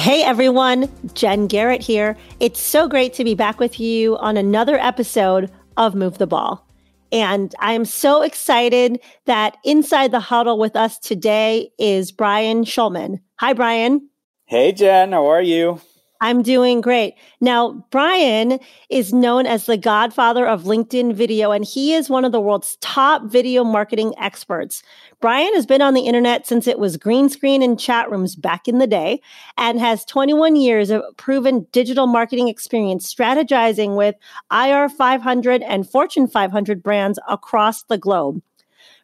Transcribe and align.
Hey 0.00 0.22
everyone, 0.22 0.88
Jen 1.12 1.46
Garrett 1.46 1.82
here. 1.82 2.16
It's 2.40 2.58
so 2.58 2.88
great 2.88 3.12
to 3.12 3.22
be 3.22 3.34
back 3.34 3.60
with 3.60 3.78
you 3.78 4.16
on 4.16 4.38
another 4.38 4.78
episode 4.78 5.52
of 5.76 5.94
Move 5.94 6.16
the 6.16 6.26
Ball. 6.26 6.66
And 7.12 7.54
I 7.58 7.74
am 7.74 7.84
so 7.84 8.22
excited 8.22 8.98
that 9.26 9.58
inside 9.62 10.10
the 10.10 10.18
huddle 10.18 10.58
with 10.58 10.74
us 10.74 10.98
today 10.98 11.70
is 11.78 12.12
Brian 12.12 12.64
Schulman. 12.64 13.20
Hi, 13.40 13.52
Brian. 13.52 14.08
Hey, 14.46 14.72
Jen. 14.72 15.12
How 15.12 15.26
are 15.26 15.42
you? 15.42 15.82
I'm 16.22 16.42
doing 16.42 16.80
great. 16.80 17.14
Now, 17.42 17.84
Brian 17.90 18.58
is 18.88 19.12
known 19.12 19.46
as 19.46 19.66
the 19.66 19.78
godfather 19.78 20.46
of 20.46 20.64
LinkedIn 20.64 21.14
video, 21.14 21.50
and 21.50 21.64
he 21.64 21.94
is 21.94 22.08
one 22.10 22.24
of 22.24 22.32
the 22.32 22.40
world's 22.40 22.76
top 22.80 23.24
video 23.24 23.64
marketing 23.64 24.14
experts. 24.18 24.82
Brian 25.20 25.52
has 25.52 25.66
been 25.66 25.82
on 25.82 25.92
the 25.92 26.06
internet 26.06 26.46
since 26.46 26.66
it 26.66 26.78
was 26.78 26.96
green 26.96 27.28
screen 27.28 27.62
and 27.62 27.78
chat 27.78 28.10
rooms 28.10 28.34
back 28.34 28.66
in 28.66 28.78
the 28.78 28.86
day 28.86 29.20
and 29.58 29.78
has 29.78 30.02
21 30.06 30.56
years 30.56 30.88
of 30.88 31.02
proven 31.18 31.66
digital 31.72 32.06
marketing 32.06 32.48
experience 32.48 33.12
strategizing 33.14 33.96
with 33.96 34.14
IR 34.50 34.88
500 34.88 35.62
and 35.62 35.88
Fortune 35.88 36.26
500 36.26 36.82
brands 36.82 37.18
across 37.28 37.82
the 37.82 37.98
globe. 37.98 38.40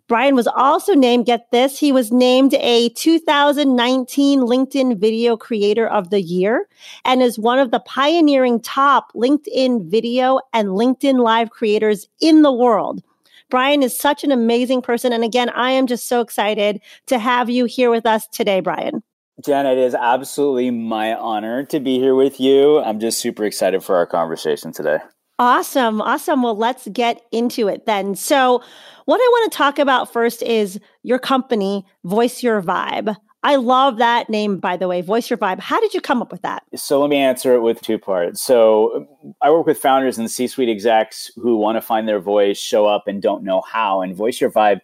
Brian 0.09 0.35
was 0.35 0.47
also 0.47 0.95
named, 0.95 1.27
get 1.27 1.51
this, 1.51 1.79
he 1.79 1.93
was 1.93 2.11
named 2.11 2.55
a 2.55 2.89
2019 2.91 4.41
LinkedIn 4.41 4.99
Video 4.99 5.37
Creator 5.37 5.87
of 5.87 6.09
the 6.09 6.23
Year 6.23 6.67
and 7.05 7.23
is 7.23 7.39
one 7.39 7.59
of 7.59 7.73
the 7.73 7.81
pioneering 7.81 8.59
top 8.61 9.12
LinkedIn 9.12 9.91
video 9.91 10.41
and 10.55 10.69
LinkedIn 10.69 11.19
Live 11.23 11.51
creators 11.51 12.09
in 12.21 12.41
the 12.41 12.53
world. 12.53 13.03
Brian 13.51 13.83
is 13.83 13.99
such 13.99 14.25
an 14.25 14.33
amazing 14.33 14.83
person. 14.83 15.13
And 15.13 15.25
again, 15.25 15.51
I 15.51 15.71
am 15.71 15.87
just 15.87 16.09
so 16.09 16.21
excited 16.21 16.81
to 17.07 17.19
have 17.19 17.49
you 17.49 17.65
here 17.65 17.91
with 17.91 18.07
us 18.07 18.27
today, 18.29 18.61
Brian. 18.61 19.03
Jen, 19.45 19.67
it 19.67 19.79
is 19.79 19.95
absolutely 19.95 20.71
my 20.71 21.15
honor 21.15 21.65
to 21.67 21.79
be 21.79 21.99
here 21.99 22.15
with 22.15 22.41
you. 22.41 22.81
I'm 22.81 22.99
just 22.99 23.21
super 23.21 23.45
excited 23.45 23.85
for 23.85 23.97
our 23.97 24.07
conversation 24.07 24.73
today. 24.73 24.99
Awesome. 25.39 26.01
Awesome. 26.01 26.43
Well, 26.43 26.57
let's 26.57 26.89
get 26.89 27.21
into 27.31 27.69
it 27.69 27.85
then. 27.85 28.15
So, 28.15 28.63
what 29.05 29.21
I 29.21 29.29
want 29.31 29.53
to 29.53 29.57
talk 29.57 29.79
about 29.79 30.13
first 30.13 30.43
is 30.43 30.81
your 31.03 31.19
company, 31.19 31.85
Voice 32.05 32.43
Your 32.43 32.63
Vibe. 32.63 33.15
I 33.47 33.55
love 33.55 33.99
that 33.99 34.29
name, 34.29 34.59
by 34.59 34.77
the 34.77 34.89
way, 34.89 35.03
Voice 35.03 35.31
Your 35.31 35.37
Vibe. 35.37 35.61
How 35.61 35.79
did 35.79 35.95
you 35.95 36.01
come 36.01 36.21
up 36.21 36.33
with 36.33 36.43
that? 36.43 36.65
So, 36.75 37.01
let 37.01 37.11
me 37.11 37.19
answer 37.19 37.55
it 37.55 37.61
with 37.61 37.81
two 37.81 37.97
parts. 37.97 38.43
So, 38.43 39.07
I 39.41 39.53
work 39.53 39.67
with 39.67 39.79
founders 39.79 40.19
and 40.19 40.29
C 40.29 40.49
suite 40.49 40.69
execs 40.69 41.31
who 41.37 41.57
want 41.57 41.77
to 41.77 41.81
find 41.81 42.09
their 42.09 42.19
voice, 42.19 42.59
show 42.59 42.87
up, 42.87 43.07
and 43.07 43.23
don't 43.23 43.45
know 43.45 43.61
how. 43.61 44.03
And 44.03 44.17
Voice 44.17 44.41
Your 44.41 44.51
Vibe 44.51 44.81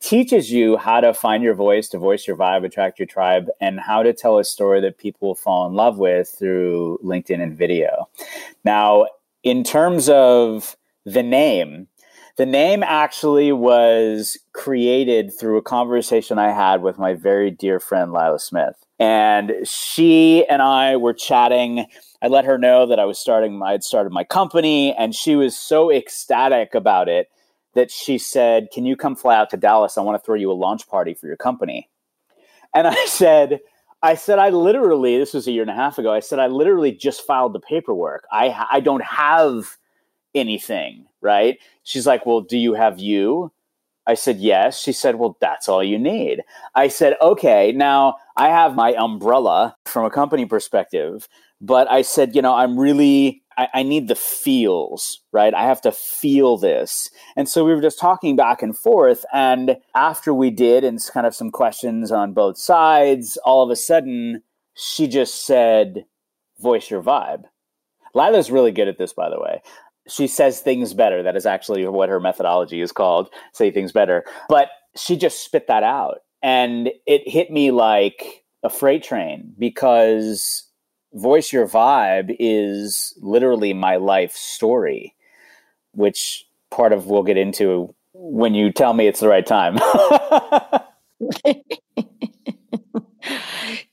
teaches 0.00 0.52
you 0.52 0.76
how 0.76 1.00
to 1.00 1.14
find 1.14 1.42
your 1.42 1.54
voice, 1.54 1.88
to 1.88 1.98
voice 1.98 2.26
your 2.26 2.36
vibe, 2.36 2.66
attract 2.66 2.98
your 2.98 3.06
tribe, 3.06 3.48
and 3.62 3.80
how 3.80 4.02
to 4.02 4.12
tell 4.12 4.38
a 4.38 4.44
story 4.44 4.82
that 4.82 4.98
people 4.98 5.28
will 5.28 5.34
fall 5.34 5.66
in 5.66 5.72
love 5.72 5.96
with 5.96 6.28
through 6.28 6.98
LinkedIn 7.02 7.42
and 7.42 7.56
video. 7.56 8.10
Now, 8.62 9.06
in 9.42 9.64
terms 9.64 10.10
of 10.10 10.76
the 11.06 11.22
name, 11.22 11.88
the 12.42 12.46
name 12.46 12.82
actually 12.82 13.52
was 13.52 14.36
created 14.52 15.32
through 15.32 15.58
a 15.58 15.62
conversation 15.62 16.40
I 16.40 16.50
had 16.50 16.82
with 16.82 16.98
my 16.98 17.14
very 17.14 17.52
dear 17.52 17.78
friend 17.78 18.12
Lila 18.12 18.40
Smith. 18.40 18.74
And 18.98 19.52
she 19.62 20.44
and 20.48 20.60
I 20.60 20.96
were 20.96 21.14
chatting. 21.14 21.86
I 22.20 22.26
let 22.26 22.44
her 22.44 22.58
know 22.58 22.84
that 22.86 22.98
I 22.98 23.04
was 23.04 23.16
starting, 23.16 23.62
I 23.62 23.70
had 23.70 23.84
started 23.84 24.12
my 24.12 24.24
company, 24.24 24.92
and 24.92 25.14
she 25.14 25.36
was 25.36 25.56
so 25.56 25.92
ecstatic 25.92 26.74
about 26.74 27.08
it 27.08 27.28
that 27.76 27.92
she 27.92 28.18
said, 28.18 28.70
Can 28.72 28.86
you 28.86 28.96
come 28.96 29.14
fly 29.14 29.36
out 29.36 29.50
to 29.50 29.56
Dallas? 29.56 29.96
I 29.96 30.00
want 30.00 30.20
to 30.20 30.26
throw 30.26 30.34
you 30.34 30.50
a 30.50 30.52
launch 30.52 30.88
party 30.88 31.14
for 31.14 31.28
your 31.28 31.36
company. 31.36 31.88
And 32.74 32.88
I 32.88 33.04
said, 33.06 33.60
I 34.02 34.16
said, 34.16 34.40
I 34.40 34.48
literally, 34.48 35.16
this 35.16 35.32
was 35.32 35.46
a 35.46 35.52
year 35.52 35.62
and 35.62 35.70
a 35.70 35.76
half 35.76 35.96
ago, 35.96 36.12
I 36.12 36.18
said, 36.18 36.40
I 36.40 36.48
literally 36.48 36.90
just 36.90 37.24
filed 37.24 37.52
the 37.52 37.60
paperwork. 37.60 38.24
I, 38.32 38.66
I 38.72 38.80
don't 38.80 39.04
have 39.04 39.76
anything, 40.34 41.06
right? 41.20 41.58
She's 41.82 42.06
like, 42.06 42.26
Well, 42.26 42.40
do 42.40 42.58
you 42.58 42.74
have 42.74 42.98
you? 42.98 43.52
I 44.06 44.14
said, 44.14 44.38
Yes. 44.38 44.80
She 44.80 44.92
said, 44.92 45.16
Well, 45.16 45.36
that's 45.40 45.68
all 45.68 45.82
you 45.82 45.98
need. 45.98 46.42
I 46.74 46.88
said, 46.88 47.16
Okay, 47.20 47.72
now 47.72 48.16
I 48.36 48.48
have 48.48 48.74
my 48.74 48.94
umbrella 48.94 49.76
from 49.86 50.04
a 50.04 50.10
company 50.10 50.46
perspective, 50.46 51.28
but 51.60 51.90
I 51.90 52.02
said, 52.02 52.34
You 52.34 52.42
know, 52.42 52.54
I'm 52.54 52.78
really 52.78 53.42
I, 53.56 53.68
I, 53.74 53.82
need 53.82 54.08
the 54.08 54.14
feels, 54.14 55.20
right? 55.32 55.52
I 55.52 55.64
have 55.64 55.82
to 55.82 55.92
feel 55.92 56.56
this. 56.56 57.10
And 57.36 57.48
so 57.48 57.64
we 57.64 57.74
were 57.74 57.82
just 57.82 57.98
talking 57.98 58.34
back 58.34 58.62
and 58.62 58.76
forth. 58.76 59.26
And 59.32 59.76
after 59.94 60.32
we 60.32 60.50
did, 60.50 60.84
and 60.84 60.98
kind 61.12 61.26
of 61.26 61.34
some 61.34 61.50
questions 61.50 62.10
on 62.10 62.32
both 62.32 62.56
sides, 62.56 63.36
all 63.44 63.62
of 63.62 63.70
a 63.70 63.76
sudden 63.76 64.42
she 64.74 65.06
just 65.06 65.46
said, 65.46 66.06
voice 66.60 66.90
your 66.90 67.02
vibe. 67.02 67.44
Lila's 68.14 68.50
really 68.50 68.72
good 68.72 68.88
at 68.88 68.98
this, 68.98 69.12
by 69.12 69.28
the 69.28 69.40
way. 69.40 69.62
She 70.08 70.26
says 70.26 70.60
things 70.60 70.94
better. 70.94 71.22
That 71.22 71.36
is 71.36 71.46
actually 71.46 71.86
what 71.86 72.08
her 72.08 72.20
methodology 72.20 72.80
is 72.80 72.92
called 72.92 73.30
say 73.52 73.70
things 73.70 73.92
better. 73.92 74.24
But 74.48 74.68
she 74.96 75.16
just 75.16 75.44
spit 75.44 75.66
that 75.68 75.82
out. 75.82 76.18
And 76.42 76.90
it 77.06 77.28
hit 77.28 77.50
me 77.50 77.70
like 77.70 78.44
a 78.62 78.70
freight 78.70 79.04
train 79.04 79.54
because 79.58 80.64
Voice 81.14 81.52
Your 81.52 81.68
Vibe 81.68 82.34
is 82.38 83.14
literally 83.20 83.72
my 83.72 83.96
life 83.96 84.32
story, 84.32 85.14
which 85.92 86.46
part 86.70 86.92
of 86.92 87.06
we'll 87.06 87.22
get 87.22 87.36
into 87.36 87.94
when 88.12 88.54
you 88.54 88.72
tell 88.72 88.94
me 88.94 89.06
it's 89.06 89.20
the 89.20 89.28
right 89.28 89.46
time. 89.46 89.78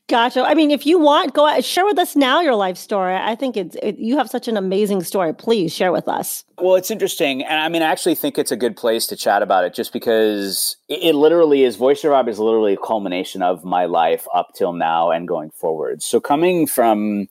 Gotcha. 0.10 0.42
I 0.42 0.56
mean, 0.56 0.72
if 0.72 0.88
you 0.88 0.98
want, 0.98 1.36
go 1.36 1.62
share 1.62 1.86
with 1.86 2.00
us 2.00 2.16
now 2.16 2.42
your 2.42 2.56
life 2.56 2.78
story. 2.78 3.16
I 3.16 3.36
think 3.36 3.56
it's 3.56 3.76
it, 3.76 4.00
you 4.00 4.18
have 4.18 4.28
such 4.28 4.48
an 4.48 4.58
amazing 4.58 5.04
story. 5.04 5.36
Please 5.36 5.72
share 5.72 5.92
with 5.92 6.08
us. 6.08 6.44
Well, 6.58 6.74
it's 6.74 6.90
interesting, 6.90 7.44
and 7.44 7.62
I 7.62 7.70
mean, 7.70 7.84
I 7.84 7.86
actually 7.86 8.16
think 8.16 8.40
it's 8.40 8.52
a 8.52 8.58
good 8.58 8.76
place 8.76 9.06
to 9.08 9.16
chat 9.16 9.44
about 9.44 9.66
it, 9.66 9.76
just 9.76 9.94
because 9.94 10.78
it, 10.88 11.04
it 11.04 11.16
literally 11.16 11.64
is. 11.64 11.76
Voice 11.76 12.02
Vibe 12.02 12.28
is 12.28 12.40
literally 12.40 12.74
a 12.74 12.78
culmination 12.78 13.44
of 13.44 13.64
my 13.64 13.86
life 13.86 14.28
up 14.34 14.50
till 14.56 14.74
now 14.74 15.12
and 15.12 15.28
going 15.28 15.52
forward. 15.52 16.02
So, 16.02 16.20
coming 16.20 16.66
from 16.66 17.30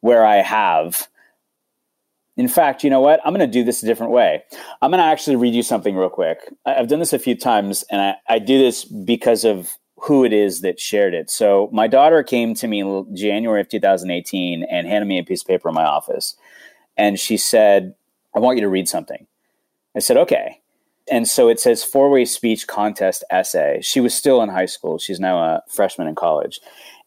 where 0.00 0.24
I 0.24 0.36
have. 0.36 1.06
In 2.38 2.48
fact, 2.48 2.82
you 2.82 2.88
know 2.88 3.00
what? 3.00 3.20
I'm 3.22 3.34
going 3.34 3.46
to 3.46 3.52
do 3.52 3.64
this 3.64 3.82
a 3.82 3.86
different 3.86 4.12
way. 4.12 4.42
I'm 4.80 4.90
going 4.90 5.02
to 5.02 5.04
actually 5.04 5.36
read 5.36 5.52
you 5.52 5.62
something 5.62 5.94
real 5.94 6.08
quick. 6.08 6.38
I've 6.64 6.88
done 6.88 7.00
this 7.00 7.12
a 7.12 7.18
few 7.18 7.34
times, 7.34 7.84
and 7.90 8.00
I, 8.00 8.14
I 8.26 8.38
do 8.38 8.58
this 8.58 8.86
because 8.86 9.44
of 9.44 9.68
who 10.02 10.24
it 10.24 10.32
is 10.32 10.60
that 10.60 10.80
shared 10.80 11.14
it. 11.14 11.30
So, 11.30 11.68
my 11.72 11.86
daughter 11.86 12.22
came 12.22 12.54
to 12.54 12.68
me 12.68 12.80
in 12.80 13.14
January 13.14 13.60
of 13.60 13.68
2018 13.68 14.64
and 14.64 14.86
handed 14.86 15.06
me 15.06 15.18
a 15.18 15.24
piece 15.24 15.42
of 15.42 15.48
paper 15.48 15.68
in 15.68 15.74
my 15.74 15.84
office. 15.84 16.36
And 16.96 17.18
she 17.18 17.36
said, 17.36 17.94
I 18.34 18.38
want 18.38 18.56
you 18.58 18.62
to 18.62 18.68
read 18.68 18.88
something. 18.88 19.26
I 19.96 20.00
said, 20.00 20.16
okay. 20.16 20.60
And 21.10 21.26
so 21.26 21.48
it 21.48 21.58
says 21.58 21.82
four 21.82 22.10
way 22.10 22.24
speech 22.24 22.66
contest 22.66 23.24
essay. 23.30 23.80
She 23.82 24.00
was 24.00 24.14
still 24.14 24.42
in 24.42 24.48
high 24.48 24.66
school. 24.66 24.98
She's 24.98 25.18
now 25.18 25.38
a 25.38 25.62
freshman 25.68 26.06
in 26.06 26.14
college. 26.14 26.60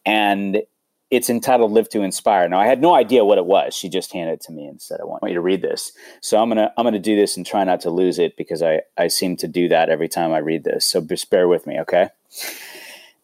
And 0.05 0.63
it's 1.09 1.29
entitled 1.29 1.71
Live 1.71 1.89
to 1.89 2.01
Inspire. 2.01 2.49
Now 2.49 2.59
I 2.59 2.65
had 2.65 2.81
no 2.81 2.95
idea 2.95 3.23
what 3.23 3.37
it 3.37 3.45
was. 3.45 3.75
She 3.75 3.87
just 3.87 4.11
handed 4.11 4.33
it 4.33 4.41
to 4.41 4.51
me 4.51 4.65
and 4.65 4.81
said, 4.81 4.99
I 4.99 5.05
want 5.05 5.21
you 5.23 5.35
to 5.35 5.41
read 5.41 5.61
this. 5.61 5.91
So 6.21 6.41
I'm 6.41 6.49
gonna 6.49 6.73
I'm 6.75 6.83
gonna 6.83 6.97
do 6.97 7.15
this 7.15 7.37
and 7.37 7.45
try 7.45 7.63
not 7.63 7.81
to 7.81 7.91
lose 7.91 8.17
it 8.17 8.35
because 8.35 8.63
I, 8.63 8.81
I 8.97 9.07
seem 9.07 9.37
to 9.37 9.47
do 9.47 9.69
that 9.69 9.89
every 9.89 10.09
time 10.09 10.33
I 10.33 10.39
read 10.39 10.63
this. 10.63 10.85
So 10.85 11.01
just 11.01 11.29
bear 11.29 11.47
with 11.47 11.67
me, 11.67 11.79
okay? 11.81 12.09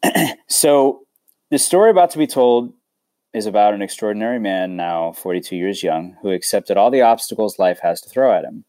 so 0.47 1.01
the 1.49 1.59
story 1.59 1.89
about 1.89 2.11
to 2.11 2.17
be 2.17 2.27
told 2.27 2.73
is 3.33 3.45
about 3.45 3.73
an 3.73 3.81
extraordinary 3.81 4.39
man 4.39 4.75
now 4.75 5.11
42 5.11 5.55
years 5.55 5.83
young 5.83 6.17
who 6.21 6.31
accepted 6.31 6.77
all 6.77 6.89
the 6.89 7.01
obstacles 7.01 7.59
life 7.59 7.79
has 7.81 8.01
to 8.01 8.09
throw 8.09 8.35
at 8.35 8.43
him. 8.43 8.65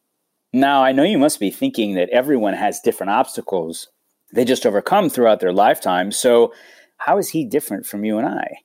Now 0.52 0.82
I 0.82 0.92
know 0.92 1.02
you 1.02 1.18
must 1.18 1.40
be 1.40 1.50
thinking 1.50 1.94
that 1.94 2.10
everyone 2.10 2.54
has 2.54 2.80
different 2.80 3.10
obstacles 3.10 3.88
they 4.32 4.44
just 4.44 4.66
overcome 4.66 5.10
throughout 5.10 5.40
their 5.40 5.52
lifetime. 5.52 6.12
So 6.12 6.52
how 6.98 7.18
is 7.18 7.30
he 7.30 7.44
different 7.44 7.86
from 7.86 8.04
you 8.04 8.18
and 8.18 8.28
I? 8.28 8.58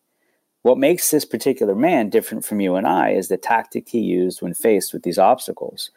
What 0.62 0.78
makes 0.78 1.12
this 1.12 1.26
particular 1.26 1.76
man 1.76 2.10
different 2.10 2.44
from 2.44 2.60
you 2.60 2.76
and 2.76 2.88
I 2.88 3.12
is 3.12 3.28
the 3.28 3.38
tactic 3.38 3.90
he 3.90 4.00
used 4.00 4.42
when 4.42 4.54
faced 4.54 4.94
with 4.94 5.04
these 5.04 5.20
obstacles. 5.20 5.92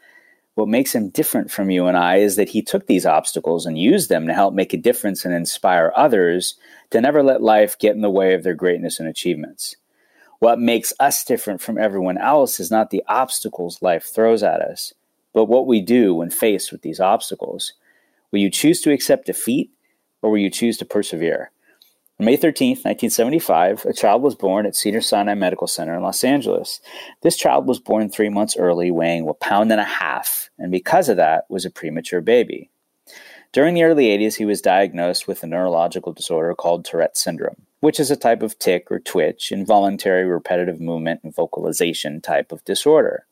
What 0.59 0.67
makes 0.67 0.93
him 0.93 1.11
different 1.11 1.53
from 1.53 1.71
you 1.71 1.87
and 1.87 1.97
I 1.97 2.17
is 2.17 2.35
that 2.35 2.49
he 2.49 2.63
took 2.63 2.89
these 2.89 3.07
obstacles 3.07 3.65
and 3.65 3.79
used 3.79 4.09
them 4.09 4.27
to 4.27 4.35
help 4.35 4.55
make 4.55 4.73
a 4.73 4.77
difference 4.77 5.25
and 5.25 5.33
inspire 5.33 5.93
others 5.95 6.57
to 6.91 7.01
never 7.01 7.23
let 7.23 7.41
life 7.41 7.79
get 7.79 7.95
in 7.95 8.01
the 8.01 8.11
way 8.11 8.35
of 8.35 8.43
their 8.43 8.57
greatness 8.57 8.99
and 8.99 9.09
achievements. 9.09 9.77
What 10.41 10.59
makes 10.59 10.93
us 10.99 11.23
different 11.23 11.61
from 11.61 11.79
everyone 11.79 12.19
else 12.19 12.59
is 12.59 12.73
not 12.73 12.91
the 12.91 13.05
obstacles 13.07 13.81
life 13.83 14.03
throws 14.03 14.43
at 14.43 14.61
us, 14.61 14.93
but 15.33 15.45
what 15.45 15.69
we 15.69 15.81
do 15.81 16.13
when 16.13 16.29
faced 16.29 16.73
with 16.73 16.83
these 16.83 16.99
obstacles. 16.99 17.75
Will 18.33 18.41
you 18.41 18.51
choose 18.51 18.81
to 18.81 18.91
accept 18.91 19.27
defeat 19.27 19.71
or 20.23 20.33
will 20.33 20.39
you 20.39 20.51
choose 20.51 20.77
to 20.79 20.85
persevere? 20.85 21.53
On 22.21 22.27
May 22.27 22.37
13th, 22.37 22.85
1975, 22.85 23.85
a 23.85 23.93
child 23.93 24.23
was 24.23 24.35
born 24.35 24.67
at 24.67 24.75
Cedar 24.75 25.01
Sinai 25.01 25.35
Medical 25.35 25.69
Center 25.69 25.95
in 25.95 26.03
Los 26.03 26.25
Angeles. 26.25 26.81
This 27.23 27.37
child 27.37 27.69
was 27.69 27.79
born 27.79 28.11
three 28.11 28.29
months 28.29 28.57
early, 28.57 28.91
weighing 28.91 29.29
a 29.29 29.35
pound 29.35 29.71
and 29.71 29.81
a 29.81 29.85
half, 29.85 30.51
and 30.59 30.73
because 30.73 31.09
of 31.09 31.17
that, 31.17 31.45
was 31.49 31.65
a 31.65 31.71
premature 31.71 32.21
baby. 32.21 32.71
During 33.53 33.75
the 33.75 33.85
early 33.85 34.07
80s, 34.07 34.35
he 34.35 34.45
was 34.45 34.61
diagnosed 34.61 35.29
with 35.29 35.45
a 35.45 35.47
neurological 35.47 36.13
disorder 36.13 36.57
called 36.57 36.85
Tourette 36.85 37.17
syndrome, 37.17 37.67
which 37.79 38.01
is 38.01 38.11
a 38.11 38.17
type 38.17 38.43
of 38.43 38.59
tic 38.59 38.91
or 38.91 38.99
twitch, 38.99 39.53
involuntary 39.53 40.25
repetitive 40.25 40.81
movement 40.81 41.21
and 41.23 41.33
vocalization 41.33 42.21
type 42.21 42.51
of 42.51 42.65
disorder. 42.65 43.27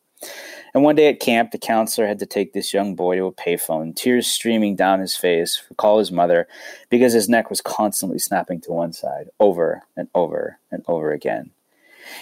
And 0.76 0.84
one 0.84 0.94
day 0.94 1.08
at 1.08 1.20
camp, 1.20 1.52
the 1.52 1.58
counselor 1.58 2.06
had 2.06 2.19
to 2.19 2.26
take 2.26 2.52
this 2.52 2.75
young 2.75 2.94
boy 2.94 3.17
to 3.17 3.25
a 3.25 3.32
payphone, 3.32 3.96
tears 3.96 4.26
streaming 4.26 4.76
down 4.76 5.00
his 5.00 5.17
face, 5.17 5.62
to 5.69 5.75
call 5.75 5.99
his 5.99 6.12
mother 6.12 6.46
because 6.90 7.14
his 7.14 7.31
neck 7.31 7.49
was 7.49 7.62
constantly 7.62 8.19
snapping 8.19 8.61
to 8.61 8.73
one 8.73 8.93
side, 8.93 9.31
over 9.40 9.84
and 9.96 10.08
over 10.14 10.58
and 10.70 10.84
over 10.87 11.12
again. 11.12 11.50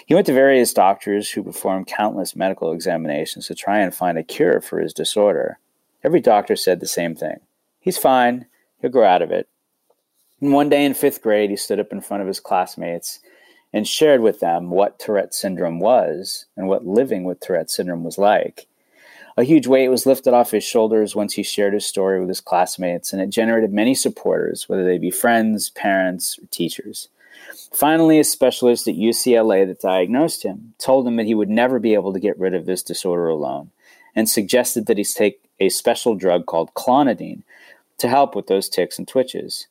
He 0.06 0.14
went 0.14 0.26
to 0.26 0.32
various 0.32 0.72
doctors 0.72 1.32
who 1.32 1.42
performed 1.42 1.88
countless 1.88 2.36
medical 2.36 2.70
examinations 2.70 3.48
to 3.48 3.56
try 3.56 3.80
and 3.80 3.92
find 3.92 4.18
a 4.18 4.22
cure 4.22 4.60
for 4.60 4.78
his 4.78 4.94
disorder. 4.94 5.58
Every 6.04 6.20
doctor 6.20 6.54
said 6.54 6.78
the 6.78 6.86
same 6.86 7.16
thing 7.16 7.40
He's 7.80 7.98
fine, 7.98 8.46
he'll 8.80 8.92
grow 8.92 9.08
out 9.08 9.22
of 9.22 9.32
it. 9.32 9.48
And 10.40 10.52
one 10.52 10.68
day 10.68 10.84
in 10.84 10.94
fifth 10.94 11.22
grade, 11.22 11.50
he 11.50 11.56
stood 11.56 11.80
up 11.80 11.90
in 11.90 12.00
front 12.00 12.20
of 12.20 12.28
his 12.28 12.38
classmates 12.38 13.18
and 13.74 13.88
shared 13.88 14.20
with 14.20 14.38
them 14.38 14.70
what 14.70 15.00
Tourette 15.00 15.34
syndrome 15.34 15.80
was 15.80 16.46
and 16.56 16.68
what 16.68 16.86
living 16.86 17.24
with 17.24 17.40
Tourette 17.40 17.70
syndrome 17.70 18.04
was 18.04 18.16
like. 18.16 18.68
A 19.36 19.42
huge 19.42 19.66
weight 19.66 19.88
was 19.88 20.06
lifted 20.06 20.32
off 20.32 20.52
his 20.52 20.62
shoulders 20.62 21.16
once 21.16 21.34
he 21.34 21.42
shared 21.42 21.74
his 21.74 21.84
story 21.84 22.20
with 22.20 22.28
his 22.28 22.40
classmates, 22.40 23.12
and 23.12 23.20
it 23.20 23.30
generated 23.30 23.72
many 23.72 23.92
supporters, 23.92 24.68
whether 24.68 24.84
they 24.84 24.96
be 24.96 25.10
friends, 25.10 25.70
parents, 25.70 26.38
or 26.38 26.46
teachers. 26.52 27.08
Finally, 27.72 28.20
a 28.20 28.24
specialist 28.24 28.86
at 28.86 28.94
UCLA 28.94 29.66
that 29.66 29.80
diagnosed 29.80 30.44
him 30.44 30.74
told 30.78 31.04
him 31.04 31.16
that 31.16 31.26
he 31.26 31.34
would 31.34 31.50
never 31.50 31.80
be 31.80 31.94
able 31.94 32.12
to 32.12 32.20
get 32.20 32.38
rid 32.38 32.54
of 32.54 32.66
this 32.66 32.82
disorder 32.82 33.26
alone 33.26 33.72
and 34.14 34.28
suggested 34.28 34.86
that 34.86 34.98
he 34.98 35.04
take 35.04 35.42
a 35.58 35.68
special 35.68 36.14
drug 36.14 36.46
called 36.46 36.72
clonidine 36.74 37.42
to 37.98 38.08
help 38.08 38.36
with 38.36 38.46
those 38.46 38.68
tics 38.68 39.00
and 39.00 39.08
twitches. 39.08 39.66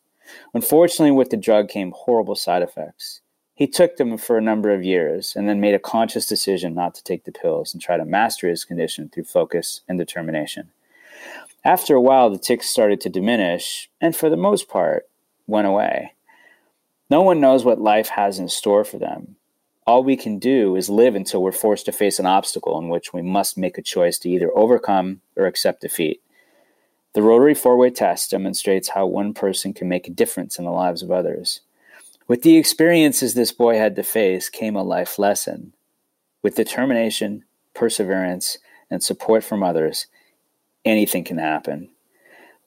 Unfortunately, 0.53 1.11
with 1.11 1.29
the 1.29 1.37
drug 1.37 1.69
came 1.69 1.93
horrible 1.95 2.35
side 2.35 2.61
effects. 2.61 3.21
He 3.55 3.67
took 3.67 3.97
them 3.97 4.17
for 4.17 4.37
a 4.37 4.41
number 4.41 4.73
of 4.73 4.83
years 4.83 5.35
and 5.35 5.47
then 5.47 5.61
made 5.61 5.75
a 5.75 5.79
conscious 5.79 6.25
decision 6.25 6.73
not 6.73 6.95
to 6.95 7.03
take 7.03 7.25
the 7.25 7.31
pills 7.31 7.73
and 7.73 7.81
try 7.81 7.97
to 7.97 8.05
master 8.05 8.49
his 8.49 8.65
condition 8.65 9.09
through 9.09 9.25
focus 9.25 9.81
and 9.87 9.99
determination. 9.99 10.71
After 11.63 11.95
a 11.95 12.01
while, 12.01 12.29
the 12.29 12.39
tics 12.39 12.67
started 12.67 12.99
to 13.01 13.09
diminish 13.09 13.89
and, 14.01 14.15
for 14.15 14.29
the 14.29 14.37
most 14.37 14.67
part, 14.67 15.07
went 15.47 15.67
away. 15.67 16.13
No 17.09 17.21
one 17.21 17.39
knows 17.39 17.63
what 17.63 17.79
life 17.79 18.09
has 18.09 18.39
in 18.39 18.49
store 18.49 18.83
for 18.83 18.97
them. 18.97 19.35
All 19.85 20.03
we 20.03 20.15
can 20.15 20.39
do 20.39 20.75
is 20.75 20.89
live 20.89 21.13
until 21.13 21.43
we're 21.43 21.51
forced 21.51 21.85
to 21.85 21.91
face 21.91 22.17
an 22.17 22.25
obstacle 22.25 22.79
in 22.79 22.89
which 22.89 23.13
we 23.13 23.21
must 23.21 23.57
make 23.57 23.77
a 23.77 23.83
choice 23.83 24.17
to 24.19 24.29
either 24.29 24.49
overcome 24.57 25.21
or 25.35 25.45
accept 25.45 25.81
defeat. 25.81 26.21
The 27.13 27.21
rotary 27.21 27.53
four 27.53 27.77
way 27.77 27.91
test 27.91 28.31
demonstrates 28.31 28.89
how 28.89 29.05
one 29.05 29.33
person 29.33 29.73
can 29.73 29.87
make 29.87 30.07
a 30.07 30.11
difference 30.11 30.57
in 30.57 30.65
the 30.65 30.71
lives 30.71 31.03
of 31.03 31.11
others. 31.11 31.59
With 32.27 32.43
the 32.43 32.57
experiences 32.57 33.33
this 33.33 33.51
boy 33.51 33.77
had 33.77 33.95
to 33.97 34.03
face 34.03 34.49
came 34.49 34.75
a 34.75 34.83
life 34.83 35.19
lesson. 35.19 35.73
With 36.41 36.55
determination, 36.55 37.43
perseverance, 37.73 38.59
and 38.89 39.03
support 39.03 39.43
from 39.43 39.61
others, 39.61 40.07
anything 40.85 41.23
can 41.23 41.37
happen. 41.37 41.89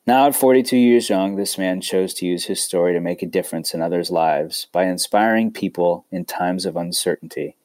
Now, 0.06 0.28
at 0.28 0.36
42 0.36 0.76
years 0.76 1.08
young, 1.08 1.36
this 1.36 1.58
man 1.58 1.80
chose 1.80 2.14
to 2.14 2.26
use 2.26 2.44
his 2.44 2.62
story 2.62 2.92
to 2.92 3.00
make 3.00 3.22
a 3.22 3.26
difference 3.26 3.74
in 3.74 3.82
others' 3.82 4.10
lives 4.10 4.68
by 4.72 4.84
inspiring 4.84 5.50
people 5.50 6.04
in 6.12 6.24
times 6.24 6.64
of 6.64 6.76
uncertainty. 6.76 7.56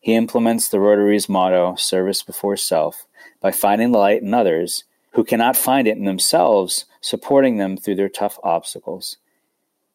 He 0.00 0.14
implements 0.14 0.68
the 0.68 0.80
Rotary's 0.80 1.28
motto, 1.28 1.76
service 1.76 2.22
before 2.22 2.56
self, 2.56 3.06
by 3.40 3.52
finding 3.52 3.92
the 3.92 3.98
light 3.98 4.22
in 4.22 4.34
others 4.34 4.84
who 5.12 5.24
cannot 5.24 5.56
find 5.56 5.86
it 5.86 5.96
in 5.96 6.04
themselves, 6.04 6.86
supporting 7.00 7.58
them 7.58 7.76
through 7.76 7.96
their 7.96 8.08
tough 8.08 8.38
obstacles. 8.42 9.18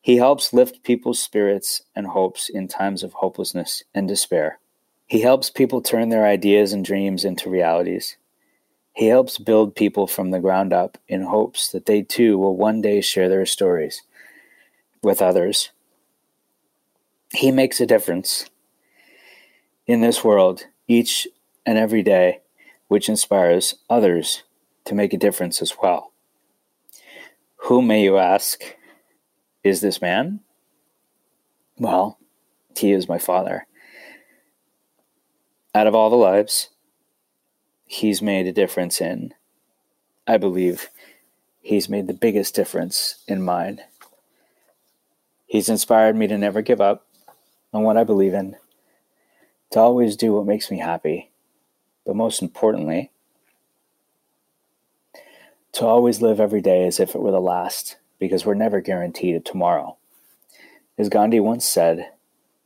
He 0.04 0.18
helps 0.18 0.52
lift 0.52 0.84
people's 0.84 1.22
spirits 1.22 1.82
and 1.96 2.08
hopes 2.08 2.50
in 2.50 2.68
times 2.68 3.04
of 3.04 3.14
hopelessness 3.14 3.86
and 3.96 4.06
despair. 4.06 4.60
He 5.08 5.22
helps 5.22 5.50
people 5.50 5.82
turn 5.82 6.10
their 6.10 6.26
ideas 6.26 6.74
and 6.74 6.84
dreams 6.84 7.24
into 7.24 7.50
realities. 7.50 8.18
He 8.92 9.08
helps 9.08 9.38
build 9.38 9.78
people 9.78 10.06
from 10.06 10.32
the 10.32 10.42
ground 10.42 10.74
up 10.74 10.98
in 11.08 11.22
hopes 11.22 11.70
that 11.70 11.86
they 11.86 12.02
too 12.02 12.38
will 12.38 12.58
one 12.58 12.82
day 12.82 13.00
share 13.00 13.30
their 13.30 13.46
stories 13.46 14.02
with 15.02 15.22
others. 15.22 15.70
He 17.32 17.50
makes 17.50 17.80
a 17.80 17.86
difference 17.86 18.50
in 19.88 20.02
this 20.02 20.22
world 20.22 20.66
each 20.86 21.30
and 21.66 21.78
every 21.78 22.04
day, 22.04 22.42
which 22.90 23.08
inspires 23.08 23.76
others 23.90 24.44
to 24.84 24.96
make 24.96 25.14
a 25.14 25.18
difference 25.18 25.62
as 25.62 25.78
well. 25.82 26.12
Who, 27.68 27.82
may 27.82 28.04
you 28.04 28.18
ask, 28.18 28.76
is 29.64 29.82
this 29.82 30.02
man? 30.02 30.42
Well, 31.78 32.18
he 32.78 32.92
is 32.92 33.08
my 33.08 33.18
father. 33.18 33.66
Out 35.74 35.88
of 35.88 35.96
all 35.96 36.10
the 36.10 36.16
lives 36.16 36.70
he's 37.86 38.22
made 38.22 38.48
a 38.48 38.52
difference 38.52 39.02
in, 39.02 39.34
I 40.28 40.38
believe 40.38 40.90
he's 41.62 41.90
made 41.90 42.08
the 42.08 42.14
biggest 42.14 42.56
difference 42.56 43.24
in 43.28 43.42
mine. 43.42 43.82
He's 45.46 45.70
inspired 45.70 46.16
me 46.16 46.28
to 46.28 46.38
never 46.38 46.62
give 46.62 46.82
up 46.82 47.08
on 47.72 47.84
what 47.84 47.98
I 47.98 48.04
believe 48.04 48.34
in, 48.34 48.56
to 49.72 49.80
always 49.80 50.16
do 50.16 50.34
what 50.34 50.46
makes 50.46 50.70
me 50.70 50.80
happy, 50.80 51.32
but 52.06 52.16
most 52.16 52.42
importantly, 52.42 53.12
to 55.74 55.86
always 55.86 56.22
live 56.22 56.40
every 56.40 56.62
day 56.62 56.86
as 56.86 57.00
if 57.00 57.16
it 57.16 57.22
were 57.22 57.32
the 57.32 57.40
last 57.40 57.98
because 58.20 58.46
we're 58.46 58.54
never 58.54 58.82
guaranteed 58.82 59.36
a 59.36 59.40
tomorrow. 59.40 59.98
As 60.98 61.10
Gandhi 61.10 61.40
once 61.40 61.66
said, 61.66 62.12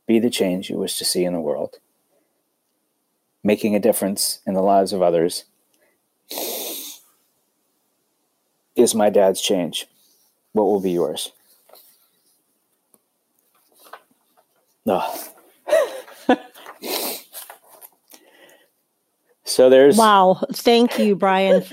be 0.06 0.18
the 0.18 0.30
change 0.30 0.70
you 0.70 0.76
wish 0.78 0.96
to 0.98 1.04
see 1.04 1.24
in 1.24 1.32
the 1.32 1.40
world. 1.40 1.78
Making 3.42 3.74
a 3.74 3.80
difference 3.80 4.40
in 4.46 4.54
the 4.54 4.62
lives 4.62 4.92
of 4.92 5.02
others 5.02 5.44
is 8.76 8.94
my 8.94 9.10
dad's 9.10 9.40
change. 9.40 9.86
What 10.52 10.64
will 10.64 10.80
be 10.80 10.90
yours? 10.92 11.32
Oh. 14.86 15.28
so 19.44 19.68
there's. 19.68 19.96
Wow. 19.96 20.42
Thank 20.52 20.98
you, 20.98 21.14
Brian. 21.14 21.64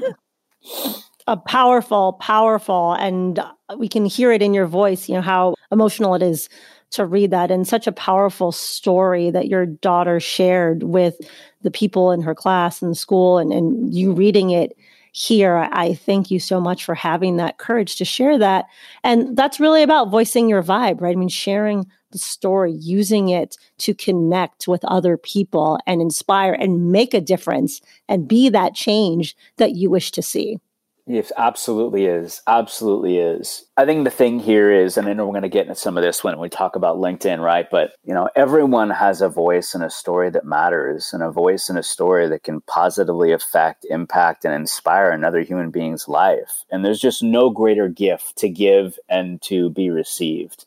A 1.28 1.38
powerful, 1.38 2.14
powerful, 2.14 2.94
and 2.94 3.40
we 3.78 3.88
can 3.88 4.06
hear 4.06 4.32
it 4.32 4.42
in 4.42 4.54
your 4.54 4.68
voice, 4.68 5.10
you 5.10 5.16
know, 5.16 5.22
how 5.22 5.56
emotional 5.72 6.14
it 6.16 6.22
is 6.22 6.50
to 6.92 7.06
read 7.06 7.32
that 7.32 7.52
and 7.52 7.68
such 7.68 7.88
a 7.88 7.92
powerful 7.92 8.52
story 8.52 9.32
that 9.32 9.48
your 9.48 9.66
daughter 9.66 10.20
shared 10.20 10.84
with 10.84 11.16
the 11.62 11.72
people 11.72 12.12
in 12.12 12.22
her 12.22 12.36
class 12.36 12.82
and 12.82 12.92
the 12.92 12.96
school 12.96 13.38
and, 13.38 13.52
and 13.52 13.94
you 13.94 14.14
reading 14.14 14.52
it 14.52 14.78
here. 15.12 15.70
I 15.72 15.96
thank 15.96 16.30
you 16.30 16.40
so 16.40 16.60
much 16.60 16.86
for 16.86 16.94
having 16.94 17.38
that 17.38 17.58
courage 17.58 17.96
to 17.98 18.06
share 18.06 18.38
that. 18.38 18.66
And 19.04 19.36
that's 19.36 19.60
really 19.60 19.82
about 19.82 20.10
voicing 20.10 20.48
your 20.48 20.62
vibe, 20.62 21.02
right? 21.02 21.16
I 21.16 21.20
mean, 21.20 21.30
sharing 21.30 21.88
the 22.12 22.20
story, 22.20 22.74
using 22.74 23.30
it 23.30 23.58
to 23.80 23.94
connect 23.94 24.68
with 24.68 24.86
other 24.86 25.18
people 25.18 25.80
and 25.88 26.02
inspire 26.02 26.54
and 26.54 26.92
make 26.92 27.14
a 27.14 27.22
difference 27.22 27.82
and 28.08 28.28
be 28.28 28.48
that 28.50 28.76
change 28.76 29.36
that 29.58 29.76
you 29.76 29.90
wish 29.90 30.12
to 30.12 30.22
see. 30.22 30.60
Yes, 31.08 31.32
absolutely 31.38 32.08
is. 32.08 32.42
Absolutely 32.48 33.20
is. 33.20 33.66
I 33.78 33.86
think 33.86 34.06
the 34.06 34.10
thing 34.10 34.40
here 34.40 34.72
is, 34.72 34.98
and 34.98 35.08
I 35.08 35.14
know 35.14 35.26
we're 35.28 35.34
going 35.34 35.44
to 35.44 35.50
get 35.50 35.68
into 35.68 35.80
some 35.80 35.98
of 35.98 36.04
this 36.04 36.24
when 36.24 36.40
we 36.40 36.50
talk 36.50 36.76
about 36.76 36.98
LinkedIn, 36.98 37.44
right? 37.44 37.70
But, 37.70 37.92
you 38.04 38.14
know, 38.16 38.28
everyone 38.36 38.90
has 38.90 39.22
a 39.22 39.30
voice 39.30 39.76
and 39.76 39.84
a 39.84 39.90
story 39.92 40.32
that 40.32 40.46
matters 40.46 41.12
and 41.14 41.22
a 41.22 41.30
voice 41.30 41.70
and 41.70 41.78
a 41.78 41.84
story 41.84 42.28
that 42.30 42.42
can 42.42 42.62
positively 42.62 43.32
affect, 43.32 43.86
impact, 43.88 44.46
and 44.46 44.56
inspire 44.56 45.12
another 45.12 45.42
human 45.42 45.70
being's 45.70 46.08
life. 46.08 46.64
And 46.72 46.84
there's 46.84 47.00
just 47.00 47.22
no 47.22 47.52
greater 47.52 47.88
gift 47.88 48.36
to 48.38 48.50
give 48.50 48.98
and 49.08 49.40
to 49.44 49.70
be 49.70 49.92
received 49.92 50.66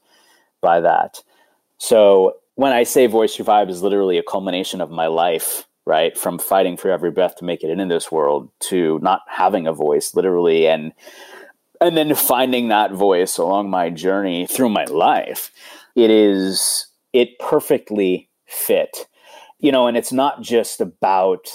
by 0.60 0.80
that. 0.82 1.20
So 1.78 2.36
when 2.54 2.72
I 2.72 2.84
say 2.84 3.08
voice 3.08 3.38
your 3.38 3.46
vibe 3.46 3.70
is 3.70 3.82
literally 3.82 4.18
a 4.18 4.22
culmination 4.22 4.80
of 4.80 4.90
my 4.90 5.08
life 5.08 5.64
right? 5.88 6.16
From 6.16 6.38
fighting 6.38 6.76
for 6.76 6.90
every 6.90 7.10
breath 7.10 7.36
to 7.36 7.44
make 7.44 7.64
it 7.64 7.70
in 7.70 7.88
this 7.88 8.12
world 8.12 8.50
to 8.68 9.00
not 9.00 9.22
having 9.26 9.66
a 9.66 9.72
voice, 9.72 10.14
literally, 10.14 10.68
and 10.68 10.92
and 11.80 11.96
then 11.96 12.14
finding 12.14 12.68
that 12.68 12.92
voice 12.92 13.38
along 13.38 13.70
my 13.70 13.90
journey 13.90 14.46
through 14.46 14.68
my 14.68 14.84
life. 14.84 15.50
It 15.96 16.10
is 16.10 16.86
it 17.12 17.38
perfectly 17.40 18.28
fit 18.46 19.08
you 19.58 19.72
know, 19.72 19.86
and 19.86 19.96
it's 19.96 20.12
not 20.12 20.40
just 20.40 20.80
about 20.80 21.48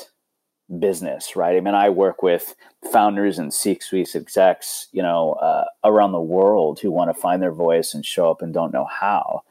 business, 0.79 1.35
right? 1.35 1.55
I 1.55 1.61
mean, 1.61 1.75
I 1.75 1.89
work 1.89 2.21
with 2.21 2.55
founders 2.91 3.39
and 3.39 3.53
C-suite 3.53 4.15
execs, 4.15 4.87
you 4.91 5.01
know, 5.01 5.33
uh, 5.33 5.65
around 5.83 6.11
the 6.11 6.21
world 6.21 6.79
who 6.79 6.91
want 6.91 7.13
to 7.13 7.21
find 7.21 7.41
their 7.41 7.51
voice 7.51 7.93
and 7.93 8.05
show 8.05 8.29
up 8.29 8.41
and 8.41 8.53
don't 8.53 8.73
know 8.73 8.85
how, 8.85 9.43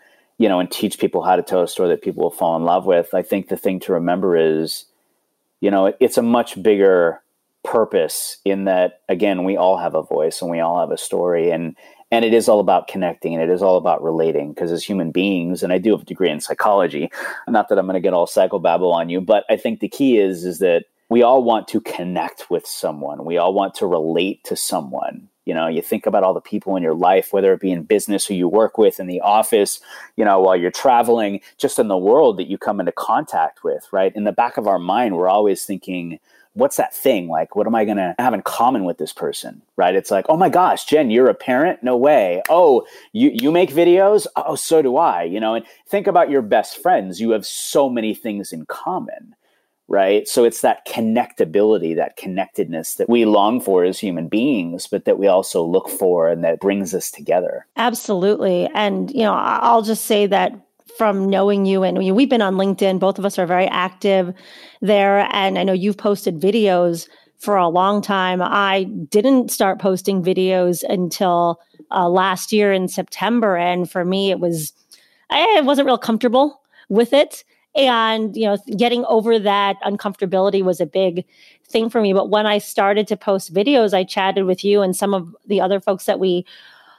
you 0.43 0.49
know, 0.49 0.59
and 0.59 0.69
teach 0.69 0.99
people 0.99 1.23
how 1.23 1.37
to 1.37 1.43
tell 1.43 1.63
a 1.63 1.69
story 1.69 1.89
that 1.91 2.03
people 2.03 2.25
will 2.25 2.31
fall 2.33 2.57
in 2.57 2.65
love 2.65 2.85
with. 2.85 3.15
I 3.15 3.23
think 3.23 3.47
the 3.47 3.57
thing 3.57 3.79
to 3.81 3.93
remember 3.93 4.37
is, 4.37 4.87
you 5.61 5.71
know, 5.71 5.95
it's 6.01 6.19
a 6.19 6.23
much 6.23 6.61
bigger 6.61 7.23
purpose 7.63 8.39
in 8.45 8.65
that 8.65 9.03
again 9.09 9.45
we 9.45 9.57
all 9.57 9.77
have 9.77 9.95
a 9.95 10.03
voice 10.03 10.43
and 10.43 10.51
we 10.51 10.59
all 10.59 10.81
have 10.81 10.91
a 10.91 10.99
story 10.99 11.53
and 11.53 11.77
and 12.11 12.25
it 12.25 12.35
is 12.35 12.49
all 12.49 12.59
about 12.59 12.89
connecting 12.89 13.35
and 13.35 13.41
it 13.41 13.49
is 13.49 13.63
all 13.63 13.77
about 13.77 14.03
relating 14.03 14.53
because 14.53 14.73
as 14.73 14.83
human 14.83 15.13
beings 15.13 15.63
and 15.63 15.73
i 15.73 15.79
do 15.79 15.93
have 15.93 16.03
a 16.03 16.05
degree 16.05 16.29
in 16.29 16.41
psychology 16.41 17.09
not 17.47 17.69
that 17.69 17.79
i'm 17.79 17.87
going 17.87 17.95
to 17.95 18.01
get 18.01 18.13
all 18.13 18.27
psychobabble 18.27 18.93
on 18.93 19.09
you 19.09 19.21
but 19.21 19.45
i 19.49 19.57
think 19.57 19.79
the 19.79 19.89
key 19.89 20.19
is 20.19 20.45
is 20.45 20.59
that 20.59 20.87
we 21.09 21.23
all 21.23 21.45
want 21.45 21.69
to 21.69 21.81
connect 21.81 22.51
with 22.51 22.67
someone 22.67 23.25
we 23.25 23.39
all 23.39 23.55
want 23.55 23.77
to 23.77 23.87
relate 23.87 24.43
to 24.43 24.57
someone 24.57 25.29
you 25.45 25.55
know 25.55 25.67
you 25.67 25.83
think 25.83 26.07
about 26.07 26.23
all 26.23 26.35
the 26.35 26.41
people 26.41 26.77
in 26.77 26.83
your 26.83 26.95
life 26.95 27.33
whether 27.33 27.53
it 27.53 27.61
be 27.61 27.73
in 27.73 27.83
business 27.83 28.27
who 28.27 28.35
you 28.35 28.49
work 28.49 28.79
with 28.79 29.01
in 29.01 29.07
the 29.07 29.21
office 29.21 29.81
you 30.17 30.25
know 30.25 30.41
while 30.41 30.57
you're 30.57 30.71
traveling 30.71 31.41
just 31.59 31.79
in 31.79 31.89
the 31.89 31.97
world 31.97 32.37
that 32.37 32.49
you 32.49 32.59
come 32.59 32.81
into 32.81 32.93
contact 32.93 33.65
with 33.65 33.87
right? 33.93 34.15
In 34.15 34.25
the 34.25 34.33
back 34.33 34.57
of 34.57 34.67
our 34.67 34.79
mind 34.79 35.17
we're 35.17 35.29
always 35.29 35.65
thinking 35.65 36.19
what's 36.55 36.77
that 36.77 36.95
thing? 36.95 37.29
Like 37.29 37.57
what 37.57 37.67
am 37.67 37.75
i 37.75 37.85
going 37.85 37.97
to 37.97 38.15
have 38.19 38.35
in 38.35 38.43
common 38.43 38.85
with 38.85 38.99
this 38.99 39.13
person? 39.13 39.63
Right? 39.77 39.95
It's 39.95 40.11
like 40.11 40.27
oh 40.29 40.37
my 40.37 40.49
gosh 40.49 40.85
jen 40.85 41.11
you're 41.11 41.29
a 41.29 41.35
parent? 41.35 41.83
No 41.83 41.97
way. 41.97 42.43
Oh 42.49 42.87
you 43.13 43.31
you 43.33 43.51
make 43.51 43.71
videos? 43.71 44.27
Oh 44.37 44.55
so 44.55 44.83
do 44.83 44.97
i. 44.97 45.23
You 45.23 45.41
know 45.41 45.55
and 45.55 45.65
think 45.89 46.07
about 46.07 46.31
your 46.31 46.43
best 46.43 46.79
friends. 46.79 47.21
You 47.21 47.31
have 47.31 47.47
so 47.47 47.89
many 47.89 48.15
things 48.15 48.53
in 48.53 48.67
common 48.67 49.35
right 49.93 50.27
so 50.27 50.43
it's 50.43 50.63
that 50.63 50.85
connectability 50.89 51.95
that 51.95 52.17
connectedness 52.17 52.97
that 52.97 53.09
we 53.09 53.25
long 53.25 53.61
for 53.61 53.85
as 53.85 54.01
human 54.01 54.27
beings 54.27 54.89
but 54.89 55.05
that 55.05 55.19
we 55.19 55.29
also 55.29 55.63
look 55.63 55.89
for 55.89 56.29
and 56.29 56.43
that 56.43 56.59
brings 56.59 56.93
us 56.95 57.11
together 57.11 57.65
absolutely 57.77 58.69
and 58.75 59.13
you 59.13 59.23
know 59.23 59.35
i'll 59.35 59.83
just 59.83 60.07
say 60.07 60.27
that 60.27 60.53
from 60.97 61.29
knowing 61.29 61.67
you 61.67 61.83
and 61.83 61.99
we've 62.15 62.29
been 62.29 62.43
on 62.43 62.57
LinkedIn. 62.57 62.99
Both 62.99 63.19
of 63.19 63.25
us 63.25 63.39
are 63.39 63.47
very 63.47 63.67
active 63.67 64.35
there. 64.81 65.29
And 65.33 65.59
I 65.59 65.65
know 65.65 65.73
you've 65.73 65.97
posted 65.97 66.41
videos 66.41 67.09
for 67.39 67.57
a 67.57 67.69
long 67.69 68.03
time. 68.03 68.41
I 68.43 68.85
didn't 68.85 69.51
start 69.51 69.81
posting 69.81 70.23
videos 70.23 70.85
until 70.89 71.61
uh, 71.91 72.09
last 72.09 72.53
year 72.53 72.73
in 72.73 72.89
September. 72.89 73.57
And 73.57 73.91
for 73.91 74.05
me, 74.05 74.31
it 74.31 74.39
was, 74.39 74.73
I 75.31 75.61
wasn't 75.63 75.87
real 75.87 75.99
comfortable 75.99 76.61
with 76.89 77.13
it. 77.13 77.45
And, 77.75 78.37
you 78.37 78.45
know, 78.45 78.59
getting 78.76 79.05
over 79.07 79.38
that 79.38 79.76
uncomfortability 79.83 80.62
was 80.62 80.81
a 80.81 80.87
big 80.87 81.25
thing 81.64 81.88
for 81.88 82.02
me. 82.02 82.12
But 82.12 82.29
when 82.29 82.47
I 82.47 82.59
started 82.59 83.07
to 83.09 83.17
post 83.17 83.52
videos, 83.55 83.95
I 83.95 84.05
chatted 84.05 84.45
with 84.45 84.62
you 84.62 84.83
and 84.83 84.95
some 84.95 85.14
of 85.14 85.35
the 85.47 85.61
other 85.61 85.81
folks 85.81 86.05
that 86.05 86.21
we 86.21 86.45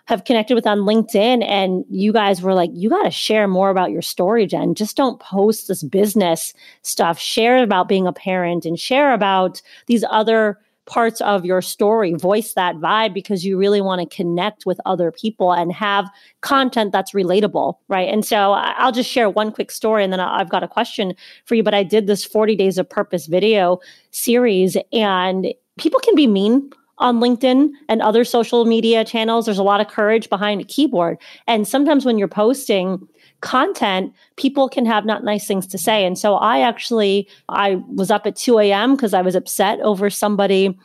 have 0.05 0.25
connected 0.25 0.55
with 0.55 0.67
on 0.67 0.79
LinkedIn 0.79 1.45
and 1.47 1.85
you 1.89 2.11
guys 2.11 2.41
were 2.41 2.53
like, 2.53 2.71
you 2.73 2.89
got 2.89 3.03
to 3.03 3.11
share 3.11 3.47
more 3.47 3.69
about 3.69 3.91
your 3.91 4.01
story, 4.01 4.45
Jen. 4.45 4.75
Just 4.75 4.97
don't 4.97 5.19
post 5.19 5.67
this 5.67 5.81
business 5.81 6.53
stuff. 6.81 7.17
Share 7.17 7.63
about 7.63 7.87
being 7.87 8.05
a 8.05 8.11
parent 8.11 8.65
and 8.65 8.77
share 8.77 9.13
about 9.13 9.61
these 9.85 10.03
other 10.09 10.59
parts 10.85 11.21
of 11.21 11.45
your 11.45 11.61
story. 11.61 12.13
Voice 12.13 12.53
that 12.53 12.75
vibe 12.75 13.13
because 13.13 13.45
you 13.45 13.57
really 13.57 13.81
want 13.81 14.01
to 14.01 14.15
connect 14.15 14.65
with 14.65 14.79
other 14.85 15.11
people 15.11 15.53
and 15.53 15.71
have 15.71 16.09
content 16.41 16.91
that's 16.91 17.13
relatable, 17.13 17.75
right? 17.87 18.09
And 18.09 18.25
so 18.25 18.53
I'll 18.53 18.91
just 18.91 19.09
share 19.09 19.29
one 19.29 19.51
quick 19.51 19.71
story 19.71 20.03
and 20.03 20.11
then 20.11 20.19
I've 20.19 20.49
got 20.49 20.63
a 20.63 20.67
question 20.67 21.15
for 21.45 21.55
you. 21.55 21.63
But 21.63 21.73
I 21.73 21.83
did 21.83 22.07
this 22.07 22.25
40 22.25 22.55
Days 22.55 22.77
of 22.77 22.89
Purpose 22.89 23.27
video 23.27 23.79
series 24.11 24.77
and 24.91 25.53
people 25.77 25.99
can 26.01 26.15
be 26.15 26.27
mean 26.27 26.69
on 26.99 27.19
LinkedIn 27.19 27.71
and 27.89 28.01
other 28.01 28.23
social 28.23 28.65
media 28.65 29.03
channels. 29.03 29.45
There's 29.45 29.57
a 29.57 29.63
lot 29.63 29.81
of 29.81 29.87
courage 29.87 30.29
behind 30.29 30.61
a 30.61 30.63
keyboard. 30.63 31.17
And 31.47 31.67
sometimes 31.67 32.05
when 32.05 32.17
you're 32.17 32.27
posting 32.27 33.07
content, 33.43 34.13
people 34.37 34.67
can 34.67 34.85
have 34.85 35.05
not 35.05 35.23
nice 35.23 35.45
things 35.45 35.67
to 35.67 35.77
say. 35.77 36.05
And 36.05 36.17
so 36.17 36.35
I 36.35 36.61
actually 36.61 37.27
I 37.49 37.75
was 37.93 38.09
up 38.09 38.25
at 38.25 38.35
2 38.35 38.57
a.m. 38.59 38.95
because 38.95 39.13
I 39.13 39.21
was 39.21 39.35
upset 39.35 39.79
over 39.81 40.09
somebody 40.09 40.75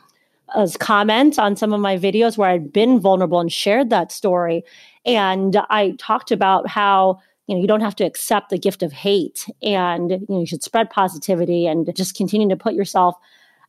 as 0.55 0.77
comment 0.77 1.39
on 1.39 1.55
some 1.55 1.73
of 1.73 1.79
my 1.79 1.97
videos 1.97 2.37
where 2.37 2.49
I'd 2.49 2.71
been 2.71 2.99
vulnerable 2.99 3.39
and 3.39 3.51
shared 3.51 3.89
that 3.89 4.11
story. 4.11 4.63
And 5.05 5.55
I 5.69 5.95
talked 5.97 6.31
about 6.31 6.67
how 6.67 7.19
you 7.47 7.55
know 7.55 7.61
you 7.61 7.67
don't 7.67 7.81
have 7.81 7.95
to 7.95 8.03
accept 8.03 8.49
the 8.49 8.59
gift 8.59 8.83
of 8.83 8.91
hate 8.91 9.47
and 9.63 10.11
you 10.11 10.25
know 10.29 10.39
you 10.41 10.45
should 10.45 10.61
spread 10.61 10.89
positivity 10.91 11.65
and 11.65 11.89
just 11.95 12.15
continue 12.15 12.47
to 12.49 12.55
put 12.55 12.75
yourself 12.75 13.15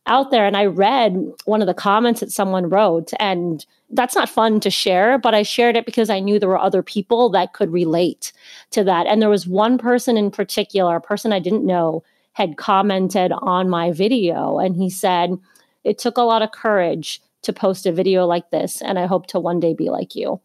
out 0.07 0.31
there 0.31 0.45
and 0.45 0.57
I 0.57 0.65
read 0.65 1.31
one 1.45 1.61
of 1.61 1.67
the 1.67 1.73
comments 1.73 2.19
that 2.19 2.31
someone 2.31 2.69
wrote 2.69 3.11
and 3.19 3.65
that's 3.91 4.15
not 4.15 4.29
fun 4.29 4.59
to 4.61 4.69
share, 4.69 5.17
but 5.17 5.33
I 5.33 5.43
shared 5.43 5.75
it 5.75 5.85
because 5.85 6.09
I 6.09 6.19
knew 6.19 6.39
there 6.39 6.49
were 6.49 6.57
other 6.57 6.81
people 6.81 7.29
that 7.31 7.53
could 7.53 7.71
relate 7.71 8.31
to 8.71 8.83
that. 8.83 9.05
And 9.05 9.21
there 9.21 9.29
was 9.29 9.45
one 9.45 9.77
person 9.77 10.17
in 10.17 10.31
particular, 10.31 10.95
a 10.95 11.01
person 11.01 11.33
I 11.33 11.39
didn't 11.39 11.65
know, 11.65 12.03
had 12.33 12.57
commented 12.57 13.31
on 13.41 13.69
my 13.69 13.91
video 13.91 14.57
and 14.57 14.75
he 14.75 14.89
said, 14.89 15.37
It 15.83 15.97
took 15.97 16.17
a 16.17 16.23
lot 16.23 16.41
of 16.41 16.51
courage 16.51 17.21
to 17.43 17.53
post 17.53 17.85
a 17.85 17.91
video 17.91 18.25
like 18.25 18.49
this, 18.51 18.81
and 18.81 18.99
I 18.99 19.07
hope 19.07 19.27
to 19.27 19.39
one 19.39 19.59
day 19.59 19.73
be 19.73 19.89
like 19.89 20.15
you 20.15 20.39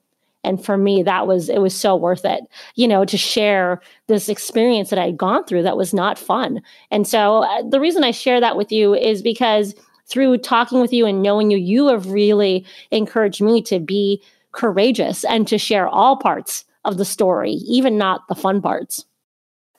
and 0.47 0.65
for 0.65 0.79
me 0.79 1.03
that 1.03 1.27
was 1.27 1.49
it 1.49 1.59
was 1.59 1.75
so 1.75 1.95
worth 1.95 2.25
it 2.25 2.45
you 2.77 2.89
know 2.89 3.05
to 3.05 3.19
share 3.19 3.81
this 4.07 4.29
experience 4.29 4.89
that 4.89 4.99
i 4.99 5.07
had 5.07 5.17
gone 5.17 5.45
through 5.45 5.63
that 5.63 5.77
was 5.77 5.93
not 5.93 6.19
fun 6.19 6.63
and 6.91 7.07
so 7.07 7.43
uh, 7.43 7.63
the 7.69 7.81
reason 7.81 8.05
i 8.05 8.11
share 8.11 8.41
that 8.41 8.57
with 8.57 8.73
you 8.73 8.95
is 8.95 9.21
because 9.21 9.75
through 10.07 10.39
talking 10.39 10.81
with 10.81 10.93
you 10.93 11.05
and 11.05 11.23
knowing 11.23 11.51
you 11.51 11.59
you 11.59 11.89
have 11.89 12.07
really 12.07 12.65
encouraged 12.91 13.43
me 13.43 13.61
to 13.61 13.79
be 13.79 14.23
courageous 14.53 15.25
and 15.25 15.47
to 15.49 15.59
share 15.59 15.89
all 15.89 16.17
parts 16.17 16.65
of 16.85 16.97
the 16.97 17.05
story 17.05 17.53
even 17.53 17.99
not 17.99 18.27
the 18.29 18.35
fun 18.35 18.63
parts 18.63 19.05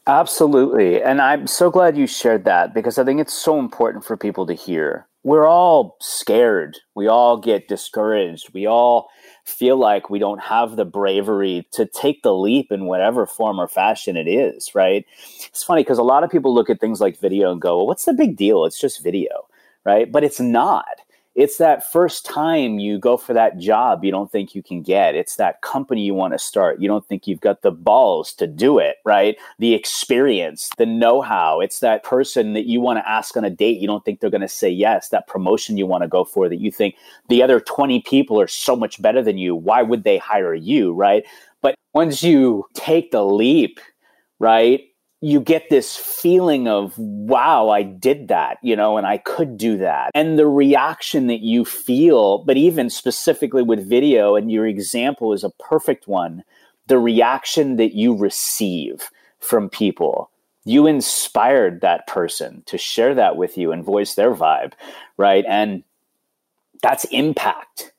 Absolutely. 0.07 1.03
And 1.03 1.21
I'm 1.21 1.47
so 1.47 1.69
glad 1.69 1.97
you 1.97 2.07
shared 2.07 2.45
that 2.45 2.73
because 2.73 2.97
I 2.97 3.03
think 3.03 3.19
it's 3.19 3.33
so 3.33 3.59
important 3.59 4.05
for 4.05 4.15
people 4.15 4.45
to 4.45 4.53
hear. 4.53 5.05
We're 5.23 5.45
all 5.45 5.97
scared. 5.99 6.77
We 6.95 7.07
all 7.07 7.35
get 7.35 7.67
discouraged. 7.67 8.53
We 8.53 8.65
all 8.65 9.09
feel 9.47 9.77
like 9.77 10.09
we 10.09 10.19
don't 10.19 10.41
have 10.41 10.75
the 10.75 10.85
bravery 10.85 11.67
to 11.71 11.85
take 11.85 12.21
the 12.21 12.33
leap 12.33 12.71
in 12.71 12.85
whatever 12.85 13.25
form 13.25 13.59
or 13.59 13.67
fashion 13.67 14.17
it 14.17 14.27
is, 14.27 14.75
right? 14.75 15.05
It's 15.45 15.63
funny 15.63 15.83
because 15.83 15.97
a 15.97 16.03
lot 16.03 16.23
of 16.23 16.29
people 16.29 16.53
look 16.53 16.69
at 16.69 16.79
things 16.79 16.99
like 16.99 17.19
video 17.19 17.51
and 17.51 17.61
go, 17.61 17.77
well, 17.77 17.87
what's 17.87 18.05
the 18.05 18.13
big 18.13 18.35
deal? 18.35 18.65
It's 18.65 18.79
just 18.79 19.03
video, 19.03 19.47
right? 19.85 20.11
But 20.11 20.23
it's 20.23 20.39
not 20.39 21.01
it's 21.37 21.57
that 21.57 21.89
first 21.89 22.25
time 22.25 22.79
you 22.79 22.97
go 22.97 23.15
for 23.15 23.31
that 23.31 23.59
job 23.59 24.03
you 24.03 24.09
don't 24.09 24.31
think 24.31 24.55
you 24.55 24.63
can 24.63 24.81
get. 24.81 25.13
It's 25.13 25.35
that 25.35 25.61
company 25.61 26.01
you 26.01 26.15
want 26.15 26.33
to 26.33 26.39
start. 26.39 26.81
You 26.81 26.87
don't 26.87 27.05
think 27.05 27.27
you've 27.27 27.41
got 27.41 27.61
the 27.61 27.69
balls 27.69 28.33
to 28.33 28.47
do 28.47 28.79
it, 28.79 28.97
right? 29.05 29.37
The 29.59 29.75
experience, 29.75 30.71
the 30.79 30.87
know 30.87 31.21
how. 31.21 31.59
It's 31.59 31.79
that 31.81 32.03
person 32.03 32.53
that 32.53 32.65
you 32.65 32.81
want 32.81 32.97
to 32.97 33.07
ask 33.07 33.37
on 33.37 33.45
a 33.45 33.51
date. 33.51 33.79
You 33.79 33.85
don't 33.85 34.03
think 34.03 34.19
they're 34.19 34.31
going 34.31 34.41
to 34.41 34.47
say 34.47 34.69
yes. 34.69 35.09
That 35.09 35.27
promotion 35.27 35.77
you 35.77 35.85
want 35.85 36.01
to 36.01 36.07
go 36.07 36.23
for 36.23 36.49
that 36.49 36.59
you 36.59 36.71
think 36.71 36.95
the 37.29 37.43
other 37.43 37.59
20 37.59 38.01
people 38.01 38.41
are 38.41 38.47
so 38.47 38.75
much 38.75 38.99
better 38.99 39.21
than 39.21 39.37
you. 39.37 39.55
Why 39.55 39.83
would 39.83 40.03
they 40.03 40.17
hire 40.17 40.55
you, 40.55 40.91
right? 40.91 41.23
But 41.61 41.75
once 41.93 42.23
you 42.23 42.65
take 42.73 43.11
the 43.11 43.23
leap, 43.23 43.79
right? 44.39 44.81
You 45.19 45.39
get 45.39 45.69
this 45.69 45.95
feeling 45.95 46.67
of, 46.67 46.97
wow, 46.97 47.69
I 47.69 47.81
did 47.81 48.27
that, 48.27 48.59
you 48.61 48.75
know, 48.75 48.97
and 48.97 49.07
I 49.07 49.17
could 49.17 49.57
do 49.57 49.77
that. 49.77 50.11
And 50.13 50.37
the 50.37 50.45
reaction 50.47 51.27
that 51.27 51.41
you 51.41 51.65
feel, 51.65 52.39
but 52.39 52.55
even 52.55 52.89
specifically 52.89 53.63
with 53.63 53.89
video, 53.89 54.35
and 54.35 54.51
your 54.51 54.67
example 54.67 55.33
is 55.33 55.43
a 55.43 55.49
perfect 55.49 56.07
one, 56.07 56.43
the 56.85 56.99
reaction 56.99 57.77
that 57.77 57.93
you 57.93 58.15
receive 58.15 59.09
from 59.39 59.69
people. 59.69 60.29
You 60.65 60.85
inspired 60.85 61.81
that 61.81 62.07
person 62.07 62.61
to 62.67 62.77
share 62.77 63.15
that 63.15 63.37
with 63.37 63.57
you 63.57 63.71
and 63.71 63.83
voice 63.83 64.15
their 64.15 64.35
vibe, 64.35 64.73
right? 65.15 65.45
And 65.47 65.83
that's 66.83 67.05
impact, 67.05 67.91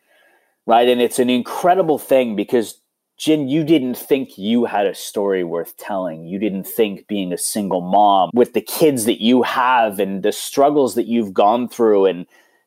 right? 0.66 0.88
And 0.88 1.00
it's 1.00 1.18
an 1.18 1.30
incredible 1.30 1.98
thing 1.98 2.36
because 2.36 2.78
Jen, 3.18 3.48
you 3.48 3.64
didn't 3.64 3.96
think 3.96 4.38
you 4.38 4.64
had 4.64 4.86
a 4.86 4.94
story 4.94 5.42
worth 5.42 5.76
telling. 5.76 6.24
You 6.24 6.38
didn't 6.38 6.68
think 6.68 7.08
being 7.08 7.32
a 7.32 7.38
single 7.38 7.80
mom 7.80 8.30
with 8.32 8.52
the 8.52 8.60
kids 8.60 9.06
that 9.06 9.20
you 9.20 9.42
have 9.42 9.98
and 9.98 10.22
the 10.22 10.30
struggles 10.30 10.94
that 10.94 11.08
you've 11.08 11.34
gone 11.34 11.68
through 11.68 12.06
and 12.06 12.26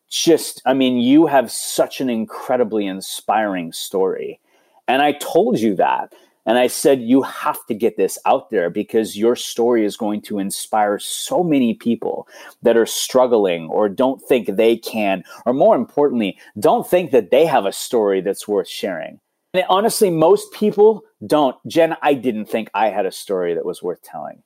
just, 0.10 0.62
I 0.66 0.74
mean, 0.74 0.98
you 0.98 1.26
have 1.26 1.50
such 1.50 2.02
an 2.02 2.10
incredibly 2.10 2.86
inspiring 2.86 3.72
story. 3.72 4.42
And 4.90 5.02
I 5.02 5.14
told 5.14 5.58
you 5.60 5.74
that. 5.76 6.14
And 6.46 6.58
I 6.58 6.68
said, 6.68 7.02
you 7.02 7.22
have 7.22 7.66
to 7.68 7.74
get 7.74 7.96
this 7.96 8.20
out 8.26 8.50
there 8.50 8.70
because 8.70 9.18
your 9.18 9.38
story 9.38 9.86
is 9.86 9.96
going 9.96 10.22
to 10.24 10.40
inspire 10.40 11.00
so 11.00 11.44
many 11.44 11.76
people 11.76 12.28
that 12.62 12.76
are 12.76 12.86
struggling 12.86 13.70
or 13.70 13.88
don't 13.88 14.22
think 14.22 14.48
they 14.48 14.76
can, 14.76 15.24
or 15.46 15.54
more 15.54 15.78
importantly, 15.78 16.38
don't 16.60 16.86
think 16.86 17.12
that 17.12 17.32
they 17.32 17.46
have 17.46 17.66
a 17.66 17.72
story 17.72 18.20
that's 18.20 18.50
worth 18.50 18.68
sharing. 18.68 19.20
And 19.54 19.66
honestly, 19.70 20.10
most 20.10 20.54
people 20.54 21.04
don't. 21.26 21.56
Jen, 21.68 21.98
I 22.02 22.14
didn't 22.14 22.46
think 22.46 22.70
I 22.74 22.90
had 22.90 23.06
a 23.06 23.12
story 23.12 23.54
that 23.54 23.66
was 23.66 23.84
worth 23.84 24.02
telling. 24.02 24.44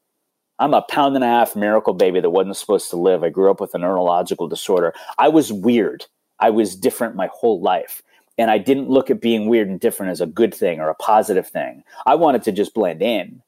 I'm 0.57 0.73
a 0.73 0.81
pound 0.83 1.15
and 1.15 1.23
a 1.23 1.27
half 1.27 1.55
miracle 1.55 1.93
baby 1.93 2.21
that 2.21 2.29
wasn't 2.29 2.57
supposed 2.57 2.89
to 2.89 2.95
live. 2.95 3.23
I 3.23 3.29
grew 3.29 3.51
up 3.51 3.59
with 3.59 3.75
a 3.75 3.77
neurological 3.77 4.47
disorder. 4.47 4.93
I 5.17 5.27
was 5.27 5.51
weird. 5.51 6.05
I 6.39 6.49
was 6.49 6.75
different 6.75 7.15
my 7.15 7.29
whole 7.33 7.61
life. 7.61 8.01
And 8.37 8.49
I 8.49 8.57
didn't 8.57 8.89
look 8.89 9.09
at 9.09 9.21
being 9.21 9.47
weird 9.47 9.69
and 9.69 9.79
different 9.79 10.11
as 10.11 10.21
a 10.21 10.25
good 10.25 10.53
thing 10.53 10.79
or 10.79 10.89
a 10.89 10.95
positive 10.95 11.47
thing. 11.47 11.83
I 12.05 12.15
wanted 12.15 12.43
to 12.43 12.51
just 12.51 12.73
blend 12.73 13.01
in. 13.01 13.41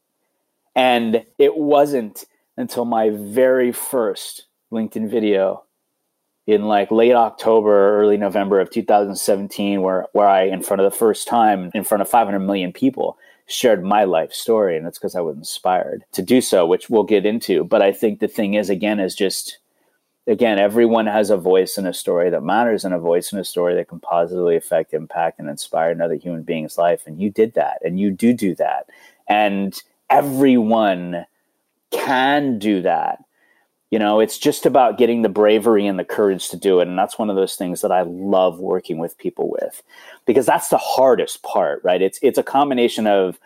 And 0.75 1.25
it 1.39 1.57
wasn't 1.57 2.25
until 2.55 2.85
my 2.85 3.09
very 3.09 3.71
first 3.71 4.45
LinkedIn 4.71 5.09
video 5.09 5.63
in 6.47 6.63
like 6.63 6.89
late 6.89 7.13
October, 7.13 7.99
early 7.99 8.17
November 8.17 8.59
of 8.59 8.71
2017, 8.71 9.81
where, 9.81 10.07
where 10.13 10.27
I, 10.27 10.43
in 10.43 10.63
front 10.63 10.81
of 10.81 10.91
the 10.91 10.97
first 10.97 11.27
time, 11.27 11.71
in 11.75 11.83
front 11.83 12.01
of 12.01 12.09
500 12.09 12.39
million 12.39 12.71
people, 12.71 13.17
shared 13.47 13.83
my 13.83 14.05
life 14.05 14.33
story. 14.33 14.77
And 14.77 14.87
it's 14.87 14.97
because 14.97 15.15
I 15.15 15.21
was 15.21 15.35
inspired 15.35 16.05
to 16.13 16.21
do 16.21 16.41
so, 16.41 16.65
which 16.65 16.89
we'll 16.89 17.03
get 17.03 17.25
into. 17.25 17.65
But 17.65 17.81
I 17.81 17.91
think 17.91 18.19
the 18.19 18.27
thing 18.27 18.53
is, 18.53 18.69
again, 18.69 18.99
is 18.99 19.13
just 19.13 19.59
again, 20.27 20.59
everyone 20.59 21.07
has 21.07 21.29
a 21.29 21.37
voice 21.37 21.77
and 21.77 21.87
a 21.87 21.93
story 21.93 22.29
that 22.29 22.43
matters 22.43 22.83
and 22.83 22.93
a 22.93 22.99
voice 22.99 23.31
and 23.31 23.39
a 23.39 23.45
story 23.45 23.75
that 23.75 23.87
can 23.87 23.99
positively 23.99 24.57
affect, 24.57 24.93
impact, 24.93 25.39
and 25.39 25.49
inspire 25.49 25.89
another 25.89 26.15
human 26.15 26.43
being's 26.43 26.77
life. 26.77 27.07
And 27.07 27.19
you 27.19 27.29
did 27.29 27.53
that, 27.53 27.79
and 27.83 27.99
you 27.99 28.11
do 28.11 28.33
do 28.33 28.53
that. 28.55 28.89
And 29.27 29.81
everyone 30.09 31.25
can 31.91 32.59
do 32.59 32.81
that. 32.81 33.23
You 33.89 33.99
know, 33.99 34.19
it's 34.19 34.37
just 34.37 34.65
about 34.65 34.97
getting 34.97 35.21
the 35.21 35.29
bravery 35.29 35.87
and 35.87 35.97
the 35.97 36.03
courage 36.03 36.49
to 36.49 36.57
do 36.57 36.81
it. 36.81 36.87
And 36.89 36.99
that's 36.99 37.17
one 37.17 37.29
of 37.29 37.37
those 37.37 37.55
things 37.55 37.81
that 37.81 37.91
I 37.91 38.01
love 38.01 38.59
working 38.59 38.97
with 38.97 39.17
people 39.17 39.49
with 39.49 39.81
because 40.25 40.45
that's 40.45 40.67
the 40.67 40.77
hardest 40.77 41.41
part, 41.43 41.81
right? 41.83 42.01
It's 42.01 42.19
it's 42.21 42.37
a 42.37 42.43
combination 42.43 43.07
of 43.07 43.39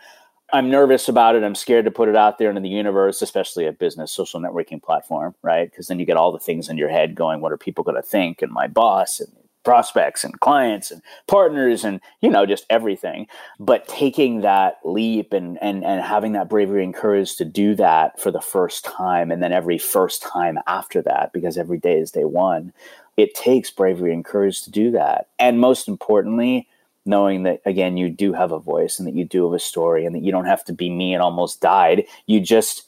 I'm 0.52 0.68
nervous 0.70 1.08
about 1.08 1.34
it. 1.34 1.44
I'm 1.44 1.54
scared 1.54 1.86
to 1.86 1.90
put 1.90 2.10
it 2.10 2.16
out 2.16 2.38
there 2.38 2.50
into 2.50 2.60
the 2.60 2.68
universe, 2.68 3.22
especially 3.22 3.66
a 3.66 3.72
business 3.72 4.12
social 4.12 4.40
networking 4.40 4.82
platform, 4.82 5.34
right? 5.42 5.70
Because 5.70 5.86
then 5.86 5.98
you 5.98 6.04
get 6.04 6.18
all 6.18 6.30
the 6.30 6.38
things 6.38 6.68
in 6.68 6.76
your 6.76 6.90
head 6.90 7.14
going, 7.14 7.40
what 7.40 7.52
are 7.52 7.56
people 7.56 7.84
going 7.84 7.96
to 7.96 8.02
think? 8.02 8.42
And 8.42 8.52
my 8.52 8.66
boss 8.66 9.18
and 9.20 9.32
prospects 9.64 10.24
and 10.24 10.38
clients 10.40 10.90
and 10.90 11.02
partners 11.26 11.84
and 11.84 12.00
you 12.20 12.30
know 12.30 12.46
just 12.46 12.66
everything. 12.70 13.26
But 13.58 13.88
taking 13.88 14.40
that 14.40 14.78
leap 14.84 15.32
and 15.32 15.58
and 15.62 15.84
and 15.84 16.02
having 16.02 16.32
that 16.32 16.48
bravery 16.48 16.84
and 16.84 16.94
courage 16.94 17.36
to 17.36 17.44
do 17.44 17.74
that 17.76 18.20
for 18.20 18.30
the 18.30 18.40
first 18.40 18.84
time 18.84 19.30
and 19.30 19.42
then 19.42 19.52
every 19.52 19.78
first 19.78 20.22
time 20.22 20.58
after 20.66 21.02
that 21.02 21.32
because 21.32 21.56
every 21.56 21.78
day 21.78 21.98
is 21.98 22.10
day 22.10 22.24
one 22.24 22.72
it 23.16 23.34
takes 23.34 23.70
bravery 23.70 24.12
and 24.12 24.24
courage 24.24 24.62
to 24.62 24.70
do 24.70 24.90
that. 24.92 25.28
And 25.38 25.60
most 25.60 25.88
importantly 25.88 26.68
knowing 27.04 27.42
that 27.42 27.60
again 27.66 27.96
you 27.96 28.08
do 28.08 28.32
have 28.32 28.52
a 28.52 28.58
voice 28.58 28.98
and 28.98 29.08
that 29.08 29.14
you 29.14 29.24
do 29.24 29.44
have 29.44 29.54
a 29.54 29.58
story 29.58 30.06
and 30.06 30.14
that 30.14 30.22
you 30.22 30.30
don't 30.30 30.46
have 30.46 30.64
to 30.64 30.72
be 30.72 30.88
me 30.88 31.14
and 31.14 31.22
almost 31.22 31.60
died. 31.60 32.04
You 32.26 32.40
just 32.40 32.86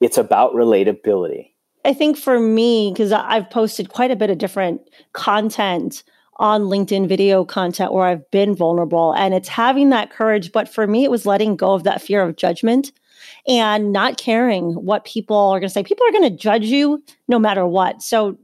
it's 0.00 0.18
about 0.18 0.54
relatability. 0.54 1.50
I 1.84 1.92
think 1.92 2.16
for 2.16 2.40
me 2.40 2.90
because 2.92 3.12
i've 3.12 3.48
posted 3.48 3.90
quite 3.90 4.10
a 4.10 4.16
bit 4.16 4.28
of 4.28 4.38
different 4.38 4.80
content 5.12 6.02
on 6.36 6.62
linkedin 6.62 7.08
video 7.08 7.44
content 7.44 7.92
where 7.92 8.06
i've 8.06 8.30
been 8.30 8.54
vulnerable 8.54 9.12
and 9.14 9.34
it's 9.34 9.48
having 9.48 9.90
that 9.90 10.10
courage 10.10 10.52
but 10.52 10.68
for 10.68 10.86
me 10.86 11.04
it 11.04 11.10
was 11.10 11.26
letting 11.26 11.56
go 11.56 11.74
of 11.74 11.84
that 11.84 12.02
fear 12.02 12.22
of 12.22 12.36
judgment 12.36 12.92
and 13.46 13.92
not 13.92 14.18
caring 14.18 14.72
what 14.72 15.04
people 15.04 15.36
are 15.36 15.60
going 15.60 15.68
to 15.68 15.72
say. 15.72 15.82
People 15.82 16.06
are 16.06 16.12
going 16.12 16.30
to 16.30 16.36
judge 16.36 16.64
you 16.64 17.02
no 17.28 17.38
matter 17.38 17.66
what. 17.66 18.02
So 18.02 18.36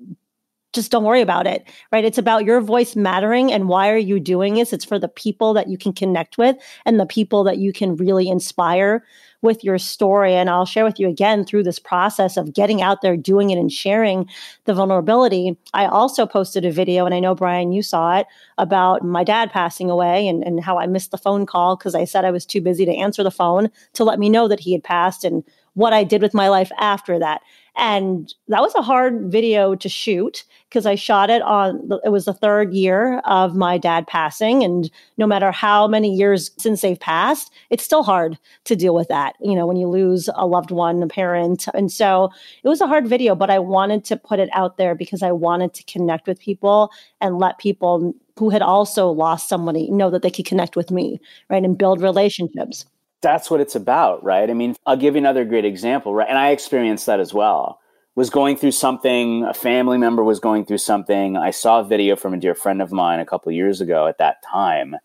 just 0.73 0.91
don't 0.91 1.05
worry 1.05 1.21
about 1.21 1.47
it, 1.47 1.69
right? 1.93 2.05
It's 2.05 2.19
about 2.19 2.45
your 2.45 2.61
voice 2.61 2.97
mattering 2.97 3.53
and 3.53 3.69
why 3.69 3.91
are 3.91 3.99
you 3.99 4.19
doing 4.19 4.55
this? 4.55 4.73
It's 4.73 4.85
for 4.85 4.99
the 4.99 5.09
people 5.09 5.53
that 5.55 5.69
you 5.69 5.77
can 5.77 5.93
connect 5.93 6.39
with 6.39 6.57
and 6.87 6.99
the 6.99 7.07
people 7.07 7.45
that 7.45 7.59
you 7.59 7.73
can 7.73 7.97
really 7.97 8.29
inspire 8.29 9.05
with 9.43 9.65
your 9.65 9.77
story. 9.77 10.35
And 10.35 10.49
I'll 10.49 10.65
share 10.65 10.85
with 10.85 10.99
you 10.99 11.09
again 11.09 11.45
through 11.45 11.65
this 11.65 11.79
process 11.79 12.37
of 12.37 12.55
getting 12.55 12.81
out 12.81 13.03
there, 13.03 13.17
doing 13.17 13.51
it, 13.51 13.59
and 13.59 13.71
sharing 13.71 14.29
the 14.65 14.73
vulnerability. 14.73 15.57
I 15.75 15.87
also 15.87 16.25
posted 16.27 16.65
a 16.65 16.71
video, 16.71 17.05
and 17.05 17.15
I 17.15 17.21
know, 17.21 17.35
Brian, 17.35 17.73
you 17.73 17.83
saw 17.83 18.19
it 18.19 18.27
about 18.59 19.05
my 19.05 19.25
dad 19.25 19.51
passing 19.51 19.91
away 19.91 20.27
and, 20.27 20.45
and 20.45 20.63
how 20.63 20.79
I 20.79 20.87
missed 20.87 21.11
the 21.11 21.19
phone 21.19 21.45
call 21.45 21.77
because 21.77 21.95
I 21.95 22.05
said 22.05 22.25
I 22.25 22.31
was 22.31 22.47
too 22.47 22.61
busy 22.61 22.85
to 22.87 22.95
answer 22.95 23.23
the 23.23 23.31
phone 23.31 23.69
to 23.95 24.05
let 24.05 24.19
me 24.21 24.31
know 24.31 24.49
that 24.49 24.61
he 24.61 24.73
had 24.73 24.85
passed 24.85 25.25
and 25.25 25.43
what 25.75 25.93
I 25.93 26.05
did 26.05 26.23
with 26.23 26.35
my 26.35 26.49
life 26.49 26.71
after 26.79 27.19
that. 27.19 27.43
And 27.77 28.33
that 28.49 28.61
was 28.61 28.75
a 28.75 28.83
hard 28.83 29.33
video 29.33 29.75
to 29.75 29.89
shoot 29.89 30.45
because 30.73 30.87
I 30.87 30.95
shot 30.95 31.29
it 31.29 31.43
on, 31.43 31.91
it 32.03 32.09
was 32.09 32.25
the 32.25 32.33
third 32.33 32.73
year 32.73 33.19
of 33.27 33.55
my 33.55 33.77
dad 33.77 34.07
passing. 34.07 34.65
And 34.65 34.91
no 35.19 35.27
matter 35.27 35.53
how 35.53 35.87
many 35.87 36.15
years 36.15 36.51
since 36.57 36.81
they've 36.81 36.99
passed, 36.99 37.53
it's 37.69 37.85
still 37.85 38.03
hard 38.03 38.39
to 38.65 38.75
deal 38.75 38.95
with 38.95 39.09
that, 39.09 39.35
you 39.39 39.55
know, 39.55 39.67
when 39.67 39.77
you 39.77 39.87
lose 39.87 40.31
a 40.35 40.47
loved 40.47 40.71
one, 40.71 41.03
a 41.03 41.07
parent. 41.07 41.69
And 41.75 41.93
so 41.93 42.31
it 42.65 42.69
was 42.69 42.81
a 42.81 42.87
hard 42.87 43.07
video, 43.07 43.35
but 43.35 43.51
I 43.51 43.59
wanted 43.59 44.03
to 44.07 44.17
put 44.17 44.39
it 44.39 44.49
out 44.55 44.79
there 44.79 44.95
because 44.95 45.23
I 45.23 45.31
wanted 45.31 45.75
to 45.75 45.85
connect 45.85 46.27
with 46.27 46.41
people 46.41 46.91
and 47.21 47.39
let 47.39 47.59
people 47.59 48.15
who 48.39 48.49
had 48.49 48.63
also 48.63 49.11
lost 49.11 49.51
somebody 49.51 49.91
know 49.91 50.09
that 50.09 50.23
they 50.23 50.31
could 50.31 50.47
connect 50.47 50.75
with 50.75 50.91
me, 50.91 51.21
right? 51.51 51.63
And 51.63 51.77
build 51.77 52.01
relationships 52.01 52.87
that's 53.21 53.49
what 53.49 53.61
it's 53.61 53.77
about, 53.77 54.25
right? 54.25 54.51
I 54.51 54.53
mean, 54.53 54.75
I'll 54.85 54.97
give 54.97 55.15
you 55.15 55.19
another 55.19 55.45
great 55.45 55.65
example, 55.65 56.13
right? 56.13 56.29
And 56.29 56.37
I 56.37 56.49
experienced 56.49 57.07
that 57.07 57.21
as 57.21 57.33
well. 57.33 57.81
Was 58.15 58.29
going 58.29 58.59
through 58.59 58.73
something, 58.73 59.43
a 59.45 59.55
family 59.55 59.97
member 59.97 60.23
was 60.23 60.39
going 60.39 60.67
through 60.67 60.79
something. 60.79 61.39
I 61.39 61.51
saw 61.51 61.81
a 61.81 61.85
video 61.85 62.15
from 62.15 62.35
a 62.35 62.37
dear 62.37 62.55
friend 62.55 62.83
of 62.83 62.93
mine 62.93 63.21
a 63.21 63.25
couple 63.25 63.51
years 63.53 63.81
ago 63.81 64.07
at 64.07 64.19
that 64.19 64.43
time. 64.43 64.97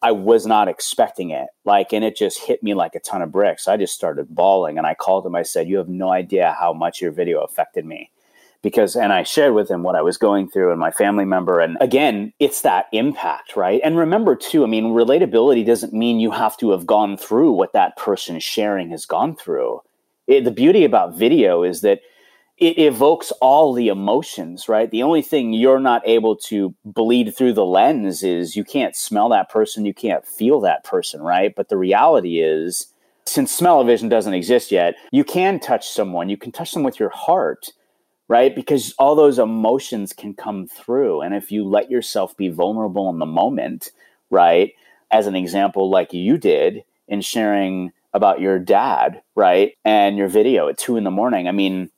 I 0.00 0.12
was 0.12 0.46
not 0.46 0.66
expecting 0.66 1.30
it. 1.30 1.48
Like, 1.66 1.92
and 1.92 2.02
it 2.02 2.16
just 2.16 2.40
hit 2.40 2.62
me 2.62 2.72
like 2.72 2.94
a 2.94 3.00
ton 3.00 3.20
of 3.20 3.30
bricks. 3.30 3.68
I 3.68 3.76
just 3.76 3.94
started 3.94 4.34
bawling 4.34 4.78
and 4.78 4.86
I 4.86 4.94
called 4.94 5.26
him. 5.26 5.34
I 5.34 5.42
said, 5.42 5.68
You 5.68 5.76
have 5.76 5.88
no 5.88 6.10
idea 6.10 6.56
how 6.58 6.72
much 6.72 7.02
your 7.02 7.12
video 7.12 7.42
affected 7.42 7.84
me 7.84 8.10
because 8.62 8.96
and 8.96 9.12
I 9.12 9.22
shared 9.22 9.52
with 9.52 9.70
him 9.70 9.82
what 9.82 9.94
I 9.94 10.00
was 10.00 10.16
going 10.16 10.48
through 10.48 10.70
and 10.70 10.80
my 10.80 10.90
family 10.90 11.26
member 11.26 11.60
and 11.60 11.76
again 11.80 12.32
it's 12.40 12.62
that 12.62 12.86
impact 12.90 13.54
right 13.54 13.80
and 13.84 13.96
remember 13.96 14.34
too 14.34 14.64
I 14.64 14.66
mean 14.66 14.86
relatability 14.86 15.64
doesn't 15.64 15.92
mean 15.92 16.18
you 16.18 16.30
have 16.30 16.56
to 16.56 16.70
have 16.70 16.86
gone 16.86 17.16
through 17.16 17.52
what 17.52 17.74
that 17.74 17.96
person 17.96 18.40
sharing 18.40 18.90
has 18.90 19.06
gone 19.06 19.36
through 19.36 19.82
it, 20.26 20.44
the 20.44 20.50
beauty 20.50 20.84
about 20.84 21.16
video 21.16 21.62
is 21.62 21.82
that 21.82 22.00
it 22.58 22.78
evokes 22.78 23.32
all 23.40 23.72
the 23.72 23.88
emotions 23.88 24.68
right 24.68 24.90
the 24.90 25.02
only 25.02 25.22
thing 25.22 25.52
you're 25.52 25.80
not 25.80 26.02
able 26.06 26.36
to 26.36 26.74
bleed 26.84 27.34
through 27.36 27.52
the 27.52 27.64
lens 27.64 28.22
is 28.22 28.56
you 28.56 28.64
can't 28.64 28.96
smell 28.96 29.28
that 29.28 29.50
person 29.50 29.84
you 29.84 29.94
can't 29.94 30.26
feel 30.26 30.60
that 30.60 30.84
person 30.84 31.22
right 31.22 31.54
but 31.54 31.68
the 31.68 31.76
reality 31.76 32.40
is 32.40 32.86
since 33.24 33.52
smell-o-vision 33.52 34.08
doesn't 34.08 34.34
exist 34.34 34.70
yet 34.70 34.94
you 35.10 35.24
can 35.24 35.60
touch 35.60 35.88
someone 35.88 36.28
you 36.28 36.36
can 36.36 36.52
touch 36.52 36.72
them 36.72 36.82
with 36.82 36.98
your 36.98 37.10
heart 37.10 37.72
right? 38.28 38.54
Because 38.54 38.94
all 38.98 39.14
those 39.14 39.38
emotions 39.38 40.12
can 40.12 40.34
come 40.34 40.66
through. 40.66 41.20
And 41.20 41.34
if 41.34 41.52
you 41.52 41.64
let 41.64 41.90
yourself 41.90 42.36
be 42.36 42.48
vulnerable 42.48 43.08
in 43.10 43.18
the 43.18 43.26
moment, 43.26 43.92
right? 44.30 44.72
As 45.10 45.26
an 45.26 45.36
example, 45.36 45.88
like 45.90 46.12
you 46.12 46.36
did 46.36 46.84
in 47.08 47.20
sharing 47.20 47.92
about 48.12 48.40
your 48.40 48.58
dad, 48.58 49.22
right? 49.34 49.76
And 49.84 50.16
your 50.16 50.28
video 50.28 50.68
at 50.68 50.78
two 50.78 50.96
in 50.96 51.04
the 51.04 51.10
morning. 51.10 51.46
I 51.46 51.52
mean, 51.52 51.90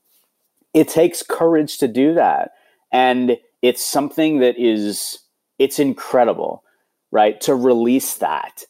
it 0.74 0.88
takes 0.88 1.22
courage 1.22 1.78
to 1.78 1.88
do 1.88 2.14
that. 2.14 2.52
And 2.92 3.36
it's 3.62 3.84
something 3.84 4.38
that 4.40 4.56
is, 4.58 5.18
it's 5.58 5.78
incredible, 5.78 6.62
right? 7.10 7.40
To 7.42 7.54
release 7.54 8.14
that 8.16 8.64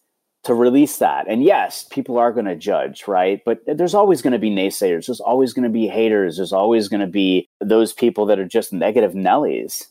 to 0.49 0.55
release 0.55 0.97
that. 0.97 1.27
And 1.29 1.43
yes, 1.43 1.85
people 1.91 2.17
are 2.17 2.33
going 2.33 2.47
to 2.47 2.57
judge, 2.57 3.07
right? 3.07 3.43
But 3.45 3.61
there's 3.67 3.95
always 3.95 4.23
going 4.23 4.33
to 4.33 4.39
be 4.39 4.49
naysayers. 4.49 5.07
There's 5.07 5.21
always 5.21 5.53
going 5.53 5.65
to 5.65 5.69
be 5.69 5.89
haters. 5.89 6.37
There's 6.37 6.55
always 6.55 6.89
going 6.89 7.03
to 7.03 7.07
be 7.07 7.47
those 7.61 7.93
people 7.93 8.25
that 8.27 8.39
are 8.39 8.47
just 8.47 8.73
negative 8.73 9.13
Nellies. 9.13 9.89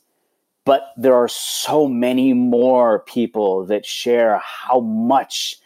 But 0.65 0.93
there 0.97 1.13
are 1.13 1.27
so 1.27 1.87
many 1.87 2.33
more 2.33 2.99
people 3.01 3.65
that 3.67 3.85
share 3.85 4.41
how 4.43 4.79
much 4.79 5.57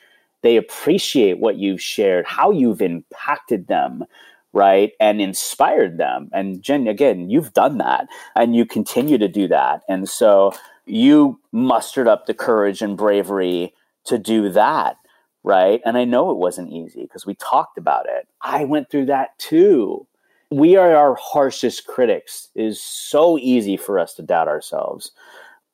they 0.42 0.58
appreciate 0.58 1.40
what 1.40 1.56
you've 1.56 1.82
shared, 1.82 2.26
how 2.26 2.52
you've 2.52 2.82
impacted 2.82 3.68
them, 3.68 4.04
right? 4.54 4.94
And 5.00 5.22
inspired 5.22 5.98
them. 5.98 6.30
And 6.34 6.62
Jen, 6.62 6.88
again, 6.88 7.30
you've 7.30 7.54
done 7.54 7.78
that 7.78 8.08
and 8.36 8.56
you 8.56 8.66
continue 8.66 9.18
to 9.18 9.28
do 9.28 9.48
that. 9.48 9.84
And 9.88 10.10
so 10.10 10.54
you 10.86 11.40
mustered 11.52 12.08
up 12.08 12.26
the 12.26 12.34
courage 12.34 12.82
and 12.82 12.98
bravery 12.98 13.74
to 14.06 14.18
do 14.18 14.50
that 14.50 14.98
right 15.44 15.82
and 15.86 15.98
i 15.98 16.04
know 16.04 16.32
it 16.32 16.38
wasn't 16.38 16.72
easy 16.72 17.04
because 17.04 17.26
we 17.26 17.36
talked 17.36 17.78
about 17.78 18.06
it 18.08 18.28
i 18.42 18.64
went 18.66 18.90
through 18.90 19.06
that 19.06 19.38
too 19.40 20.06
we 20.50 20.76
are 20.76 20.96
our 20.96 21.16
harshest 21.16 21.88
critics 21.88 22.50
it 22.56 22.64
is 22.64 22.82
so 22.82 23.38
easy 23.40 23.78
for 23.78 24.00
us 24.00 24.14
to 24.14 24.22
doubt 24.22 24.48
ourselves 24.48 25.12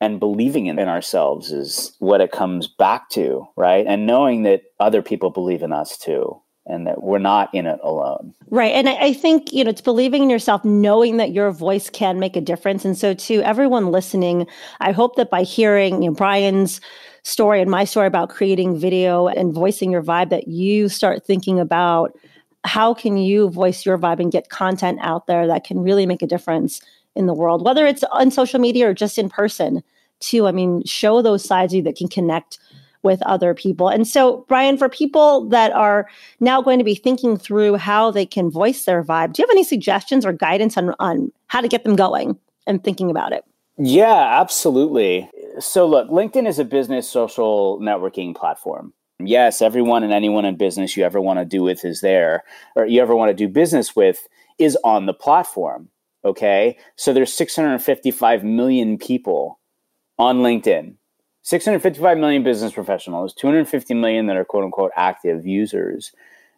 and 0.00 0.20
believing 0.20 0.66
in, 0.66 0.78
ourselves 0.78 1.50
is 1.50 1.96
what 1.98 2.20
it 2.20 2.32
comes 2.32 2.66
back 2.66 3.08
to 3.10 3.46
right 3.56 3.86
and 3.86 4.06
knowing 4.06 4.42
that 4.42 4.62
other 4.80 5.02
people 5.02 5.30
believe 5.30 5.62
in 5.62 5.72
us 5.72 5.98
too 5.98 6.40
and 6.68 6.86
that 6.86 7.02
we're 7.02 7.18
not 7.18 7.52
in 7.54 7.66
it 7.66 7.80
alone. 7.82 8.34
Right. 8.50 8.72
And 8.72 8.88
I, 8.88 9.06
I, 9.06 9.12
think, 9.12 9.52
you 9.52 9.64
know, 9.64 9.70
it's 9.70 9.80
believing 9.80 10.22
in 10.22 10.30
yourself, 10.30 10.64
knowing 10.64 11.16
that 11.16 11.32
your 11.32 11.50
voice 11.50 11.90
can 11.90 12.20
make 12.20 12.36
a 12.36 12.40
difference. 12.40 12.84
And 12.84 12.96
so, 12.96 13.14
to 13.14 13.42
everyone 13.42 13.90
listening, 13.90 14.46
I 14.80 14.92
hope 14.92 15.16
that 15.16 15.30
by 15.30 15.42
hearing 15.42 16.02
you 16.02 16.10
know, 16.10 16.14
Brian's 16.14 16.80
story 17.24 17.60
and 17.60 17.70
my 17.70 17.84
story 17.84 18.06
about 18.06 18.30
creating 18.30 18.78
video 18.78 19.26
and 19.26 19.52
voicing 19.52 19.90
your 19.90 20.02
vibe, 20.02 20.30
that 20.30 20.48
you 20.48 20.88
start 20.88 21.24
thinking 21.24 21.58
about 21.58 22.16
how 22.64 22.92
can 22.92 23.16
you 23.16 23.48
voice 23.50 23.86
your 23.86 23.98
vibe 23.98 24.20
and 24.20 24.32
get 24.32 24.50
content 24.50 24.98
out 25.00 25.26
there 25.26 25.46
that 25.46 25.64
can 25.64 25.80
really 25.80 26.06
make 26.06 26.22
a 26.22 26.26
difference 26.26 26.80
in 27.16 27.26
the 27.26 27.34
world, 27.34 27.64
whether 27.64 27.86
it's 27.86 28.04
on 28.04 28.30
social 28.30 28.60
media 28.60 28.88
or 28.88 28.94
just 28.94 29.18
in 29.18 29.28
person, 29.28 29.82
too? 30.20 30.46
I 30.46 30.52
mean, 30.52 30.84
show 30.84 31.22
those 31.22 31.44
sides 31.44 31.72
of 31.72 31.78
you 31.78 31.82
that 31.82 31.96
can 31.96 32.08
connect 32.08 32.58
with 33.02 33.22
other 33.22 33.54
people. 33.54 33.88
And 33.88 34.06
so, 34.06 34.44
Brian, 34.48 34.76
for 34.76 34.88
people 34.88 35.48
that 35.48 35.72
are 35.72 36.08
now 36.40 36.60
going 36.62 36.78
to 36.78 36.84
be 36.84 36.94
thinking 36.94 37.36
through 37.36 37.76
how 37.76 38.10
they 38.10 38.26
can 38.26 38.50
voice 38.50 38.84
their 38.84 39.02
vibe, 39.02 39.32
do 39.32 39.42
you 39.42 39.46
have 39.46 39.54
any 39.54 39.64
suggestions 39.64 40.26
or 40.26 40.32
guidance 40.32 40.76
on, 40.76 40.94
on 40.98 41.32
how 41.46 41.60
to 41.60 41.68
get 41.68 41.84
them 41.84 41.96
going 41.96 42.38
and 42.66 42.82
thinking 42.82 43.10
about 43.10 43.32
it? 43.32 43.44
Yeah, 43.78 44.40
absolutely. 44.40 45.30
So, 45.60 45.86
look, 45.86 46.08
LinkedIn 46.08 46.48
is 46.48 46.58
a 46.58 46.64
business 46.64 47.08
social 47.08 47.80
networking 47.80 48.34
platform. 48.34 48.92
Yes, 49.20 49.62
everyone 49.62 50.04
and 50.04 50.12
anyone 50.12 50.44
in 50.44 50.56
business 50.56 50.96
you 50.96 51.04
ever 51.04 51.20
want 51.20 51.40
to 51.40 51.44
do 51.44 51.62
with 51.62 51.84
is 51.84 52.00
there, 52.00 52.44
or 52.76 52.86
you 52.86 53.00
ever 53.02 53.16
want 53.16 53.30
to 53.30 53.34
do 53.34 53.48
business 53.48 53.96
with 53.96 54.28
is 54.58 54.76
on 54.84 55.06
the 55.06 55.14
platform. 55.14 55.88
Okay. 56.24 56.76
So 56.96 57.12
there's 57.12 57.32
655 57.32 58.44
million 58.44 58.98
people 58.98 59.58
on 60.18 60.38
LinkedIn, 60.38 60.96
655 61.48 62.18
million 62.18 62.42
business 62.42 62.74
professionals, 62.74 63.32
250 63.32 63.94
million 63.94 64.26
that 64.26 64.36
are 64.36 64.44
quote 64.44 64.64
unquote 64.64 64.90
active 64.96 65.46
users. 65.46 66.12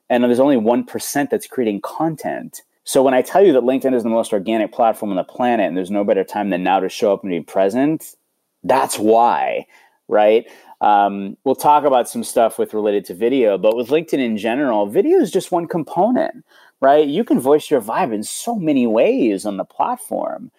And 0.08 0.24
there's 0.24 0.40
only 0.40 0.56
1% 0.56 1.30
that's 1.30 1.46
creating 1.46 1.82
content. 1.82 2.62
So 2.82 3.00
when 3.00 3.14
I 3.14 3.22
tell 3.22 3.46
you 3.46 3.52
that 3.52 3.62
LinkedIn 3.62 3.94
is 3.94 4.02
the 4.02 4.08
most 4.08 4.32
organic 4.32 4.72
platform 4.72 5.12
on 5.12 5.16
the 5.16 5.22
planet 5.22 5.68
and 5.68 5.76
there's 5.76 5.92
no 5.92 6.02
better 6.02 6.24
time 6.24 6.50
than 6.50 6.64
now 6.64 6.80
to 6.80 6.88
show 6.88 7.12
up 7.12 7.22
and 7.22 7.30
be 7.30 7.40
present, 7.40 8.16
that's 8.64 8.98
why, 8.98 9.64
right? 10.08 10.48
Um, 10.80 11.36
we'll 11.44 11.54
talk 11.54 11.84
about 11.84 12.08
some 12.08 12.24
stuff 12.24 12.58
with 12.58 12.74
related 12.74 13.04
to 13.04 13.14
video, 13.14 13.58
but 13.58 13.76
with 13.76 13.90
LinkedIn 13.90 14.18
in 14.18 14.36
general, 14.38 14.86
video 14.86 15.18
is 15.18 15.30
just 15.30 15.52
one 15.52 15.68
component, 15.68 16.44
right? 16.80 17.06
You 17.06 17.22
can 17.22 17.38
voice 17.38 17.70
your 17.70 17.80
vibe 17.80 18.12
in 18.12 18.24
so 18.24 18.56
many 18.56 18.88
ways 18.88 19.46
on 19.46 19.56
the 19.56 19.64
platform. 19.64 20.50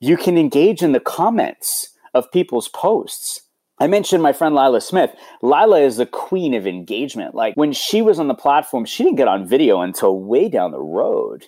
You 0.00 0.16
can 0.16 0.38
engage 0.38 0.82
in 0.82 0.92
the 0.92 1.00
comments 1.00 1.90
of 2.18 2.30
people's 2.32 2.68
posts. 2.68 3.42
I 3.80 3.86
mentioned 3.86 4.22
my 4.22 4.32
friend 4.32 4.54
Lila 4.54 4.80
Smith. 4.80 5.14
Lila 5.40 5.80
is 5.80 5.96
the 5.96 6.06
queen 6.06 6.52
of 6.54 6.66
engagement. 6.66 7.34
Like 7.34 7.54
when 7.54 7.72
she 7.72 8.02
was 8.02 8.18
on 8.18 8.28
the 8.28 8.34
platform, 8.34 8.84
she 8.84 9.04
didn't 9.04 9.16
get 9.16 9.28
on 9.28 9.46
video 9.46 9.80
until 9.80 10.18
way 10.18 10.48
down 10.48 10.72
the 10.72 10.80
road, 10.80 11.46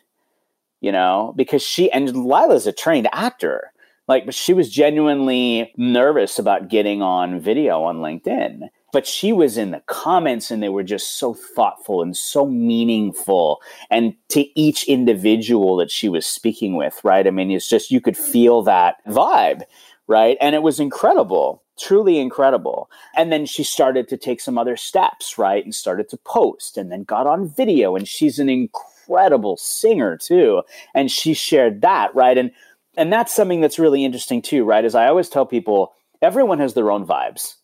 you 0.81 0.93
know, 0.93 1.35
because 1.37 1.63
she, 1.63 1.91
and 1.91 2.25
Lila's 2.25 2.67
a 2.67 2.73
trained 2.73 3.09
actor. 3.13 3.73
Like, 4.07 4.27
but 4.27 4.35
she 4.35 4.53
was 4.53 4.71
genuinely 4.71 5.73
nervous 5.77 6.39
about 6.39 6.69
getting 6.69 7.01
on 7.03 7.41
video 7.41 7.83
on 7.83 7.99
LinkedIn. 7.99 8.69
But 8.93 9.07
she 9.07 9.33
was 9.33 9.57
in 9.57 9.71
the 9.71 9.85
comments 9.87 10.51
and 10.51 10.61
they 10.61 10.69
were 10.69 10.83
just 10.83 11.19
so 11.19 11.33
thoughtful 11.33 12.03
and 12.03 12.17
so 12.17 12.45
meaningful. 12.45 13.61
And 13.89 14.15
to 14.31 14.47
each 14.59 14.83
individual 14.89 15.77
that 15.77 15.93
she 15.93 16.09
was 16.09 16.27
speaking 16.27 16.75
with, 16.75 17.01
right? 17.05 17.25
I 17.25 17.31
mean, 17.31 17.53
it's 17.53 17.69
just, 17.69 17.93
you 17.93 18.01
could 18.01 18.17
feel 18.17 18.63
that 18.63 18.97
vibe 19.07 19.63
right? 20.11 20.37
And 20.41 20.57
it 20.57 20.63
was 20.63 20.81
incredible, 20.81 21.63
truly 21.79 22.19
incredible. 22.19 22.91
And 23.17 23.31
then 23.31 23.47
she 23.47 23.63
started 23.63 24.09
to 24.09 24.17
take 24.17 24.41
some 24.41 24.59
other 24.59 24.77
steps, 24.77 25.39
right? 25.39 25.65
And 25.65 25.73
started 25.73 26.09
to 26.09 26.17
post 26.17 26.77
and 26.77 26.91
then 26.91 27.05
got 27.05 27.29
on 27.29 27.49
video. 27.49 27.95
And 27.95 28.09
she's 28.09 28.41
an 28.41 28.49
incredible 28.49 29.57
singer 29.57 30.19
too. 30.19 30.63
And 30.97 31.13
she 31.13 31.33
shared 31.33 31.81
that, 31.83 32.13
right? 32.13 32.37
And 32.37 32.51
and 32.97 33.13
that's 33.13 33.33
something 33.33 33.61
that's 33.61 33.79
really 33.79 34.05
interesting 34.05 34.43
too, 34.43 34.65
right? 34.65 34.85
As 34.85 34.97
I 34.97 35.07
always 35.07 35.29
tell 35.29 35.47
people, 35.47 35.93
everyone 36.21 36.59
has 36.59 36.75
their 36.75 36.91
own 36.91 37.07
vibes. 37.07 37.55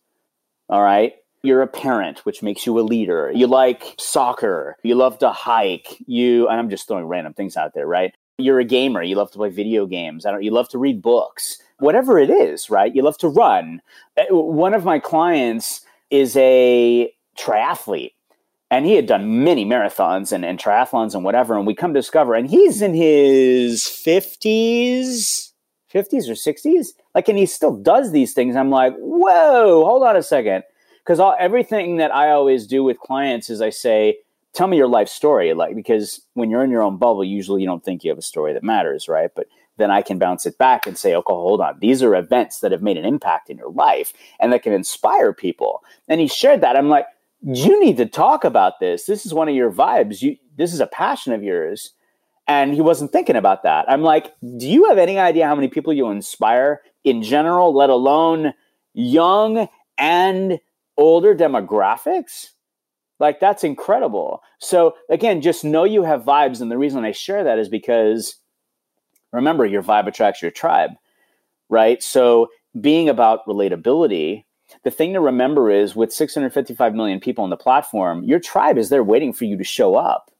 All 0.68 0.82
right. 0.82 1.14
You're 1.42 1.62
a 1.62 1.66
parent, 1.66 2.20
which 2.20 2.44
makes 2.44 2.64
you 2.64 2.78
a 2.78 2.80
leader. 2.80 3.32
You 3.34 3.48
like 3.48 3.96
soccer. 3.98 4.76
You 4.84 4.94
love 4.94 5.18
to 5.18 5.30
hike. 5.30 5.96
You, 6.06 6.48
and 6.48 6.58
I'm 6.58 6.70
just 6.70 6.86
throwing 6.86 7.06
random 7.06 7.34
things 7.34 7.56
out 7.56 7.74
there, 7.74 7.86
right? 7.86 8.14
You're 8.38 8.60
a 8.60 8.64
gamer. 8.64 9.02
You 9.02 9.16
love 9.16 9.30
to 9.32 9.38
play 9.38 9.48
video 9.48 9.86
games. 9.86 10.26
I 10.26 10.30
don't. 10.30 10.42
You 10.42 10.50
love 10.50 10.68
to 10.70 10.78
read 10.78 11.02
books 11.02 11.58
whatever 11.78 12.18
it 12.18 12.30
is, 12.30 12.70
right? 12.70 12.94
You 12.94 13.02
love 13.02 13.18
to 13.18 13.28
run. 13.28 13.82
Uh, 14.16 14.34
one 14.34 14.74
of 14.74 14.84
my 14.84 14.98
clients 14.98 15.82
is 16.10 16.36
a 16.36 17.12
triathlete 17.38 18.12
and 18.70 18.86
he 18.86 18.94
had 18.94 19.06
done 19.06 19.44
many 19.44 19.64
marathons 19.64 20.32
and, 20.32 20.44
and 20.44 20.58
triathlons 20.58 21.14
and 21.14 21.24
whatever. 21.24 21.56
And 21.56 21.66
we 21.66 21.74
come 21.74 21.94
to 21.94 22.00
discover, 22.00 22.34
and 22.34 22.50
he's 22.50 22.82
in 22.82 22.94
his 22.94 23.82
50s, 23.82 25.52
50s 25.92 26.28
or 26.28 26.32
60s. 26.32 26.88
Like, 27.14 27.28
and 27.28 27.38
he 27.38 27.46
still 27.46 27.76
does 27.76 28.10
these 28.10 28.32
things. 28.32 28.56
I'm 28.56 28.70
like, 28.70 28.94
whoa, 28.96 29.84
hold 29.84 30.02
on 30.02 30.16
a 30.16 30.22
second. 30.22 30.64
Because 31.04 31.20
everything 31.38 31.98
that 31.98 32.12
I 32.12 32.30
always 32.30 32.66
do 32.66 32.82
with 32.82 32.98
clients 32.98 33.48
is 33.50 33.60
I 33.60 33.70
say, 33.70 34.18
tell 34.56 34.66
me 34.66 34.76
your 34.76 34.88
life 34.88 35.08
story. 35.08 35.52
Like, 35.52 35.76
because 35.76 36.20
when 36.34 36.50
you're 36.50 36.64
in 36.64 36.70
your 36.70 36.82
own 36.82 36.96
bubble, 36.96 37.24
usually 37.24 37.60
you 37.60 37.68
don't 37.68 37.84
think 37.84 38.02
you 38.02 38.10
have 38.10 38.18
a 38.18 38.22
story 38.22 38.52
that 38.52 38.64
matters, 38.64 39.06
right? 39.06 39.30
But 39.34 39.46
then 39.76 39.90
I 39.90 40.00
can 40.02 40.18
bounce 40.18 40.46
it 40.46 40.58
back 40.58 40.86
and 40.86 40.96
say, 40.96 41.14
okay, 41.14 41.32
hold 41.32 41.60
on. 41.60 41.78
These 41.80 42.02
are 42.02 42.16
events 42.16 42.60
that 42.60 42.72
have 42.72 42.82
made 42.82 42.96
an 42.96 43.04
impact 43.04 43.50
in 43.50 43.58
your 43.58 43.70
life 43.70 44.12
and 44.40 44.52
that 44.52 44.62
can 44.62 44.72
inspire 44.72 45.32
people. 45.32 45.84
And 46.08 46.20
he 46.20 46.26
shared 46.26 46.62
that. 46.62 46.76
I'm 46.76 46.88
like, 46.88 47.06
you 47.42 47.78
need 47.78 47.98
to 47.98 48.06
talk 48.06 48.44
about 48.44 48.80
this. 48.80 49.04
This 49.04 49.26
is 49.26 49.34
one 49.34 49.48
of 49.48 49.54
your 49.54 49.70
vibes. 49.70 50.22
You, 50.22 50.36
this 50.56 50.72
is 50.72 50.80
a 50.80 50.86
passion 50.86 51.34
of 51.34 51.42
yours. 51.42 51.92
And 52.48 52.72
he 52.72 52.80
wasn't 52.80 53.12
thinking 53.12 53.36
about 53.36 53.64
that. 53.64 53.90
I'm 53.90 54.02
like, 54.02 54.32
do 54.56 54.68
you 54.68 54.86
have 54.86 54.98
any 54.98 55.18
idea 55.18 55.46
how 55.46 55.54
many 55.54 55.68
people 55.68 55.92
you 55.92 56.08
inspire 56.08 56.80
in 57.04 57.22
general, 57.22 57.74
let 57.74 57.90
alone 57.90 58.54
young 58.94 59.68
and 59.98 60.58
older 60.96 61.34
demographics? 61.34 62.50
Like, 63.18 63.40
that's 63.40 63.64
incredible. 63.64 64.42
So, 64.58 64.94
again, 65.08 65.40
just 65.40 65.64
know 65.64 65.84
you 65.84 66.02
have 66.02 66.22
vibes. 66.22 66.60
And 66.60 66.70
the 66.70 66.78
reason 66.78 67.04
I 67.04 67.12
share 67.12 67.44
that 67.44 67.58
is 67.58 67.68
because 67.68 68.36
remember 69.32 69.64
your 69.64 69.82
vibe 69.82 70.06
attracts 70.06 70.42
your 70.42 70.50
tribe, 70.50 70.92
right? 71.68 72.02
So 72.02 72.48
being 72.80 73.08
about 73.08 73.46
relatability, 73.46 74.44
the 74.82 74.90
thing 74.90 75.12
to 75.12 75.20
remember 75.20 75.70
is 75.70 75.94
with 75.94 76.12
655 76.12 76.94
million 76.94 77.20
people 77.20 77.44
on 77.44 77.50
the 77.50 77.56
platform, 77.56 78.24
your 78.24 78.40
tribe 78.40 78.78
is 78.78 78.88
there 78.88 79.04
waiting 79.04 79.32
for 79.32 79.44
you 79.44 79.56
to 79.56 79.64
show 79.64 79.94
up. 79.94 80.30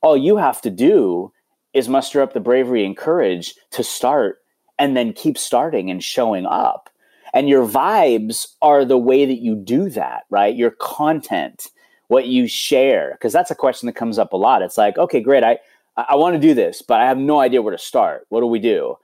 All 0.00 0.16
you 0.16 0.36
have 0.36 0.60
to 0.62 0.70
do 0.70 1.32
is 1.72 1.88
muster 1.88 2.22
up 2.22 2.32
the 2.32 2.40
bravery 2.40 2.84
and 2.84 2.96
courage 2.96 3.54
to 3.72 3.82
start 3.82 4.38
and 4.78 4.96
then 4.96 5.12
keep 5.12 5.36
starting 5.36 5.90
and 5.90 6.02
showing 6.02 6.46
up. 6.46 6.90
And 7.32 7.48
your 7.48 7.66
vibes 7.66 8.46
are 8.62 8.84
the 8.84 8.98
way 8.98 9.24
that 9.24 9.40
you 9.40 9.56
do 9.56 9.90
that, 9.90 10.22
right? 10.30 10.54
Your 10.54 10.70
content, 10.70 11.68
what 12.14 12.28
you 12.28 12.46
share, 12.46 13.10
because 13.12 13.32
that's 13.32 13.50
a 13.50 13.56
question 13.56 13.86
that 13.86 13.96
comes 13.96 14.20
up 14.20 14.32
a 14.32 14.36
lot. 14.36 14.62
It's 14.62 14.78
like, 14.78 14.96
okay, 14.96 15.20
great. 15.20 15.42
I, 15.42 15.58
I, 15.96 16.14
want 16.14 16.34
to 16.34 16.40
do 16.40 16.54
this, 16.54 16.80
but 16.80 17.00
I 17.00 17.06
have 17.06 17.18
no 17.18 17.40
idea 17.40 17.60
where 17.60 17.76
to 17.76 17.82
start. 17.92 18.24
What 18.28 18.40
do 18.40 18.46
we 18.46 18.60
do? 18.60 18.96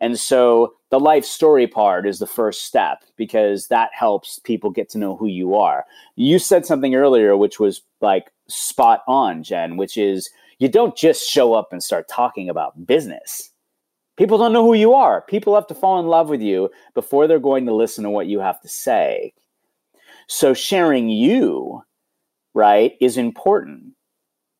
And 0.00 0.20
so 0.20 0.74
the 0.90 1.00
life 1.00 1.24
story 1.24 1.66
part 1.66 2.06
is 2.06 2.18
the 2.18 2.26
first 2.26 2.66
step 2.66 3.04
because 3.16 3.68
that 3.68 3.88
helps 3.94 4.38
people 4.38 4.68
get 4.68 4.90
to 4.90 4.98
know 4.98 5.16
who 5.16 5.26
you 5.26 5.54
are. 5.54 5.86
You 6.16 6.38
said 6.38 6.66
something 6.66 6.94
earlier, 6.94 7.38
which 7.38 7.58
was 7.58 7.80
like 8.02 8.30
spot 8.48 9.02
on, 9.08 9.42
Jen, 9.42 9.78
which 9.78 9.96
is 9.96 10.28
you 10.58 10.68
don't 10.68 10.94
just 10.94 11.26
show 11.26 11.54
up 11.54 11.72
and 11.72 11.82
start 11.82 12.06
talking 12.06 12.50
about 12.50 12.86
business. 12.86 13.50
People 14.18 14.36
don't 14.36 14.52
know 14.52 14.64
who 14.64 14.74
you 14.74 14.92
are. 14.92 15.22
People 15.22 15.54
have 15.54 15.66
to 15.68 15.74
fall 15.74 16.00
in 16.00 16.06
love 16.06 16.28
with 16.28 16.42
you 16.42 16.68
before 16.92 17.26
they're 17.26 17.38
going 17.38 17.64
to 17.64 17.74
listen 17.74 18.04
to 18.04 18.10
what 18.10 18.26
you 18.26 18.40
have 18.40 18.60
to 18.60 18.68
say. 18.68 19.32
So 20.26 20.52
sharing 20.52 21.08
you, 21.08 21.82
right, 22.54 22.96
is 23.00 23.16
important. 23.16 23.92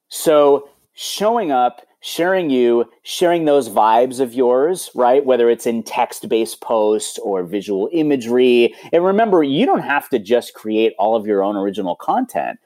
So 0.08 0.68
showing 0.94 1.52
up, 1.52 1.82
sharing 2.00 2.50
you, 2.50 2.84
sharing 3.02 3.44
those 3.44 3.68
vibes 3.68 4.20
of 4.20 4.32
yours, 4.34 4.90
right? 4.94 5.24
Whether 5.24 5.50
it's 5.50 5.66
in 5.66 5.82
text 5.82 6.28
based 6.28 6.60
posts 6.60 7.18
or 7.18 7.42
visual 7.42 7.88
imagery. 7.92 8.74
And 8.92 9.04
remember, 9.04 9.42
you 9.42 9.66
don't 9.66 9.82
have 9.82 10.08
to 10.10 10.18
just 10.18 10.54
create 10.54 10.94
all 10.98 11.16
of 11.16 11.26
your 11.26 11.42
own 11.42 11.56
original 11.56 11.96
content. 11.96 12.58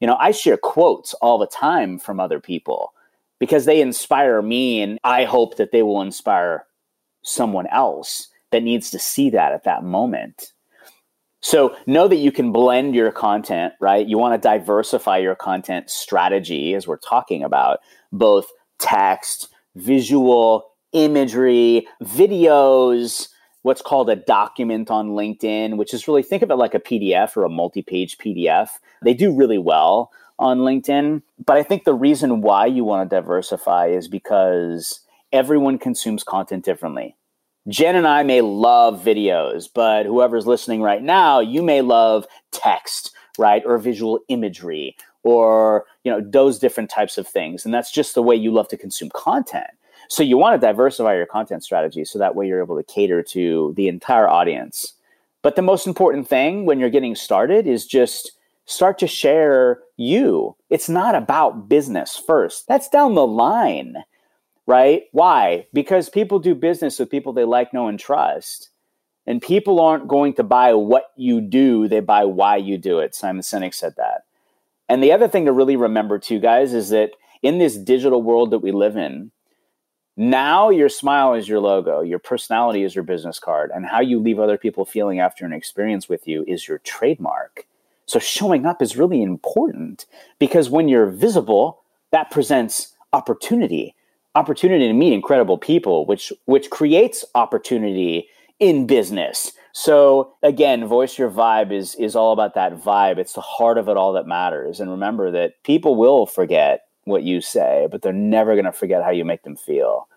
You 0.00 0.06
know, 0.06 0.16
I 0.20 0.30
share 0.30 0.56
quotes 0.56 1.14
all 1.14 1.38
the 1.38 1.46
time 1.46 1.98
from 1.98 2.20
other 2.20 2.40
people 2.40 2.92
because 3.38 3.64
they 3.64 3.80
inspire 3.80 4.40
me, 4.42 4.80
and 4.80 4.98
I 5.04 5.24
hope 5.24 5.56
that 5.56 5.72
they 5.72 5.82
will 5.82 6.00
inspire 6.02 6.66
someone 7.22 7.66
else 7.68 8.28
that 8.52 8.62
needs 8.62 8.90
to 8.90 8.98
see 8.98 9.30
that 9.30 9.52
at 9.52 9.64
that 9.64 9.82
moment. 9.82 10.52
So 11.46 11.76
know 11.86 12.08
that 12.08 12.16
you 12.16 12.32
can 12.32 12.50
blend 12.50 12.96
your 12.96 13.12
content, 13.12 13.74
right? 13.78 14.04
You 14.04 14.18
want 14.18 14.34
to 14.34 14.48
diversify 14.48 15.18
your 15.18 15.36
content 15.36 15.88
strategy 15.88 16.74
as 16.74 16.88
we're 16.88 16.96
talking 16.96 17.44
about 17.44 17.78
both 18.10 18.46
text, 18.80 19.46
visual, 19.76 20.66
imagery, 20.90 21.86
videos, 22.02 23.28
what's 23.62 23.80
called 23.80 24.10
a 24.10 24.16
document 24.16 24.90
on 24.90 25.10
LinkedIn, 25.10 25.76
which 25.76 25.94
is 25.94 26.08
really 26.08 26.24
think 26.24 26.42
of 26.42 26.50
it 26.50 26.56
like 26.56 26.74
a 26.74 26.80
PDF 26.80 27.36
or 27.36 27.44
a 27.44 27.48
multi 27.48 27.80
page 27.80 28.18
PDF. 28.18 28.70
They 29.04 29.14
do 29.14 29.32
really 29.32 29.58
well 29.58 30.10
on 30.40 30.58
LinkedIn. 30.58 31.22
But 31.44 31.58
I 31.58 31.62
think 31.62 31.84
the 31.84 31.94
reason 31.94 32.40
why 32.40 32.66
you 32.66 32.82
want 32.82 33.08
to 33.08 33.16
diversify 33.16 33.86
is 33.86 34.08
because 34.08 34.98
everyone 35.32 35.78
consumes 35.78 36.24
content 36.24 36.64
differently. 36.64 37.14
Jen 37.68 37.96
and 37.96 38.06
I 38.06 38.22
may 38.22 38.40
love 38.40 39.02
videos, 39.02 39.68
but 39.72 40.06
whoever's 40.06 40.46
listening 40.46 40.82
right 40.82 41.02
now, 41.02 41.40
you 41.40 41.62
may 41.62 41.82
love 41.82 42.26
text, 42.52 43.12
right? 43.38 43.62
Or 43.66 43.78
visual 43.78 44.20
imagery 44.28 44.96
or 45.26 45.86
you 46.04 46.12
know 46.12 46.20
those 46.20 46.58
different 46.58 46.88
types 46.88 47.18
of 47.18 47.26
things 47.26 47.64
and 47.64 47.74
that's 47.74 47.90
just 47.90 48.14
the 48.14 48.22
way 48.22 48.36
you 48.36 48.52
love 48.52 48.68
to 48.68 48.76
consume 48.76 49.10
content. 49.10 49.70
So 50.08 50.22
you 50.22 50.38
want 50.38 50.58
to 50.58 50.64
diversify 50.64 51.16
your 51.16 51.26
content 51.26 51.64
strategy 51.64 52.04
so 52.04 52.18
that 52.20 52.36
way 52.36 52.46
you're 52.46 52.62
able 52.62 52.76
to 52.76 52.84
cater 52.84 53.24
to 53.24 53.74
the 53.76 53.88
entire 53.88 54.28
audience. 54.28 54.92
But 55.42 55.56
the 55.56 55.62
most 55.62 55.86
important 55.86 56.28
thing 56.28 56.64
when 56.64 56.78
you're 56.78 56.90
getting 56.90 57.16
started 57.16 57.66
is 57.66 57.86
just 57.86 58.32
start 58.66 58.98
to 58.98 59.08
share 59.08 59.80
you. 59.96 60.54
It's 60.70 60.88
not 60.88 61.16
about 61.16 61.68
business 61.68 62.16
first. 62.24 62.68
That's 62.68 62.88
down 62.88 63.14
the 63.16 63.26
line 63.26 63.96
right 64.66 65.04
why 65.12 65.66
because 65.72 66.08
people 66.08 66.38
do 66.38 66.54
business 66.54 66.98
with 66.98 67.10
people 67.10 67.32
they 67.32 67.44
like 67.44 67.72
know 67.72 67.88
and 67.88 68.00
trust 68.00 68.70
and 69.26 69.42
people 69.42 69.80
aren't 69.80 70.08
going 70.08 70.34
to 70.34 70.44
buy 70.44 70.72
what 70.74 71.10
you 71.16 71.40
do, 71.40 71.88
they 71.88 72.00
buy 72.00 72.24
why 72.24 72.56
you 72.56 72.78
do 72.78 73.00
it. 73.00 73.14
Simon 73.14 73.42
Sinek 73.42 73.74
said 73.74 73.94
that. 73.96 74.24
And 74.88 75.02
the 75.02 75.12
other 75.12 75.26
thing 75.26 75.46
to 75.46 75.52
really 75.52 75.76
remember, 75.76 76.18
too, 76.18 76.38
guys, 76.38 76.72
is 76.72 76.90
that 76.90 77.10
in 77.42 77.58
this 77.58 77.76
digital 77.76 78.22
world 78.22 78.52
that 78.52 78.60
we 78.60 78.70
live 78.70 78.96
in, 78.96 79.32
now 80.16 80.70
your 80.70 80.88
smile 80.88 81.34
is 81.34 81.48
your 81.48 81.60
logo, 81.60 82.00
your 82.00 82.20
personality 82.20 82.84
is 82.84 82.94
your 82.94 83.04
business 83.04 83.38
card, 83.38 83.70
and 83.74 83.84
how 83.84 84.00
you 84.00 84.18
leave 84.18 84.38
other 84.38 84.56
people 84.56 84.84
feeling 84.84 85.18
after 85.18 85.44
an 85.44 85.52
experience 85.52 86.08
with 86.08 86.26
you 86.26 86.44
is 86.46 86.68
your 86.68 86.78
trademark. 86.78 87.66
So 88.06 88.20
showing 88.20 88.64
up 88.64 88.80
is 88.80 88.96
really 88.96 89.22
important 89.22 90.06
because 90.38 90.70
when 90.70 90.88
you're 90.88 91.10
visible, 91.10 91.82
that 92.12 92.30
presents 92.30 92.94
opportunity, 93.12 93.96
opportunity 94.36 94.86
to 94.86 94.92
meet 94.92 95.12
incredible 95.12 95.58
people, 95.58 96.06
which 96.06 96.32
which 96.44 96.70
creates 96.70 97.24
opportunity 97.34 98.28
in 98.60 98.86
business. 98.86 99.52
So 99.72 100.34
again, 100.42 100.86
voice 100.86 101.18
your 101.18 101.30
vibe 101.30 101.72
is 101.72 101.94
is 101.96 102.14
all 102.14 102.32
about 102.32 102.54
that 102.54 102.80
vibe. 102.80 103.18
It's 103.18 103.32
the 103.32 103.40
heart 103.40 103.78
of 103.78 103.88
it 103.88 103.96
all 103.96 104.12
that 104.12 104.26
matters. 104.26 104.78
And 104.78 104.90
remember 104.90 105.30
that 105.32 105.62
people 105.64 105.96
will 105.96 106.26
forget 106.26 106.82
what 107.04 107.22
you 107.22 107.40
say, 107.40 107.88
but 107.90 108.02
they're 108.02 108.12
never 108.12 108.54
going 108.54 108.64
to 108.64 108.72
forget 108.72 109.02
how 109.02 109.10
you 109.10 109.24
make 109.24 109.42
them 109.42 109.56
feel. 109.56 110.08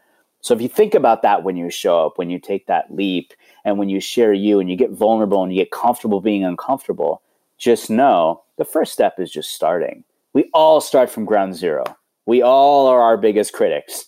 So 0.41 0.53
if 0.53 0.61
you 0.61 0.69
think 0.69 0.93
about 0.93 1.21
that 1.21 1.43
when 1.43 1.57
you 1.57 1.69
show 1.69 2.05
up, 2.05 2.17
when 2.17 2.29
you 2.29 2.39
take 2.39 2.67
that 2.67 2.93
leap, 2.93 3.33
and 3.65 3.77
when 3.77 3.89
you 3.89 3.99
share 3.99 4.33
you 4.33 4.59
and 4.59 4.69
you 4.69 4.75
get 4.75 4.91
vulnerable 4.91 5.43
and 5.43 5.53
you 5.53 5.61
get 5.61 5.71
comfortable 5.71 6.21
being 6.21 6.43
uncomfortable, 6.43 7.21
just 7.57 7.89
know 7.89 8.41
the 8.57 8.65
first 8.65 8.93
step 8.93 9.19
is 9.19 9.31
just 9.31 9.51
starting. 9.51 10.03
We 10.33 10.49
all 10.53 10.81
start 10.81 11.09
from 11.09 11.25
ground 11.25 11.55
zero. 11.55 11.83
We 12.29 12.41
all 12.41 12.87
are 12.87 13.01
our 13.01 13.17
biggest 13.17 13.53
critics. 13.53 14.05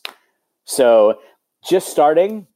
So 0.65 1.19
just 1.63 1.89
starting, 1.89 2.47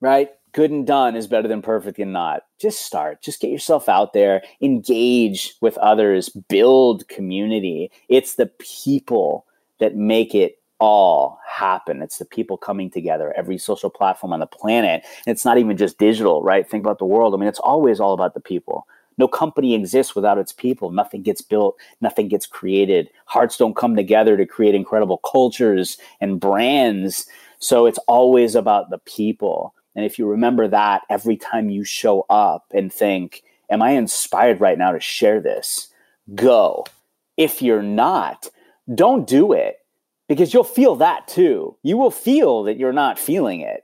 right? 0.00 0.30
good 0.54 0.70
and 0.70 0.86
done 0.86 1.16
is 1.16 1.26
better 1.26 1.48
than 1.48 1.60
perfect 1.60 1.98
and 1.98 2.12
not. 2.12 2.42
Just 2.58 2.82
start. 2.82 3.20
Just 3.20 3.40
get 3.40 3.50
yourself 3.50 3.88
out 3.88 4.12
there, 4.12 4.42
engage 4.62 5.54
with 5.60 5.76
others, 5.78 6.30
build 6.48 7.06
community. 7.08 7.90
It's 8.08 8.36
the 8.36 8.46
people 8.46 9.46
that 9.80 9.96
make 9.96 10.34
it 10.34 10.58
all 10.78 11.40
happen. 11.46 12.00
It's 12.02 12.18
the 12.18 12.24
people 12.24 12.56
coming 12.56 12.88
together, 12.90 13.34
every 13.36 13.58
social 13.58 13.90
platform 13.90 14.32
on 14.32 14.40
the 14.40 14.46
planet. 14.46 15.02
And 15.26 15.32
it's 15.32 15.44
not 15.44 15.58
even 15.58 15.76
just 15.76 15.98
digital, 15.98 16.42
right? 16.42 16.68
Think 16.68 16.84
about 16.84 16.98
the 16.98 17.04
world. 17.04 17.34
I 17.34 17.36
mean, 17.36 17.48
it's 17.48 17.58
always 17.58 18.00
all 18.00 18.14
about 18.14 18.34
the 18.34 18.40
people. 18.40 18.86
No 19.18 19.28
company 19.28 19.74
exists 19.74 20.14
without 20.14 20.38
its 20.38 20.52
people. 20.52 20.90
Nothing 20.90 21.22
gets 21.22 21.40
built, 21.40 21.76
nothing 22.00 22.28
gets 22.28 22.46
created. 22.46 23.08
Hearts 23.26 23.56
don't 23.56 23.76
come 23.76 23.96
together 23.96 24.36
to 24.36 24.46
create 24.46 24.74
incredible 24.74 25.18
cultures 25.18 25.98
and 26.20 26.40
brands. 26.40 27.26
So 27.58 27.86
it's 27.86 27.98
always 28.08 28.54
about 28.54 28.90
the 28.90 28.98
people. 28.98 29.74
And 29.94 30.04
if 30.04 30.18
you 30.18 30.26
remember 30.26 30.68
that 30.68 31.02
every 31.08 31.36
time 31.36 31.70
you 31.70 31.84
show 31.84 32.26
up 32.28 32.66
and 32.72 32.92
think, 32.92 33.42
Am 33.70 33.82
I 33.82 33.90
inspired 33.90 34.60
right 34.60 34.78
now 34.78 34.92
to 34.92 35.00
share 35.00 35.40
this? 35.40 35.88
Go. 36.34 36.84
If 37.36 37.62
you're 37.62 37.82
not, 37.82 38.48
don't 38.94 39.26
do 39.26 39.52
it 39.52 39.78
because 40.28 40.54
you'll 40.54 40.64
feel 40.64 40.96
that 40.96 41.26
too. 41.26 41.76
You 41.82 41.96
will 41.96 42.10
feel 42.10 42.62
that 42.64 42.78
you're 42.78 42.92
not 42.92 43.18
feeling 43.18 43.60
it. 43.60 43.82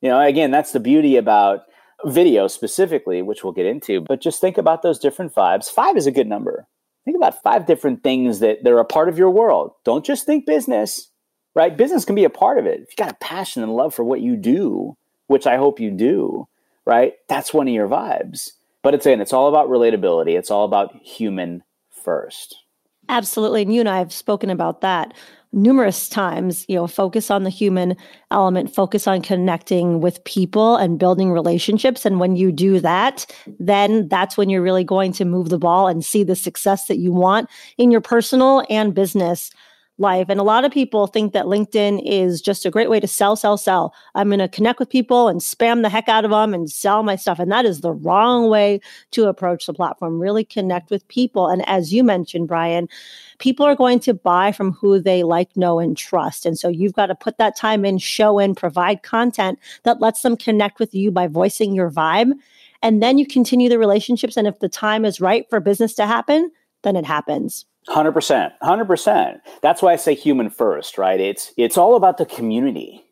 You 0.00 0.10
know, 0.10 0.20
again, 0.20 0.50
that's 0.50 0.72
the 0.72 0.80
beauty 0.80 1.16
about 1.16 1.62
video 2.04 2.46
specifically, 2.46 3.22
which 3.22 3.42
we'll 3.42 3.52
get 3.52 3.66
into, 3.66 4.00
but 4.00 4.20
just 4.20 4.40
think 4.40 4.58
about 4.58 4.82
those 4.82 4.98
different 4.98 5.34
vibes. 5.34 5.70
Five 5.70 5.96
is 5.96 6.06
a 6.06 6.12
good 6.12 6.26
number. 6.26 6.66
Think 7.04 7.16
about 7.16 7.42
five 7.42 7.66
different 7.66 8.02
things 8.02 8.40
that 8.40 8.58
they're 8.62 8.78
a 8.78 8.84
part 8.84 9.08
of 9.08 9.18
your 9.18 9.30
world. 9.30 9.72
Don't 9.84 10.04
just 10.04 10.26
think 10.26 10.44
business, 10.44 11.10
right? 11.54 11.76
Business 11.76 12.04
can 12.04 12.16
be 12.16 12.24
a 12.24 12.30
part 12.30 12.58
of 12.58 12.66
it. 12.66 12.80
If 12.80 12.90
you 12.90 12.96
got 13.04 13.12
a 13.12 13.18
passion 13.18 13.62
and 13.62 13.74
love 13.74 13.94
for 13.94 14.04
what 14.04 14.20
you 14.20 14.36
do, 14.36 14.96
which 15.28 15.46
I 15.46 15.56
hope 15.56 15.80
you 15.80 15.90
do, 15.90 16.48
right? 16.84 17.14
That's 17.28 17.54
one 17.54 17.68
of 17.68 17.74
your 17.74 17.88
vibes. 17.88 18.52
But 18.82 18.94
it's 18.94 19.06
again, 19.06 19.20
it's 19.20 19.32
all 19.32 19.48
about 19.48 19.68
relatability. 19.68 20.36
It's 20.36 20.50
all 20.50 20.64
about 20.64 20.94
human 20.96 21.62
first. 21.90 22.56
Absolutely. 23.08 23.62
And 23.62 23.72
you 23.72 23.80
and 23.80 23.88
I 23.88 23.98
have 23.98 24.12
spoken 24.12 24.50
about 24.50 24.80
that 24.80 25.14
numerous 25.52 26.08
times. 26.08 26.64
You 26.68 26.76
know, 26.76 26.86
focus 26.86 27.30
on 27.30 27.44
the 27.44 27.50
human 27.50 27.96
element, 28.30 28.74
focus 28.74 29.06
on 29.06 29.22
connecting 29.22 30.00
with 30.00 30.22
people 30.24 30.76
and 30.76 30.98
building 30.98 31.32
relationships. 31.32 32.04
And 32.04 32.20
when 32.20 32.36
you 32.36 32.52
do 32.52 32.80
that, 32.80 33.26
then 33.58 34.08
that's 34.08 34.36
when 34.36 34.50
you're 34.50 34.62
really 34.62 34.84
going 34.84 35.12
to 35.12 35.24
move 35.24 35.48
the 35.48 35.58
ball 35.58 35.88
and 35.88 36.04
see 36.04 36.22
the 36.22 36.36
success 36.36 36.86
that 36.86 36.98
you 36.98 37.12
want 37.12 37.48
in 37.78 37.90
your 37.90 38.00
personal 38.00 38.64
and 38.68 38.94
business 38.94 39.50
life. 39.98 40.26
And 40.28 40.38
a 40.38 40.44
lot 40.44 40.64
of 40.64 40.72
people 40.72 41.06
think 41.06 41.32
that 41.32 41.46
LinkedIn 41.46 42.02
is 42.04 42.40
just 42.42 42.66
a 42.66 42.70
great 42.70 42.90
way 42.90 43.00
to 43.00 43.06
sell, 43.06 43.34
sell, 43.34 43.56
sell. 43.56 43.94
I'm 44.14 44.28
going 44.28 44.40
to 44.40 44.48
connect 44.48 44.78
with 44.78 44.90
people 44.90 45.28
and 45.28 45.40
spam 45.40 45.82
the 45.82 45.88
heck 45.88 46.08
out 46.08 46.24
of 46.24 46.30
them 46.30 46.52
and 46.52 46.70
sell 46.70 47.02
my 47.02 47.16
stuff. 47.16 47.38
And 47.38 47.50
that 47.50 47.64
is 47.64 47.80
the 47.80 47.92
wrong 47.92 48.50
way 48.50 48.80
to 49.12 49.26
approach 49.26 49.66
the 49.66 49.72
platform. 49.72 50.20
Really 50.20 50.44
connect 50.44 50.90
with 50.90 51.06
people. 51.08 51.48
And 51.48 51.66
as 51.68 51.94
you 51.94 52.04
mentioned, 52.04 52.48
Brian, 52.48 52.88
people 53.38 53.64
are 53.64 53.74
going 53.74 54.00
to 54.00 54.14
buy 54.14 54.52
from 54.52 54.72
who 54.72 55.00
they 55.00 55.22
like, 55.22 55.56
know, 55.56 55.78
and 55.78 55.96
trust. 55.96 56.44
And 56.44 56.58
so 56.58 56.68
you've 56.68 56.94
got 56.94 57.06
to 57.06 57.14
put 57.14 57.38
that 57.38 57.56
time 57.56 57.84
in, 57.84 57.98
show 57.98 58.38
in, 58.38 58.54
provide 58.54 59.02
content 59.02 59.58
that 59.84 60.00
lets 60.00 60.22
them 60.22 60.36
connect 60.36 60.78
with 60.78 60.94
you 60.94 61.10
by 61.10 61.26
voicing 61.26 61.74
your 61.74 61.90
vibe. 61.90 62.32
And 62.82 63.02
then 63.02 63.16
you 63.16 63.26
continue 63.26 63.70
the 63.70 63.78
relationships. 63.78 64.36
And 64.36 64.46
if 64.46 64.58
the 64.58 64.68
time 64.68 65.04
is 65.04 65.20
right 65.20 65.48
for 65.48 65.58
business 65.60 65.94
to 65.94 66.06
happen, 66.06 66.50
then 66.82 66.96
it 66.96 67.06
happens. 67.06 67.64
Hundred 67.88 68.12
percent, 68.12 68.52
hundred 68.62 68.86
percent. 68.86 69.42
That's 69.62 69.80
why 69.80 69.92
I 69.92 69.96
say 69.96 70.14
human 70.14 70.50
first, 70.50 70.98
right? 70.98 71.20
It's 71.20 71.52
it's 71.56 71.78
all 71.78 71.94
about 71.94 72.18
the 72.18 72.26
community, 72.26 73.04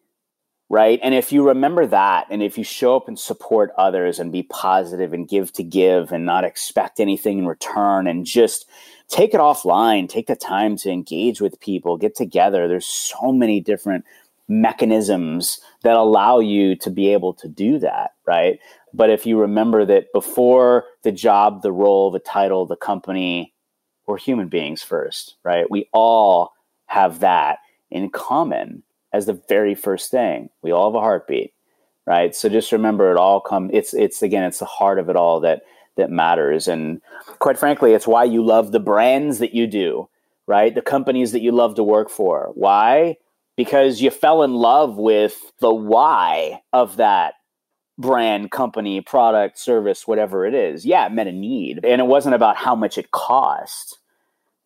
right? 0.69 0.99
And 1.01 1.15
if 1.15 1.31
you 1.31 1.47
remember 1.47 1.87
that, 1.87 2.27
and 2.29 2.43
if 2.43 2.59
you 2.59 2.65
show 2.65 2.97
up 2.97 3.07
and 3.07 3.17
support 3.17 3.71
others 3.79 4.19
and 4.19 4.33
be 4.33 4.43
positive 4.43 5.13
and 5.13 5.29
give 5.29 5.53
to 5.55 5.63
give 5.63 6.11
and 6.11 6.27
not 6.27 6.43
expect 6.43 6.99
anything 6.99 7.39
in 7.39 7.47
return, 7.47 8.09
and 8.09 8.27
just 8.27 8.69
take 9.09 9.33
it 9.33 9.41
offline, 9.41 10.09
take 10.09 10.27
the 10.27 10.35
time 10.35 10.77
to 10.79 10.91
engage 10.91 11.41
with 11.41 11.61
people, 11.61 11.97
get 11.97 12.17
together. 12.17 12.67
There's 12.67 12.87
so 12.87 13.31
many 13.31 13.61
different 13.61 14.05
mechanisms 14.49 15.61
that 15.85 15.97
allow 15.97 16.41
you 16.41 16.75
to 16.77 16.91
be 16.91 17.13
able 17.13 17.33
to 17.35 17.49
do 17.49 17.79
that, 17.79 18.11
right? 18.27 18.59
But 18.93 19.11
if 19.11 19.25
you 19.25 19.39
remember 19.41 19.85
that 19.87 20.13
before 20.13 20.85
the 21.05 21.13
job, 21.13 21.63
the 21.63 21.73
role, 21.73 22.11
the 22.11 22.19
title, 22.19 22.67
the 22.67 22.77
company 22.77 23.54
we're 24.07 24.19
human 24.19 24.49
beings 24.49 24.83
first, 24.83 25.37
right? 25.45 25.71
We 25.71 25.89
all 25.93 26.53
have 26.87 27.21
that 27.21 27.59
in 27.91 28.11
common 28.11 28.83
as 29.13 29.27
the 29.27 29.41
very 29.49 29.75
first 29.75 30.11
thing. 30.11 30.51
We 30.63 30.73
all 30.73 30.91
have 30.91 30.97
a 30.97 31.01
heartbeat, 31.01 31.55
right? 32.07 32.35
So 32.35 32.49
just 32.49 32.73
remember 32.73 33.11
it 33.11 33.17
all 33.17 33.41
come 33.41 33.71
it's 33.73 33.95
it's 33.95 34.23
again 34.23 34.45
it's 34.45 34.59
the 34.59 34.65
heart 34.65 34.99
of 34.99 35.09
it 35.09 35.17
all 35.17 35.41
that 35.41 35.63
that 35.97 36.11
matters 36.11 36.67
and 36.67 37.01
quite 37.39 37.57
frankly 37.57 37.93
it's 37.93 38.07
why 38.07 38.25
you 38.25 38.45
love 38.45 38.73
the 38.73 38.81
brands 38.81 39.39
that 39.39 39.55
you 39.55 39.67
do, 39.67 40.09
right? 40.47 40.75
The 40.75 40.83
companies 40.83 41.33
that 41.33 41.43
you 41.43 41.53
love 41.53 41.77
to 41.77 41.85
work 41.85 42.11
for. 42.11 42.51
Why? 42.55 43.17
Because 43.57 44.01
you 44.01 44.11
fell 44.11 44.43
in 44.43 44.55
love 44.55 44.97
with 44.97 45.41
the 45.61 45.73
why 45.73 46.61
of 46.73 46.97
that 46.97 47.35
brand, 47.99 48.51
company, 48.51 49.01
product, 49.01 49.59
service, 49.59 50.07
whatever 50.07 50.47
it 50.47 50.55
is. 50.55 50.85
Yeah, 50.85 51.07
it 51.07 51.13
met 51.13 51.27
a 51.27 51.33
need. 51.33 51.85
And 51.85 52.01
it 52.01 52.07
wasn't 52.07 52.35
about 52.35 52.57
how 52.57 52.75
much 52.75 52.99
it 52.99 53.11
cost, 53.13 53.99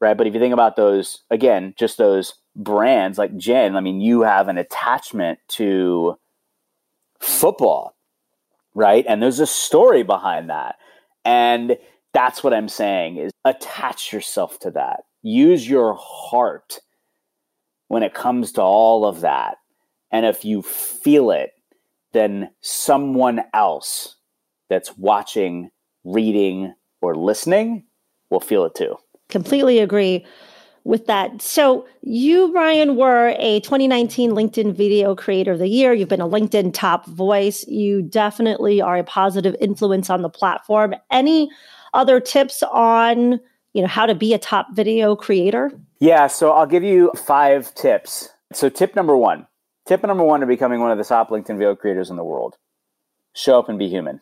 right? 0.00 0.16
But 0.16 0.26
if 0.26 0.34
you 0.34 0.40
think 0.40 0.54
about 0.54 0.76
those, 0.76 1.20
again, 1.30 1.74
just 1.76 1.98
those 1.98 2.34
brands 2.56 3.18
like 3.18 3.36
Jen, 3.36 3.76
I 3.76 3.80
mean, 3.80 4.00
you 4.00 4.22
have 4.22 4.48
an 4.48 4.58
attachment 4.58 5.38
to 5.48 6.18
football, 7.20 7.94
right? 8.74 9.04
And 9.08 9.22
there's 9.22 9.40
a 9.40 9.46
story 9.46 10.02
behind 10.02 10.48
that. 10.50 10.76
And 11.24 11.76
that's 12.14 12.42
what 12.42 12.54
I'm 12.54 12.68
saying 12.68 13.18
is 13.18 13.32
attach 13.44 14.12
yourself 14.12 14.58
to 14.60 14.70
that. 14.70 15.00
Use 15.22 15.68
your 15.68 15.94
heart 16.00 16.78
when 17.88 18.02
it 18.02 18.14
comes 18.14 18.52
to 18.52 18.62
all 18.62 19.04
of 19.04 19.20
that. 19.20 19.58
And 20.10 20.24
if 20.24 20.44
you 20.44 20.62
feel 20.62 21.30
it, 21.30 21.52
then 22.12 22.50
someone 22.60 23.42
else 23.54 24.16
that's 24.68 24.96
watching, 24.96 25.70
reading, 26.04 26.74
or 27.00 27.14
listening 27.14 27.84
will 28.30 28.40
feel 28.40 28.64
it 28.64 28.74
too. 28.74 28.96
Completely 29.28 29.78
agree 29.78 30.24
with 30.84 31.06
that. 31.06 31.42
So, 31.42 31.86
you, 32.02 32.50
Brian, 32.52 32.96
were 32.96 33.34
a 33.38 33.60
2019 33.60 34.30
LinkedIn 34.30 34.74
Video 34.74 35.14
Creator 35.14 35.52
of 35.52 35.58
the 35.58 35.68
Year. 35.68 35.92
You've 35.92 36.08
been 36.08 36.20
a 36.20 36.28
LinkedIn 36.28 36.72
top 36.72 37.06
voice. 37.06 37.66
You 37.68 38.02
definitely 38.02 38.80
are 38.80 38.96
a 38.96 39.04
positive 39.04 39.54
influence 39.60 40.08
on 40.08 40.22
the 40.22 40.30
platform. 40.30 40.94
Any 41.10 41.50
other 41.92 42.20
tips 42.20 42.62
on 42.62 43.40
you 43.78 43.82
know, 43.82 43.88
how 43.88 44.06
to 44.06 44.14
be 44.14 44.34
a 44.34 44.38
top 44.38 44.74
video 44.74 45.14
creator? 45.14 45.70
Yeah, 46.00 46.26
so 46.26 46.52
I'll 46.52 46.66
give 46.66 46.82
you 46.82 47.12
five 47.16 47.74
tips. 47.74 48.28
So 48.52 48.68
tip 48.68 48.96
number 48.96 49.16
1. 49.16 49.46
Tip 49.88 50.02
number 50.02 50.22
1 50.22 50.40
to 50.40 50.46
becoming 50.46 50.80
one 50.80 50.90
of 50.90 50.98
the 50.98 51.04
top 51.04 51.30
LinkedIn 51.30 51.56
video 51.56 51.74
creators 51.74 52.10
in 52.10 52.16
the 52.16 52.24
world. 52.24 52.58
Show 53.32 53.58
up 53.58 53.70
and 53.70 53.78
be 53.78 53.88
human. 53.88 54.20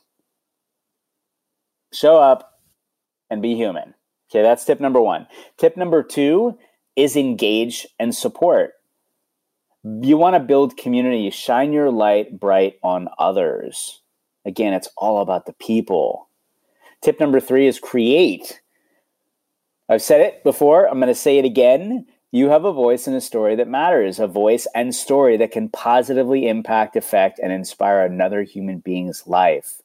Show 1.92 2.18
up 2.18 2.60
and 3.28 3.42
be 3.42 3.56
human. 3.56 3.94
Okay, 4.30 4.42
that's 4.42 4.64
tip 4.64 4.78
number 4.78 5.00
1. 5.00 5.26
Tip 5.56 5.76
number 5.76 6.04
2 6.04 6.56
is 6.94 7.16
engage 7.16 7.84
and 7.98 8.14
support. 8.14 8.74
You 9.82 10.16
want 10.16 10.34
to 10.34 10.40
build 10.40 10.76
community, 10.76 11.30
shine 11.30 11.72
your 11.72 11.90
light 11.90 12.38
bright 12.38 12.76
on 12.84 13.08
others. 13.18 14.02
Again, 14.44 14.72
it's 14.72 14.88
all 14.96 15.20
about 15.20 15.46
the 15.46 15.52
people. 15.54 16.28
Tip 17.02 17.18
number 17.18 17.40
three 17.40 17.66
is 17.66 17.80
create. 17.80 18.60
I've 19.88 20.02
said 20.02 20.20
it 20.20 20.44
before, 20.44 20.88
I'm 20.88 21.00
going 21.00 21.08
to 21.08 21.14
say 21.14 21.38
it 21.38 21.44
again. 21.44 22.06
You 22.36 22.50
have 22.50 22.66
a 22.66 22.72
voice 22.72 23.06
and 23.06 23.16
a 23.16 23.20
story 23.22 23.56
that 23.56 23.66
matters, 23.66 24.18
a 24.18 24.26
voice 24.26 24.66
and 24.74 24.94
story 24.94 25.38
that 25.38 25.52
can 25.52 25.70
positively 25.70 26.46
impact, 26.46 26.94
affect, 26.94 27.38
and 27.38 27.50
inspire 27.50 28.04
another 28.04 28.42
human 28.42 28.80
being's 28.80 29.26
life. 29.26 29.80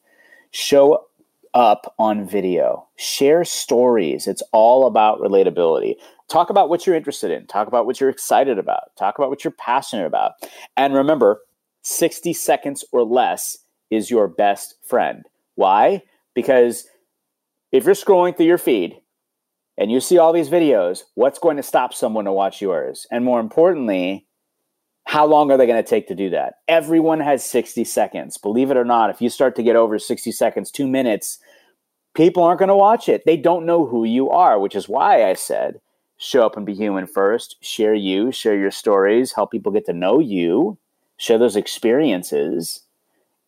Show 0.50 1.06
up 1.54 1.94
on 1.98 2.28
video, 2.28 2.86
share 2.96 3.46
stories. 3.46 4.26
It's 4.26 4.42
all 4.52 4.86
about 4.86 5.18
relatability. 5.18 5.94
Talk 6.28 6.50
about 6.50 6.68
what 6.68 6.86
you're 6.86 6.94
interested 6.94 7.30
in, 7.30 7.46
talk 7.46 7.68
about 7.68 7.86
what 7.86 8.02
you're 8.02 8.10
excited 8.10 8.58
about, 8.58 8.94
talk 8.98 9.16
about 9.16 9.30
what 9.30 9.44
you're 9.44 9.52
passionate 9.52 10.04
about. 10.04 10.32
And 10.76 10.92
remember, 10.92 11.40
60 11.80 12.34
seconds 12.34 12.84
or 12.92 13.02
less 13.02 13.56
is 13.88 14.10
your 14.10 14.28
best 14.28 14.74
friend. 14.82 15.24
Why? 15.54 16.02
Because 16.34 16.86
if 17.72 17.86
you're 17.86 17.94
scrolling 17.94 18.36
through 18.36 18.44
your 18.44 18.58
feed 18.58 19.00
and 19.78 19.90
you 19.90 20.00
see 20.00 20.18
all 20.18 20.32
these 20.32 20.50
videos, 20.50 21.04
what's 21.14 21.38
going 21.38 21.56
to 21.56 21.62
stop 21.62 21.94
someone 21.94 22.26
to 22.26 22.32
watch 22.32 22.60
yours? 22.60 23.06
And 23.10 23.24
more 23.24 23.40
importantly, 23.40 24.26
how 25.04 25.26
long 25.26 25.50
are 25.50 25.56
they 25.56 25.66
going 25.66 25.82
to 25.82 25.88
take 25.88 26.08
to 26.08 26.14
do 26.14 26.30
that? 26.30 26.54
Everyone 26.68 27.20
has 27.20 27.44
60 27.44 27.84
seconds. 27.84 28.38
Believe 28.38 28.70
it 28.70 28.76
or 28.76 28.84
not, 28.84 29.10
if 29.10 29.20
you 29.20 29.28
start 29.30 29.56
to 29.56 29.62
get 29.62 29.76
over 29.76 29.98
60 29.98 30.30
seconds, 30.32 30.70
two 30.70 30.86
minutes, 30.86 31.38
people 32.14 32.42
aren't 32.42 32.58
going 32.58 32.68
to 32.68 32.76
watch 32.76 33.08
it. 33.08 33.24
They 33.26 33.36
don't 33.36 33.66
know 33.66 33.86
who 33.86 34.04
you 34.04 34.30
are, 34.30 34.58
which 34.58 34.76
is 34.76 34.88
why 34.88 35.28
I 35.28 35.34
said 35.34 35.80
show 36.18 36.46
up 36.46 36.56
and 36.56 36.64
be 36.64 36.74
human 36.74 37.06
first. 37.06 37.56
Share 37.60 37.94
you, 37.94 38.30
share 38.30 38.56
your 38.56 38.70
stories, 38.70 39.32
help 39.32 39.50
people 39.50 39.72
get 39.72 39.84
to 39.86 39.92
know 39.92 40.20
you, 40.20 40.78
share 41.16 41.36
those 41.36 41.56
experiences 41.56 42.82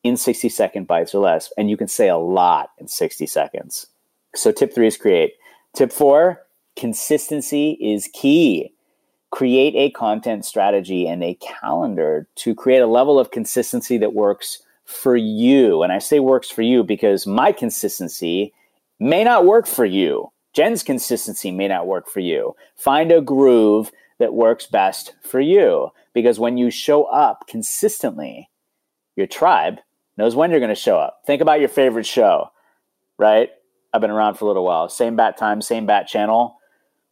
in 0.03 0.17
60 0.17 0.49
second 0.49 0.87
bites 0.89 1.15
or 1.15 1.21
less. 1.21 1.53
And 1.57 1.71
you 1.71 1.77
can 1.77 1.87
say 1.87 2.09
a 2.09 2.17
lot 2.17 2.71
in 2.79 2.89
60 2.89 3.27
seconds. 3.27 3.87
So, 4.35 4.51
tip 4.51 4.75
three 4.75 4.89
is 4.89 4.97
create. 4.97 5.35
Tip 5.75 5.93
four 5.93 6.41
consistency 6.77 7.73
is 7.81 8.09
key. 8.13 8.73
Create 9.31 9.75
a 9.75 9.91
content 9.91 10.45
strategy 10.45 11.07
and 11.09 11.23
a 11.23 11.35
calendar 11.35 12.29
to 12.37 12.55
create 12.55 12.79
a 12.79 12.87
level 12.87 13.19
of 13.19 13.33
consistency 13.33 13.99
that 13.99 14.15
works 14.15 14.63
for 14.85 15.17
you. 15.17 15.83
And 15.83 15.93
I 15.93 15.99
say 15.99 16.21
works 16.21 16.49
for 16.49 16.63
you 16.63 16.85
because 16.85 17.27
my 17.27 17.51
consistency 17.51 18.53
may 19.01 19.25
not 19.25 19.45
work 19.47 19.67
for 19.67 19.85
you. 19.85 20.31
Jen's 20.53 20.85
consistency 20.85 21.51
may 21.51 21.67
not 21.67 21.89
work 21.89 22.09
for 22.09 22.21
you. 22.21 22.55
Find 22.77 23.11
a 23.11 23.21
groove 23.21 23.91
that 24.19 24.35
works 24.35 24.67
best 24.67 25.15
for 25.23 25.41
you 25.41 25.91
because 26.13 26.39
when 26.39 26.57
you 26.57 26.71
show 26.71 27.05
up 27.05 27.49
consistently, 27.49 28.49
your 29.17 29.27
tribe 29.27 29.81
knows 30.17 30.37
when 30.37 30.53
you're 30.53 30.61
going 30.61 30.69
to 30.69 30.77
show 30.77 30.99
up. 30.99 31.23
Think 31.27 31.43
about 31.43 31.59
your 31.59 31.69
favorite 31.69 32.07
show, 32.07 32.53
right? 33.19 33.51
I've 33.95 34.01
been 34.01 34.11
around 34.11 34.35
for 34.35 34.45
a 34.45 34.49
little 34.49 34.65
while. 34.65 34.89
Same 34.89 35.15
bat 35.15 35.37
time, 35.37 35.63
same 35.63 35.87
bat 35.87 36.09
channel. 36.09 36.59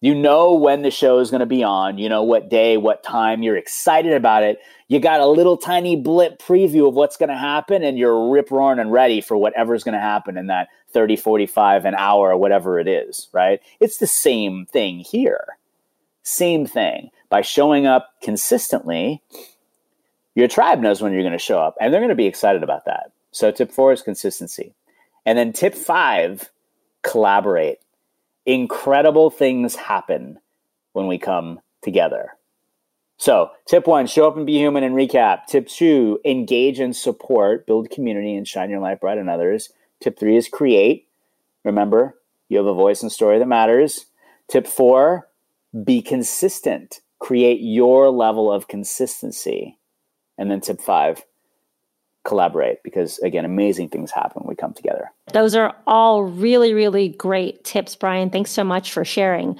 You 0.01 0.17
know 0.17 0.53
when 0.53 0.83
the 0.83 0.91
show 0.91 1.21
is 1.21 1.31
going 1.31 1.41
to 1.41 1.47
be 1.47 1.63
on. 1.63 1.97
You 1.97 2.09
know 2.09 2.25
what 2.25 2.51
day, 2.51 2.77
what 2.77 3.05
time. 3.05 3.45
You're 3.45 3.57
excited 3.57 4.15
about 4.15 4.43
it. 4.43 4.59
You 4.89 4.99
got 4.99 5.21
a 5.21 5.29
little 5.29 5.57
tiny 5.57 5.95
blip 5.95 6.43
preview 6.43 6.89
of 6.89 6.95
what's 6.95 7.17
going 7.17 7.29
to 7.29 7.37
happen, 7.37 7.85
and 7.85 7.97
you're 7.97 8.29
rip 8.31 8.51
roaring 8.51 8.81
and 8.81 8.91
ready 8.91 9.21
for 9.21 9.37
whatever's 9.37 9.85
going 9.85 9.95
to 9.95 10.01
happen 10.01 10.37
in 10.37 10.49
that 10.49 10.69
30, 10.93 11.15
45, 11.15 11.85
an 11.85 11.95
hour, 11.95 12.33
or 12.33 12.37
whatever 12.37 12.81
it 12.81 12.89
is, 12.89 13.29
right? 13.33 13.61
It's 13.79 13.99
the 13.99 14.09
same 14.09 14.67
thing 14.67 14.99
here. 14.99 15.47
Same 16.25 16.67
thing. 16.67 17.11
By 17.29 17.43
showing 17.43 17.87
up 17.87 18.13
consistently, 18.23 19.23
your 20.35 20.49
tribe 20.49 20.81
knows 20.81 21.01
when 21.01 21.13
you're 21.13 21.23
going 21.23 21.31
to 21.31 21.39
show 21.39 21.61
up, 21.61 21.77
and 21.81 21.95
they're 21.95 22.01
going 22.01 22.09
to 22.09 22.17
be 22.17 22.27
excited 22.27 22.65
about 22.65 22.87
that. 22.87 23.13
So, 23.31 23.53
tip 23.53 23.71
four 23.71 23.93
is 23.93 24.03
consistency. 24.03 24.75
And 25.25 25.39
then 25.39 25.53
tip 25.53 25.77
five 25.77 26.51
collaborate. 27.03 27.79
Incredible 28.47 29.31
things 29.31 29.77
happen 29.77 30.39
when 30.93 31.07
we 31.07 31.19
come 31.19 31.61
together. 31.83 32.33
So, 33.19 33.51
tip 33.67 33.87
one, 33.87 34.09
show 34.09 34.27
up 34.27 34.37
and 34.37 34.47
be 34.47 34.59
human 34.59 34.83
and 34.83 34.97
recap. 34.97 35.47
Tip 35.47 35.69
two, 35.69 36.19
engage 36.25 36.81
and 36.81 36.95
support, 36.95 37.67
build 37.67 37.91
community 37.91 38.35
and 38.35 38.49
shine 38.49 38.71
your 38.71 38.81
light 38.81 39.01
bright 39.01 39.19
on 39.19 39.29
others. 39.29 39.71
Tip 40.01 40.19
three 40.19 40.37
is 40.37 40.49
create. 40.49 41.07
Remember, 41.65 42.19
you 42.49 42.57
have 42.57 42.67
a 42.67 42.75
voice 42.75 43.03
and 43.03 43.13
story 43.13 43.39
that 43.39 43.47
matters. 43.47 44.07
Tip 44.49 44.67
four, 44.67 45.29
be 45.85 46.03
consistent. 46.03 47.01
Create 47.21 47.61
your 47.61 48.11
level 48.11 48.53
of 48.53 48.67
consistency. 48.67 49.79
And 50.37 50.51
then 50.51 50.61
tip 50.61 50.81
five, 50.81 51.23
collaborate 52.25 52.83
because 52.85 53.19
again 53.19 53.45
amazing 53.45 53.89
things 53.89 54.11
happen 54.11 54.43
when 54.43 54.49
we 54.49 54.55
come 54.55 54.73
together. 54.73 55.11
Those 55.33 55.55
are 55.55 55.75
all 55.87 56.23
really 56.23 56.73
really 56.75 57.09
great 57.09 57.65
tips 57.65 57.97
brian. 57.97 58.31
Thanks 58.31 58.51
so 58.51 58.65
much 58.65 58.93
for 58.93 59.05
sharing 59.05 59.59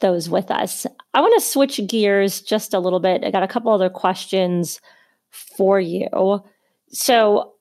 those 0.00 0.28
with 0.28 0.50
us. 0.50 0.86
I 1.14 1.20
want 1.20 1.40
to 1.40 1.46
switch 1.46 1.80
gears 1.86 2.40
just 2.40 2.74
a 2.74 2.80
little 2.80 2.98
bit. 2.98 3.24
I 3.24 3.30
got 3.30 3.44
a 3.44 3.48
couple 3.48 3.72
other 3.72 3.90
questions 3.90 4.80
for 5.30 5.80
you. 5.80 6.42
So 6.88 7.52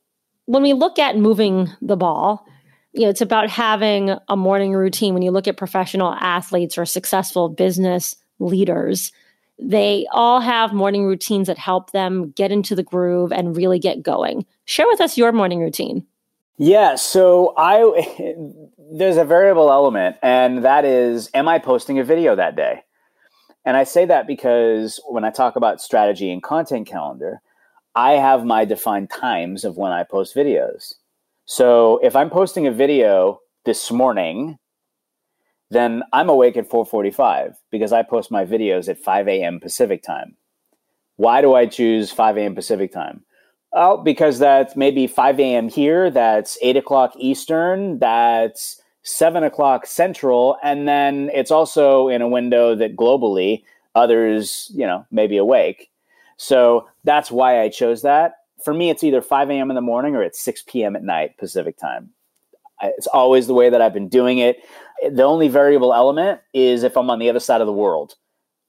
when 0.45 0.63
we 0.63 0.73
look 0.73 0.97
at 0.97 1.17
moving 1.17 1.69
the 1.81 1.95
ball 1.95 2.45
you 2.93 3.03
know 3.03 3.09
it's 3.09 3.21
about 3.21 3.49
having 3.49 4.15
a 4.27 4.35
morning 4.35 4.73
routine 4.73 5.13
when 5.13 5.23
you 5.23 5.31
look 5.31 5.47
at 5.47 5.57
professional 5.57 6.13
athletes 6.13 6.77
or 6.77 6.85
successful 6.85 7.49
business 7.49 8.15
leaders 8.39 9.11
they 9.61 10.07
all 10.11 10.41
have 10.41 10.73
morning 10.73 11.05
routines 11.05 11.47
that 11.47 11.57
help 11.57 11.91
them 11.91 12.31
get 12.31 12.51
into 12.51 12.75
the 12.75 12.83
groove 12.83 13.31
and 13.31 13.55
really 13.55 13.79
get 13.79 14.01
going. 14.01 14.45
Share 14.65 14.87
with 14.87 14.99
us 14.99 15.17
your 15.17 15.31
morning 15.31 15.59
routine. 15.59 16.05
Yeah, 16.57 16.95
so 16.95 17.53
I 17.57 18.35
there's 18.91 19.17
a 19.17 19.25
variable 19.25 19.71
element 19.71 20.17
and 20.21 20.65
that 20.65 20.83
is 20.85 21.29
am 21.33 21.47
I 21.47 21.59
posting 21.59 21.99
a 21.99 22.03
video 22.03 22.35
that 22.35 22.55
day? 22.55 22.83
And 23.63 23.77
I 23.77 23.83
say 23.83 24.05
that 24.05 24.25
because 24.25 24.99
when 25.07 25.23
I 25.23 25.29
talk 25.29 25.55
about 25.55 25.81
strategy 25.81 26.31
and 26.31 26.41
content 26.41 26.87
calendar, 26.87 27.41
I 27.95 28.13
have 28.13 28.43
my 28.45 28.65
defined 28.65 29.09
times 29.09 29.63
of 29.63 29.77
when 29.77 29.91
I 29.91 30.03
post 30.03 30.35
videos. 30.35 30.95
So 31.45 31.99
if 32.01 32.15
I'm 32.15 32.29
posting 32.29 32.65
a 32.65 32.71
video 32.71 33.39
this 33.65 33.91
morning 33.91 34.57
then 35.71 36.03
I'm 36.13 36.29
awake 36.29 36.57
at 36.57 36.69
4:45 36.69 37.55
because 37.71 37.93
I 37.93 38.03
post 38.03 38.29
my 38.29 38.45
videos 38.45 38.89
at 38.89 38.99
5 38.99 39.27
a.m. 39.27 39.59
Pacific 39.59 40.03
time. 40.03 40.35
Why 41.15 41.41
do 41.41 41.53
I 41.53 41.65
choose 41.65 42.11
5 42.11 42.37
a.m. 42.37 42.55
Pacific 42.55 42.91
time? 42.91 43.23
Oh, 43.73 43.97
because 43.97 44.37
that's 44.37 44.75
maybe 44.75 45.07
5 45.07 45.39
a.m. 45.39 45.69
here, 45.69 46.11
that's 46.11 46.57
8 46.61 46.75
o'clock 46.75 47.13
Eastern, 47.17 47.99
that's 47.99 48.81
7 49.03 49.43
o'clock 49.43 49.85
Central, 49.85 50.57
and 50.61 50.87
then 50.87 51.31
it's 51.33 51.51
also 51.51 52.09
in 52.09 52.21
a 52.21 52.27
window 52.27 52.75
that 52.75 52.97
globally 52.97 53.63
others, 53.95 54.69
you 54.75 54.85
know, 54.85 55.05
may 55.09 55.25
be 55.25 55.37
awake. 55.37 55.89
So 56.35 56.87
that's 57.05 57.31
why 57.31 57.61
I 57.61 57.69
chose 57.69 58.01
that. 58.01 58.33
For 58.63 58.73
me, 58.73 58.89
it's 58.89 59.03
either 59.03 59.21
5 59.21 59.49
a.m. 59.49 59.71
in 59.71 59.75
the 59.75 59.81
morning 59.81 60.15
or 60.15 60.23
it's 60.23 60.39
6 60.41 60.63
p.m. 60.67 60.97
at 60.97 61.03
night 61.03 61.37
Pacific 61.37 61.77
time. 61.77 62.09
It's 62.81 63.07
always 63.07 63.47
the 63.47 63.53
way 63.53 63.69
that 63.69 63.81
I've 63.81 63.93
been 63.93 64.09
doing 64.09 64.39
it. 64.39 64.57
The 65.09 65.23
only 65.23 65.47
variable 65.47 65.93
element 65.93 66.41
is 66.53 66.83
if 66.83 66.97
I'm 66.97 67.09
on 67.09 67.19
the 67.19 67.29
other 67.29 67.39
side 67.39 67.61
of 67.61 67.67
the 67.67 67.73
world. 67.73 68.15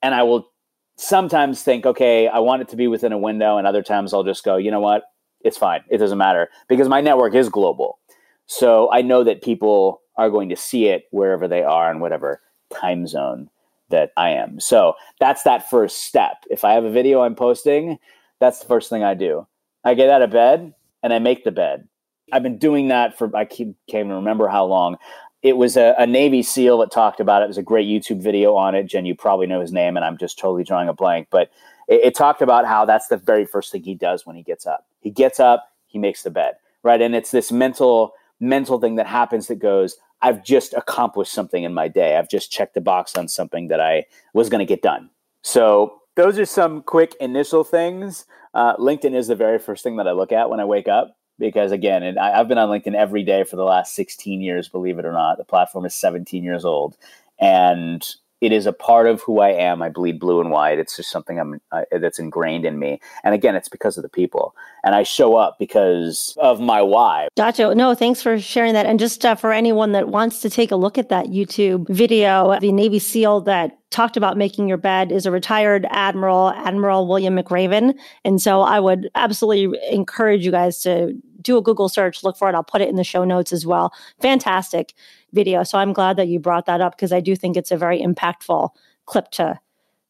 And 0.02 0.14
I 0.14 0.22
will 0.22 0.50
sometimes 0.96 1.62
think, 1.62 1.86
okay, 1.86 2.28
I 2.28 2.38
want 2.40 2.62
it 2.62 2.68
to 2.68 2.76
be 2.76 2.88
within 2.88 3.12
a 3.12 3.18
window. 3.18 3.56
And 3.56 3.66
other 3.66 3.82
times 3.82 4.12
I'll 4.12 4.24
just 4.24 4.44
go, 4.44 4.56
you 4.56 4.70
know 4.70 4.80
what? 4.80 5.04
It's 5.42 5.58
fine. 5.58 5.82
It 5.90 5.98
doesn't 5.98 6.18
matter 6.18 6.48
because 6.68 6.88
my 6.88 7.00
network 7.00 7.34
is 7.34 7.48
global. 7.48 7.98
So 8.46 8.90
I 8.92 9.02
know 9.02 9.24
that 9.24 9.42
people 9.42 10.02
are 10.16 10.30
going 10.30 10.48
to 10.50 10.56
see 10.56 10.86
it 10.86 11.04
wherever 11.10 11.48
they 11.48 11.62
are 11.62 11.90
in 11.90 12.00
whatever 12.00 12.40
time 12.70 13.06
zone 13.06 13.48
that 13.90 14.10
I 14.16 14.30
am. 14.30 14.60
So 14.60 14.94
that's 15.20 15.42
that 15.44 15.70
first 15.70 16.04
step. 16.04 16.44
If 16.50 16.64
I 16.64 16.72
have 16.72 16.84
a 16.84 16.90
video 16.90 17.22
I'm 17.22 17.34
posting, 17.34 17.98
that's 18.40 18.58
the 18.60 18.66
first 18.66 18.90
thing 18.90 19.02
I 19.02 19.14
do. 19.14 19.46
I 19.84 19.94
get 19.94 20.10
out 20.10 20.22
of 20.22 20.30
bed 20.30 20.74
and 21.02 21.12
I 21.12 21.18
make 21.18 21.44
the 21.44 21.50
bed. 21.50 21.88
I've 22.30 22.42
been 22.42 22.58
doing 22.58 22.88
that 22.88 23.18
for 23.18 23.34
I 23.36 23.44
keep, 23.44 23.74
can't 23.88 24.06
even 24.06 24.16
remember 24.16 24.48
how 24.48 24.64
long. 24.64 24.96
It 25.42 25.56
was 25.56 25.76
a, 25.76 25.94
a, 25.98 26.06
Navy 26.06 26.42
SEAL 26.42 26.78
that 26.78 26.92
talked 26.92 27.18
about 27.18 27.42
it. 27.42 27.46
It 27.46 27.48
was 27.48 27.58
a 27.58 27.62
great 27.62 27.88
YouTube 27.88 28.22
video 28.22 28.54
on 28.54 28.76
it. 28.76 28.84
Jen, 28.84 29.06
you 29.06 29.14
probably 29.14 29.46
know 29.46 29.60
his 29.60 29.72
name, 29.72 29.96
and 29.96 30.04
I'm 30.04 30.16
just 30.16 30.38
totally 30.38 30.62
drawing 30.62 30.88
a 30.88 30.92
blank. 30.92 31.28
But 31.30 31.50
it, 31.88 32.00
it 32.04 32.14
talked 32.14 32.42
about 32.42 32.64
how 32.64 32.84
that's 32.84 33.08
the 33.08 33.16
very 33.16 33.44
first 33.44 33.72
thing 33.72 33.82
he 33.82 33.94
does 33.94 34.24
when 34.24 34.36
he 34.36 34.42
gets 34.42 34.66
up. 34.66 34.86
He 35.00 35.10
gets 35.10 35.40
up, 35.40 35.68
he 35.86 35.98
makes 35.98 36.22
the 36.22 36.30
bed, 36.30 36.54
right? 36.84 37.02
And 37.02 37.14
it's 37.14 37.32
this 37.32 37.50
mental 37.50 38.14
mental 38.38 38.80
thing 38.80 38.96
that 38.96 39.06
happens 39.06 39.46
that 39.46 39.60
goes, 39.60 39.96
I've 40.20 40.44
just 40.44 40.74
accomplished 40.74 41.32
something 41.32 41.62
in 41.62 41.72
my 41.74 41.88
day. 41.88 42.16
I've 42.16 42.28
just 42.28 42.50
checked 42.50 42.74
the 42.74 42.80
box 42.80 43.16
on 43.16 43.28
something 43.28 43.68
that 43.68 43.80
I 43.80 44.06
was 44.34 44.48
going 44.48 44.58
to 44.58 44.64
get 44.64 44.82
done. 44.82 45.10
So 45.42 46.00
those 46.16 46.38
are 46.38 46.46
some 46.46 46.82
quick 46.82 47.14
initial 47.20 47.62
things. 47.62 48.26
Uh, 48.52 48.76
LinkedIn 48.76 49.14
is 49.14 49.28
the 49.28 49.36
very 49.36 49.58
first 49.58 49.82
thing 49.82 49.96
that 49.96 50.08
I 50.08 50.12
look 50.12 50.32
at 50.32 50.50
when 50.50 50.60
I 50.60 50.64
wake 50.64 50.88
up 50.88 51.16
because 51.42 51.72
again, 51.72 52.04
and 52.04 52.18
I, 52.18 52.36
have 52.36 52.48
been 52.48 52.56
on 52.56 52.68
LinkedIn 52.68 52.94
every 52.94 53.24
day 53.24 53.42
for 53.42 53.56
the 53.56 53.64
last 53.64 53.94
16 53.94 54.40
years, 54.40 54.68
believe 54.68 54.98
it 54.98 55.04
or 55.04 55.12
not. 55.12 55.38
The 55.38 55.44
platform 55.44 55.84
is 55.84 55.94
17 55.94 56.44
years 56.44 56.64
old, 56.64 56.96
and 57.40 58.06
it 58.40 58.52
is 58.52 58.66
a 58.66 58.72
part 58.72 59.06
of 59.06 59.22
who 59.22 59.40
I 59.40 59.50
am. 59.50 59.82
I 59.82 59.88
bleed 59.88 60.18
blue 60.18 60.40
and 60.40 60.50
white. 60.50 60.78
It's 60.78 60.96
just 60.96 61.10
something 61.10 61.38
I'm 61.38 61.60
uh, 61.72 61.82
that's 61.92 62.18
ingrained 62.18 62.64
in 62.64 62.78
me. 62.78 63.00
And 63.24 63.34
again, 63.34 63.56
it's 63.56 63.68
because 63.68 63.96
of 63.96 64.02
the 64.02 64.08
people, 64.08 64.54
and 64.84 64.94
I 64.94 65.02
show 65.02 65.34
up 65.34 65.58
because 65.58 66.36
of 66.40 66.60
my 66.60 66.80
why. 66.80 67.28
Gotcha. 67.36 67.74
No, 67.74 67.94
thanks 67.94 68.22
for 68.22 68.38
sharing 68.38 68.74
that. 68.74 68.86
And 68.86 69.00
just 69.00 69.26
uh, 69.26 69.34
for 69.34 69.52
anyone 69.52 69.92
that 69.92 70.08
wants 70.08 70.40
to 70.42 70.50
take 70.50 70.70
a 70.70 70.76
look 70.76 70.96
at 70.96 71.08
that 71.08 71.26
YouTube 71.26 71.88
video, 71.88 72.58
the 72.60 72.72
Navy 72.72 73.00
SEAL 73.00 73.42
that 73.42 73.78
talked 73.92 74.16
about 74.16 74.36
making 74.36 74.66
your 74.66 74.78
bed 74.78 75.12
is 75.12 75.26
a 75.26 75.30
retired 75.30 75.86
admiral, 75.90 76.50
Admiral 76.50 77.06
William 77.06 77.36
McRaven. 77.36 77.94
And 78.24 78.40
so 78.40 78.62
I 78.62 78.80
would 78.80 79.08
absolutely 79.14 79.78
encourage 79.90 80.44
you 80.44 80.50
guys 80.50 80.80
to 80.82 81.14
do 81.42 81.56
a 81.56 81.62
Google 81.62 81.88
search, 81.88 82.22
look 82.22 82.36
for 82.36 82.48
it. 82.48 82.54
I'll 82.54 82.62
put 82.62 82.80
it 82.80 82.88
in 82.88 82.96
the 82.96 83.04
show 83.04 83.24
notes 83.24 83.52
as 83.52 83.66
well. 83.66 83.92
Fantastic 84.20 84.94
video. 85.32 85.62
So 85.62 85.78
I'm 85.78 85.92
glad 85.92 86.16
that 86.16 86.28
you 86.28 86.38
brought 86.38 86.66
that 86.66 86.80
up 86.80 86.96
because 86.96 87.12
I 87.12 87.20
do 87.20 87.36
think 87.36 87.56
it's 87.56 87.70
a 87.70 87.76
very 87.76 88.00
impactful 88.00 88.70
clip 89.06 89.30
to 89.32 89.58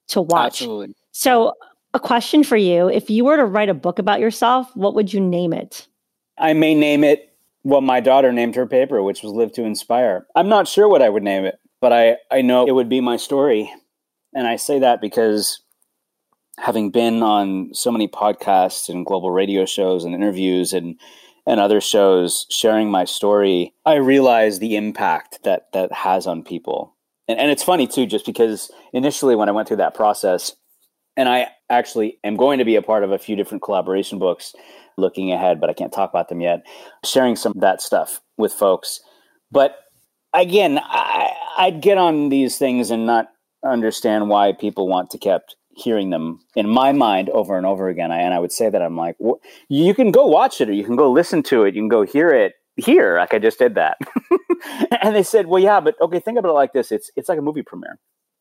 to 0.08 0.20
watch. 0.20 0.62
Absolutely. 0.62 0.94
So 1.12 1.54
a 1.94 2.00
question 2.00 2.42
for 2.42 2.56
you, 2.56 2.88
if 2.88 3.10
you 3.10 3.24
were 3.24 3.36
to 3.36 3.44
write 3.44 3.68
a 3.68 3.74
book 3.74 3.98
about 3.98 4.20
yourself, 4.20 4.74
what 4.74 4.94
would 4.94 5.12
you 5.12 5.20
name 5.20 5.52
it? 5.52 5.86
I 6.38 6.52
may 6.54 6.74
name 6.74 7.04
it 7.04 7.32
what 7.62 7.82
my 7.82 8.00
daughter 8.00 8.32
named 8.32 8.54
her 8.56 8.66
paper, 8.66 9.02
which 9.02 9.22
was 9.22 9.32
Live 9.32 9.52
to 9.52 9.64
Inspire. 9.64 10.26
I'm 10.34 10.48
not 10.48 10.66
sure 10.66 10.88
what 10.88 11.02
I 11.02 11.08
would 11.08 11.22
name 11.22 11.44
it, 11.44 11.58
but 11.80 11.92
I, 11.92 12.16
I 12.30 12.42
know 12.42 12.66
it 12.66 12.72
would 12.72 12.88
be 12.88 13.00
my 13.00 13.16
story. 13.16 13.72
And 14.34 14.46
I 14.46 14.56
say 14.56 14.78
that 14.80 15.00
because 15.00 15.60
having 16.58 16.90
been 16.90 17.22
on 17.22 17.70
so 17.72 17.90
many 17.90 18.08
podcasts 18.08 18.88
and 18.88 19.06
global 19.06 19.30
radio 19.30 19.64
shows 19.64 20.04
and 20.04 20.14
interviews 20.14 20.72
and 20.72 20.98
and 21.46 21.58
other 21.58 21.80
shows 21.80 22.46
sharing 22.50 22.90
my 22.90 23.04
story, 23.04 23.74
I 23.84 23.96
realize 23.96 24.58
the 24.58 24.76
impact 24.76 25.40
that 25.44 25.72
that 25.72 25.92
has 25.92 26.26
on 26.26 26.42
people. 26.42 26.96
And, 27.28 27.38
and 27.38 27.50
it's 27.50 27.62
funny 27.62 27.86
too, 27.86 28.06
just 28.06 28.26
because 28.26 28.70
initially 28.92 29.36
when 29.36 29.48
I 29.48 29.52
went 29.52 29.68
through 29.68 29.78
that 29.78 29.94
process, 29.94 30.54
and 31.16 31.28
I 31.28 31.48
actually 31.68 32.18
am 32.24 32.36
going 32.36 32.58
to 32.58 32.64
be 32.64 32.76
a 32.76 32.82
part 32.82 33.04
of 33.04 33.12
a 33.12 33.18
few 33.18 33.36
different 33.36 33.62
collaboration 33.62 34.18
books 34.18 34.54
looking 34.96 35.32
ahead, 35.32 35.60
but 35.60 35.70
I 35.70 35.74
can't 35.74 35.92
talk 35.92 36.10
about 36.10 36.28
them 36.28 36.40
yet, 36.40 36.64
sharing 37.04 37.36
some 37.36 37.52
of 37.54 37.60
that 37.60 37.82
stuff 37.82 38.20
with 38.36 38.52
folks. 38.52 39.00
But 39.50 39.76
again, 40.32 40.78
I, 40.82 41.32
I'd 41.58 41.80
get 41.80 41.98
on 41.98 42.28
these 42.28 42.58
things 42.58 42.90
and 42.90 43.06
not 43.06 43.28
understand 43.64 44.28
why 44.28 44.52
people 44.52 44.88
want 44.88 45.10
to 45.10 45.18
kept 45.18 45.56
hearing 45.74 46.10
them 46.10 46.40
in 46.54 46.68
my 46.68 46.92
mind 46.92 47.30
over 47.30 47.56
and 47.56 47.66
over 47.66 47.88
again. 47.88 48.12
I, 48.12 48.20
and 48.20 48.34
I 48.34 48.38
would 48.38 48.52
say 48.52 48.68
that 48.68 48.82
I'm 48.82 48.96
like, 48.96 49.16
well, 49.18 49.40
you 49.68 49.94
can 49.94 50.10
go 50.10 50.26
watch 50.26 50.60
it 50.60 50.68
or 50.68 50.72
you 50.72 50.84
can 50.84 50.96
go 50.96 51.10
listen 51.10 51.42
to 51.44 51.64
it. 51.64 51.74
You 51.74 51.82
can 51.82 51.88
go 51.88 52.02
hear 52.02 52.28
it 52.30 52.54
here. 52.76 53.18
Like 53.18 53.34
I 53.34 53.38
just 53.38 53.58
did 53.58 53.74
that. 53.74 53.98
and 55.02 55.14
they 55.14 55.22
said, 55.22 55.46
well, 55.46 55.62
yeah, 55.62 55.80
but 55.80 55.94
okay, 56.00 56.20
think 56.20 56.38
about 56.38 56.50
it 56.50 56.54
like 56.54 56.72
this. 56.72 56.92
It's, 56.92 57.10
it's 57.16 57.28
like 57.28 57.38
a 57.38 57.42
movie 57.42 57.62
premiere. 57.62 57.98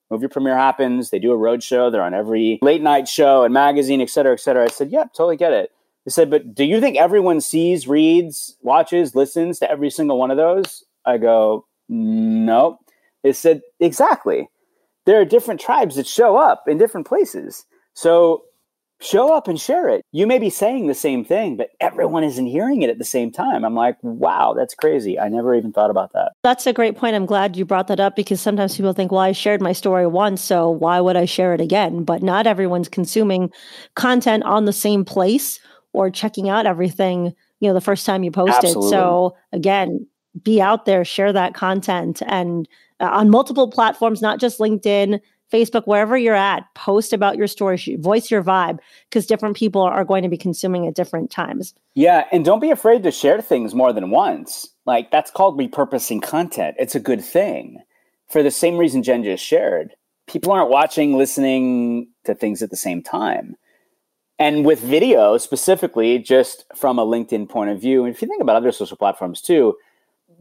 Movie 0.09 0.27
premiere 0.27 0.57
happens. 0.57 1.09
They 1.09 1.19
do 1.19 1.31
a 1.31 1.37
road 1.37 1.63
show. 1.63 1.89
They're 1.89 2.03
on 2.03 2.13
every 2.13 2.59
late 2.61 2.81
night 2.81 3.07
show 3.07 3.43
and 3.43 3.53
magazine, 3.53 4.01
et 4.01 4.09
cetera, 4.09 4.33
et 4.33 4.41
cetera. 4.41 4.65
I 4.65 4.67
said, 4.67 4.91
yeah, 4.91 5.05
totally 5.15 5.37
get 5.37 5.53
it. 5.53 5.71
They 6.05 6.09
said, 6.11 6.29
but 6.29 6.53
do 6.53 6.65
you 6.65 6.81
think 6.81 6.97
everyone 6.97 7.39
sees, 7.39 7.87
reads, 7.87 8.57
watches, 8.61 9.15
listens 9.15 9.59
to 9.59 9.71
every 9.71 9.89
single 9.89 10.17
one 10.17 10.31
of 10.31 10.37
those? 10.37 10.83
I 11.05 11.17
go, 11.17 11.65
no. 11.87 12.79
They 13.23 13.33
said, 13.33 13.61
exactly 13.79 14.49
there 15.05 15.19
are 15.19 15.25
different 15.25 15.59
tribes 15.59 15.95
that 15.95 16.07
show 16.07 16.37
up 16.37 16.63
in 16.67 16.77
different 16.77 17.07
places. 17.07 17.65
So 17.93 18.43
show 19.01 19.33
up 19.33 19.47
and 19.47 19.59
share 19.59 19.89
it. 19.89 20.05
You 20.11 20.27
may 20.27 20.37
be 20.37 20.49
saying 20.49 20.87
the 20.87 20.93
same 20.93 21.25
thing, 21.25 21.57
but 21.57 21.69
everyone 21.79 22.23
isn't 22.23 22.45
hearing 22.45 22.83
it 22.83 22.89
at 22.89 22.99
the 22.99 23.03
same 23.03 23.31
time. 23.31 23.65
I'm 23.65 23.73
like, 23.73 23.97
wow, 24.03 24.53
that's 24.55 24.75
crazy. 24.75 25.19
I 25.19 25.27
never 25.27 25.55
even 25.55 25.73
thought 25.73 25.89
about 25.89 26.13
that. 26.13 26.33
That's 26.43 26.67
a 26.67 26.73
great 26.73 26.95
point. 26.95 27.15
I'm 27.15 27.25
glad 27.25 27.57
you 27.57 27.65
brought 27.65 27.87
that 27.87 27.99
up 27.99 28.15
because 28.15 28.39
sometimes 28.39 28.77
people 28.77 28.93
think, 28.93 29.11
well, 29.11 29.21
I 29.21 29.31
shared 29.31 29.61
my 29.61 29.73
story 29.73 30.05
once, 30.05 30.41
so 30.41 30.69
why 30.69 31.01
would 31.01 31.15
I 31.15 31.25
share 31.25 31.53
it 31.53 31.61
again? 31.61 32.03
But 32.03 32.21
not 32.21 32.45
everyone's 32.47 32.89
consuming 32.89 33.51
content 33.95 34.43
on 34.43 34.65
the 34.65 34.73
same 34.73 35.03
place 35.03 35.59
or 35.93 36.09
checking 36.09 36.47
out 36.47 36.65
everything, 36.65 37.33
you 37.59 37.67
know, 37.67 37.73
the 37.73 37.81
first 37.81 38.05
time 38.05 38.23
you 38.23 38.31
post 38.31 38.53
Absolutely. 38.53 38.87
it. 38.87 38.91
So 38.91 39.35
again, 39.51 40.07
be 40.43 40.61
out 40.61 40.85
there, 40.85 41.03
share 41.03 41.33
that 41.33 41.53
content 41.53 42.21
and 42.25 42.67
uh, 43.01 43.09
on 43.11 43.29
multiple 43.29 43.69
platforms, 43.69 44.21
not 44.21 44.39
just 44.39 44.59
LinkedIn, 44.59 45.19
Facebook, 45.51 45.83
wherever 45.85 46.17
you're 46.17 46.35
at, 46.35 46.63
post 46.75 47.11
about 47.11 47.35
your 47.35 47.47
story, 47.47 47.77
voice 47.99 48.31
your 48.31 48.43
vibe, 48.43 48.79
because 49.09 49.25
different 49.25 49.57
people 49.57 49.81
are 49.81 50.05
going 50.05 50.23
to 50.23 50.29
be 50.29 50.37
consuming 50.37 50.87
at 50.87 50.95
different 50.95 51.29
times. 51.29 51.73
Yeah, 51.93 52.25
and 52.31 52.45
don't 52.45 52.61
be 52.61 52.71
afraid 52.71 53.03
to 53.03 53.11
share 53.11 53.41
things 53.41 53.75
more 53.75 53.91
than 53.91 54.11
once. 54.11 54.69
Like 54.85 55.11
that's 55.11 55.31
called 55.31 55.59
repurposing 55.59 56.21
content. 56.21 56.77
It's 56.79 56.95
a 56.95 56.99
good 56.99 57.23
thing 57.23 57.79
for 58.29 58.41
the 58.41 58.51
same 58.51 58.77
reason 58.77 59.03
Jen 59.03 59.23
just 59.23 59.43
shared. 59.43 59.93
People 60.27 60.53
aren't 60.53 60.69
watching, 60.69 61.17
listening 61.17 62.07
to 62.23 62.33
things 62.33 62.61
at 62.61 62.69
the 62.69 62.77
same 62.77 63.03
time. 63.03 63.55
And 64.39 64.65
with 64.65 64.79
video 64.79 65.37
specifically, 65.37 66.17
just 66.17 66.65
from 66.75 66.97
a 66.97 67.05
LinkedIn 67.05 67.49
point 67.49 67.69
of 67.69 67.81
view, 67.81 68.05
and 68.05 68.15
if 68.15 68.21
you 68.21 68.27
think 68.27 68.41
about 68.41 68.55
other 68.55 68.71
social 68.71 68.97
platforms 68.97 69.41
too, 69.41 69.75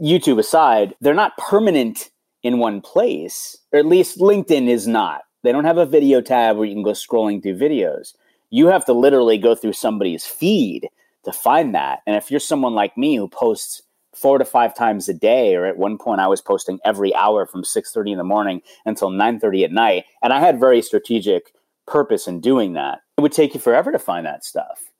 YouTube 0.00 0.38
aside, 0.38 0.94
they're 1.00 1.12
not 1.12 1.36
permanent 1.36 2.11
in 2.43 2.59
one 2.59 2.80
place, 2.80 3.57
or 3.72 3.78
at 3.78 3.86
least 3.86 4.18
LinkedIn 4.18 4.68
is 4.68 4.86
not. 4.86 5.22
They 5.43 5.53
don't 5.53 5.64
have 5.64 5.78
a 5.78 5.86
video 5.86 6.20
tab 6.20 6.57
where 6.57 6.66
you 6.66 6.74
can 6.74 6.82
go 6.82 6.93
scrolling 6.93 7.43
through 7.43 7.59
videos. 7.59 8.14
You 8.51 8.66
have 8.66 8.84
to 8.86 8.93
literally 8.93 9.38
go 9.38 9.55
through 9.55 9.74
somebody's 9.74 10.26
feed 10.26 10.88
to 11.24 11.32
find 11.32 11.74
that. 11.74 12.01
And 12.07 12.16
if 12.16 12.30
you're 12.30 12.41
someone 12.41 12.74
like 12.74 12.97
me 12.97 13.16
who 13.16 13.28
posts 13.28 13.82
four 14.14 14.38
to 14.38 14.45
five 14.45 14.74
times 14.74 15.09
a 15.09 15.14
day, 15.14 15.55
or 15.55 15.66
at 15.66 15.76
one 15.76 15.97
point 15.97 16.20
I 16.20 16.26
was 16.26 16.41
posting 16.41 16.78
every 16.84 17.14
hour 17.14 17.47
from 17.47 17.62
6:30 17.62 18.12
in 18.12 18.18
the 18.18 18.24
morning 18.24 18.62
until 18.84 19.11
9:30 19.11 19.64
at 19.64 19.72
night, 19.72 20.05
and 20.22 20.32
I 20.32 20.41
had 20.41 20.59
very 20.59 20.82
strategic 20.82 21.53
purpose 21.86 22.26
in 22.26 22.41
doing 22.41 22.72
that. 22.74 23.01
It 23.18 23.20
would 23.20 23.32
take 23.32 23.55
you 23.55 23.61
forever 23.61 23.93
to 23.93 23.99
find 23.99 24.26
that 24.26 24.45
stuff. 24.45 24.91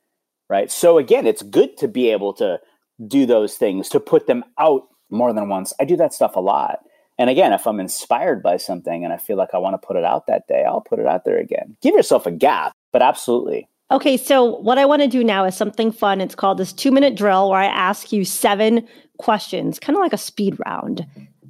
Right? 0.49 0.70
So 0.70 0.99
again, 0.99 1.26
it's 1.26 1.43
good 1.43 1.76
to 1.78 1.88
be 1.88 2.11
able 2.11 2.32
to 2.34 2.61
do 3.07 3.26
those 3.26 3.57
things, 3.57 3.88
to 3.91 4.01
put 4.01 4.26
them 4.26 4.45
out 4.59 4.82
more 5.11 5.32
than 5.32 5.49
once. 5.49 5.72
I 5.80 5.84
do 5.84 5.97
that 5.97 6.12
stuff 6.12 6.36
a 6.36 6.41
lot. 6.41 6.80
And 7.21 7.29
again, 7.29 7.53
if 7.53 7.66
I'm 7.66 7.81
inspired 7.81 8.43
by 8.43 8.57
something 8.57 9.05
and 9.05 9.12
I 9.12 9.18
feel 9.18 9.37
like 9.37 9.51
I 9.53 9.59
want 9.59 9.75
to 9.75 9.87
put 9.87 9.99
it 9.99 10.05
out 10.05 10.27
that 10.27 10.49
day, 10.49 10.64
I'll 10.64 10.81
put 10.81 10.99
it 10.99 11.07
out 11.07 11.27
there 11.27 11.37
again. 11.37 11.77
Give 11.83 11.95
yourself 11.95 12.25
a 12.25 12.31
gap, 12.31 12.73
but 12.93 13.03
absolutely. 13.03 13.68
Okay, 13.91 14.16
so 14.16 14.57
what 14.61 14.79
I 14.79 14.87
want 14.87 15.03
to 15.03 15.09
do 15.09 15.23
now 15.23 15.45
is 15.45 15.55
something 15.55 15.93
fun. 15.93 16.23
It's 16.23 16.35
called 16.35 16.57
this 16.57 16.73
two 16.73 16.91
minute 16.91 17.16
drill 17.16 17.51
where 17.51 17.61
I 17.61 17.66
ask 17.66 18.11
you 18.11 18.25
seven 18.25 18.89
questions, 19.18 19.79
kind 19.79 19.97
of 19.97 20.01
like 20.01 20.14
a 20.14 20.18
speed 20.18 20.57
round. 20.64 21.07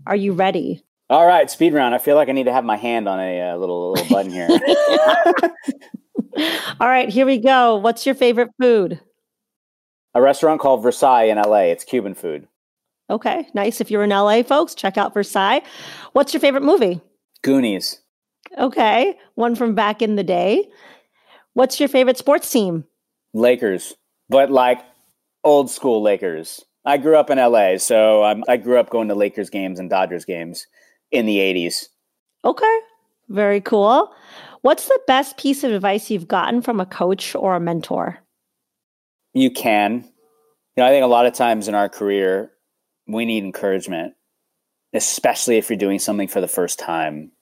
Are 0.08 0.16
you 0.16 0.32
ready? 0.32 0.82
All 1.08 1.24
right, 1.24 1.48
speed 1.48 1.72
round. 1.72 1.94
I 1.94 1.98
feel 1.98 2.16
like 2.16 2.28
I 2.28 2.32
need 2.32 2.46
to 2.46 2.52
have 2.52 2.64
my 2.64 2.76
hand 2.76 3.08
on 3.08 3.20
a 3.20 3.52
uh, 3.52 3.56
little 3.56 3.92
little 3.92 4.08
button 4.08 4.32
here. 4.32 4.48
All 6.80 6.88
right, 6.88 7.08
here 7.08 7.26
we 7.26 7.38
go. 7.38 7.76
What's 7.76 8.04
your 8.04 8.16
favorite 8.16 8.50
food? 8.60 8.98
A 10.14 10.20
restaurant 10.20 10.60
called 10.60 10.82
Versailles 10.82 11.24
in 11.24 11.38
LA. 11.38 11.66
It's 11.66 11.84
Cuban 11.84 12.14
food. 12.14 12.48
Okay, 13.10 13.48
nice. 13.54 13.80
If 13.80 13.90
you're 13.90 14.04
in 14.04 14.10
LA, 14.10 14.42
folks, 14.42 14.74
check 14.74 14.96
out 14.96 15.12
Versailles. 15.12 15.62
What's 16.12 16.32
your 16.32 16.40
favorite 16.40 16.62
movie? 16.62 17.00
Goonies. 17.42 18.00
Okay, 18.56 19.18
one 19.34 19.56
from 19.56 19.74
back 19.74 20.00
in 20.00 20.14
the 20.14 20.24
day. 20.24 20.68
What's 21.54 21.80
your 21.80 21.88
favorite 21.88 22.16
sports 22.16 22.50
team? 22.50 22.84
Lakers, 23.34 23.94
but 24.28 24.50
like 24.50 24.80
old 25.44 25.70
school 25.70 26.02
Lakers. 26.02 26.64
I 26.84 26.96
grew 26.96 27.16
up 27.16 27.30
in 27.30 27.38
LA, 27.38 27.76
so 27.76 28.22
I'm, 28.22 28.44
I 28.48 28.56
grew 28.56 28.78
up 28.78 28.90
going 28.90 29.08
to 29.08 29.14
Lakers 29.14 29.50
games 29.50 29.78
and 29.78 29.90
Dodgers 29.90 30.24
games 30.24 30.66
in 31.10 31.26
the 31.26 31.38
80s. 31.38 31.88
Okay, 32.44 32.78
very 33.28 33.60
cool. 33.60 34.12
What's 34.62 34.86
the 34.86 35.00
best 35.06 35.36
piece 35.36 35.64
of 35.64 35.72
advice 35.72 36.10
you've 36.10 36.28
gotten 36.28 36.62
from 36.62 36.80
a 36.80 36.86
coach 36.86 37.34
or 37.34 37.54
a 37.56 37.60
mentor? 37.60 38.18
You 39.32 39.50
can. 39.50 40.04
You 40.76 40.82
know, 40.82 40.86
I 40.86 40.90
think 40.90 41.04
a 41.04 41.08
lot 41.08 41.26
of 41.26 41.34
times 41.34 41.68
in 41.68 41.74
our 41.74 41.88
career, 41.88 42.52
we 43.12 43.24
need 43.24 43.44
encouragement, 43.44 44.14
especially 44.92 45.56
if 45.56 45.68
you're 45.68 45.78
doing 45.78 45.98
something 45.98 46.28
for 46.28 46.40
the 46.40 46.48
first 46.48 46.78
time. 46.78 47.32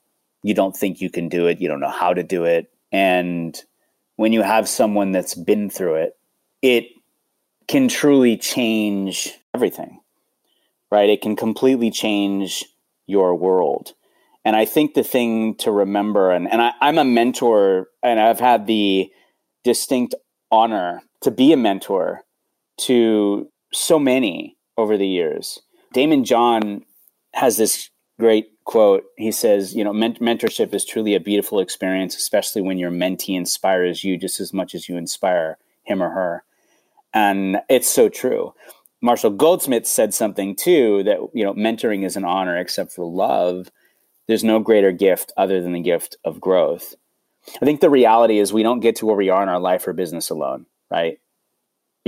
You 0.43 0.55
don't 0.55 0.77
think 0.77 1.01
you 1.01 1.11
can 1.11 1.29
do 1.29 1.47
it, 1.47 1.61
you 1.61 1.69
don't 1.69 1.81
know 1.81 1.91
how 1.91 2.15
to 2.15 2.23
do 2.23 2.45
it. 2.45 2.71
And 2.93 3.61
when 4.17 4.33
you 4.33 4.43
have 4.43 4.69
someone 4.69 5.13
that's 5.13 5.35
been 5.35 5.71
through 5.71 5.97
it, 5.97 6.17
it 6.63 6.89
can 7.67 7.89
truly 7.89 8.37
change 8.37 9.33
everything, 9.55 10.01
right? 10.91 11.11
It 11.11 11.23
can 11.23 11.37
completely 11.37 11.91
change 11.91 12.65
your 13.07 13.35
world. 13.35 13.93
And 14.45 14.57
I 14.57 14.65
think 14.65 14.95
the 14.95 15.05
thing 15.05 15.57
to 15.57 15.71
remember, 15.71 16.31
and, 16.31 16.51
and 16.51 16.63
I, 16.63 16.73
I'm 16.81 16.99
a 16.99 17.05
mentor, 17.05 17.89
and 18.03 18.19
I've 18.19 18.41
had 18.41 18.67
the 18.67 19.11
distinct 19.65 20.15
honor 20.51 21.03
to 21.21 21.31
be 21.31 21.53
a 21.53 21.57
mentor 21.57 22.23
to 22.79 23.49
so 23.73 23.99
many 23.99 24.57
over 24.79 24.97
the 24.97 25.07
years. 25.07 25.61
Daymond 25.95 26.25
John 26.25 26.85
has 27.35 27.57
this 27.57 27.91
great 28.19 28.51
quote. 28.65 29.05
He 29.17 29.33
says, 29.33 29.75
you 29.75 29.85
know, 29.85 29.93
mentorship 29.93 30.73
is 30.73 30.85
truly 30.85 31.15
a 31.15 31.21
beautiful 31.21 31.61
experience, 31.61 32.17
especially 32.17 32.63
when 32.63 32.79
your 32.79 32.91
mentee 32.91 33.37
inspires 33.37 34.05
you 34.05 34.17
just 34.17 34.41
as 34.41 34.53
much 34.55 34.75
as 34.75 34.89
you 34.89 34.97
inspire 34.97 35.59
him 35.83 36.03
or 36.03 36.11
her. 36.11 36.45
And 37.13 37.59
it's 37.69 37.89
so 37.89 38.09
true. 38.09 38.55
Marshall 39.01 39.31
Goldsmith 39.31 39.87
said 39.87 40.15
something 40.15 40.57
too 40.57 41.03
that, 41.05 41.19
you 41.33 41.45
know, 41.45 41.55
mentoring 41.55 42.05
is 42.05 42.17
an 42.17 42.25
honor 42.25 42.57
except 42.57 42.93
for 42.93 43.05
love. 43.05 43.71
There's 44.27 44.45
no 44.45 44.59
greater 44.59 44.93
gift 44.93 45.33
other 45.37 45.63
than 45.63 45.73
the 45.73 45.81
gift 45.81 46.17
of 46.25 46.41
growth. 46.41 46.95
I 47.63 47.65
think 47.65 47.81
the 47.81 47.91
reality 47.91 48.39
is 48.39 48.53
we 48.53 48.63
don't 48.63 48.81
get 48.81 48.97
to 48.97 49.07
where 49.07 49.17
we 49.17 49.31
are 49.31 49.43
in 49.43 49.49
our 49.49 49.61
life 49.61 49.87
or 49.87 49.93
business 49.93 50.29
alone, 50.31 50.67
right? 50.91 51.19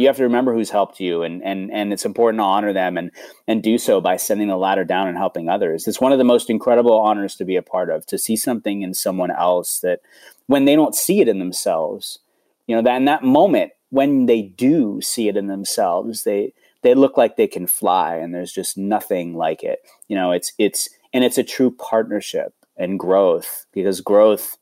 You 0.01 0.07
have 0.09 0.17
to 0.17 0.25
remember 0.25 0.55
who's 0.55 0.71
helped 0.71 1.01
you 1.01 1.23
and 1.23 1.43
and 1.43 1.71
and 1.73 1.93
it's 1.93 2.05
important 2.05 2.41
to 2.41 2.45
honor 2.45 2.73
them 2.73 2.97
and 2.97 3.11
and 3.47 3.63
do 3.63 3.79
so 3.79 4.01
by 4.01 4.17
sending 4.17 4.49
the 4.49 4.57
ladder 4.57 4.85
down 4.85 5.09
and 5.09 5.17
helping 5.17 5.49
others. 5.49 5.87
It's 5.87 6.01
one 6.01 6.13
of 6.13 6.19
the 6.19 6.25
most 6.25 6.51
incredible 6.51 6.99
honors 6.99 7.37
to 7.37 7.45
be 7.45 7.57
a 7.57 7.63
part 7.63 7.91
of, 7.91 8.07
to 8.07 8.19
see 8.19 8.37
something 8.37 8.83
in 8.83 8.95
someone 8.95 9.31
else 9.31 9.81
that 9.81 10.01
when 10.47 10.65
they 10.65 10.75
don't 10.75 10.95
see 10.95 11.21
it 11.21 11.29
in 11.29 11.39
themselves, 11.39 12.19
you 12.67 12.75
know, 12.75 12.83
that 12.83 12.97
in 12.97 13.05
that 13.05 13.23
moment 13.23 13.73
when 13.91 14.27
they 14.27 14.43
do 14.43 15.01
see 15.01 15.29
it 15.29 15.37
in 15.37 15.49
themselves, 15.49 16.25
they 16.25 16.53
they 16.83 16.95
look 16.95 17.17
like 17.17 17.37
they 17.37 17.47
can 17.47 17.67
fly 17.67 18.17
and 18.17 18.35
there's 18.35 18.53
just 18.53 18.79
nothing 18.79 19.35
like 19.35 19.63
it. 19.63 19.81
You 20.09 20.17
know, 20.17 20.33
it's 20.33 20.53
it's 20.59 20.89
and 21.13 21.25
it's 21.25 21.39
a 21.39 21.45
true 21.45 21.71
partnership 21.71 22.55
and 22.77 22.99
growth 22.99 23.67
because 23.73 24.01
growth 24.01 24.57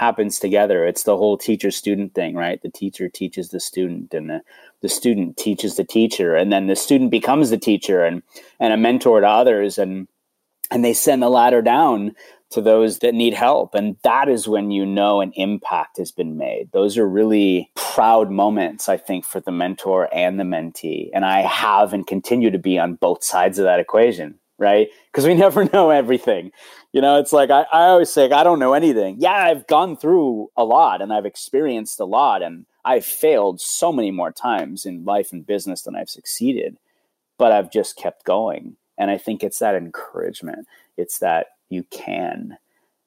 happens 0.00 0.38
together. 0.38 0.86
It's 0.86 1.02
the 1.02 1.16
whole 1.16 1.36
teacher 1.36 1.70
student 1.70 2.14
thing, 2.14 2.34
right? 2.34 2.60
The 2.62 2.70
teacher 2.70 3.10
teaches 3.10 3.50
the 3.50 3.60
student 3.60 4.14
and 4.14 4.30
the, 4.30 4.40
the 4.80 4.88
student 4.88 5.36
teaches 5.36 5.76
the 5.76 5.84
teacher 5.84 6.34
and 6.34 6.50
then 6.50 6.68
the 6.68 6.74
student 6.74 7.10
becomes 7.10 7.50
the 7.50 7.58
teacher 7.58 8.02
and 8.02 8.22
and 8.58 8.72
a 8.72 8.78
mentor 8.78 9.20
to 9.20 9.28
others 9.28 9.76
and 9.76 10.08
and 10.70 10.82
they 10.82 10.94
send 10.94 11.22
the 11.22 11.28
ladder 11.28 11.60
down 11.60 12.14
to 12.52 12.62
those 12.62 13.00
that 13.00 13.14
need 13.14 13.34
help. 13.34 13.74
And 13.74 13.96
that 14.02 14.28
is 14.28 14.48
when 14.48 14.70
you 14.70 14.86
know 14.86 15.20
an 15.20 15.32
impact 15.34 15.98
has 15.98 16.10
been 16.10 16.38
made. 16.38 16.70
Those 16.72 16.96
are 16.96 17.06
really 17.06 17.70
proud 17.76 18.30
moments, 18.30 18.88
I 18.88 18.96
think, 18.96 19.26
for 19.26 19.40
the 19.40 19.52
mentor 19.52 20.08
and 20.14 20.40
the 20.40 20.44
mentee. 20.44 21.10
And 21.12 21.26
I 21.26 21.42
have 21.42 21.92
and 21.92 22.06
continue 22.06 22.50
to 22.50 22.58
be 22.58 22.78
on 22.78 22.94
both 22.94 23.22
sides 23.22 23.58
of 23.58 23.64
that 23.66 23.80
equation, 23.80 24.38
right? 24.60 24.88
Because 25.10 25.26
we 25.26 25.34
never 25.46 25.64
know 25.64 25.90
everything. 25.90 26.52
You 26.92 27.00
know, 27.00 27.18
it's 27.18 27.32
like 27.32 27.50
I, 27.50 27.62
I 27.72 27.86
always 27.86 28.10
say, 28.10 28.30
I 28.30 28.44
don't 28.44 28.60
know 28.60 28.74
anything. 28.74 29.16
Yeah, 29.18 29.32
I've 29.32 29.66
gone 29.66 29.96
through 29.96 30.50
a 30.56 30.64
lot 30.64 31.02
and 31.02 31.12
I've 31.12 31.26
experienced 31.26 31.98
a 31.98 32.04
lot 32.04 32.42
and 32.42 32.66
I've 32.84 33.04
failed 33.04 33.60
so 33.60 33.92
many 33.92 34.12
more 34.12 34.30
times 34.30 34.86
in 34.86 35.04
life 35.04 35.32
and 35.32 35.44
business 35.44 35.82
than 35.82 35.96
I've 35.96 36.08
succeeded, 36.08 36.76
but 37.38 37.50
I've 37.50 37.72
just 37.72 37.96
kept 37.96 38.24
going. 38.24 38.76
And 38.96 39.10
I 39.10 39.18
think 39.18 39.42
it's 39.42 39.58
that 39.58 39.74
encouragement. 39.74 40.68
It's 40.96 41.18
that 41.18 41.48
you 41.70 41.84
can 41.90 42.58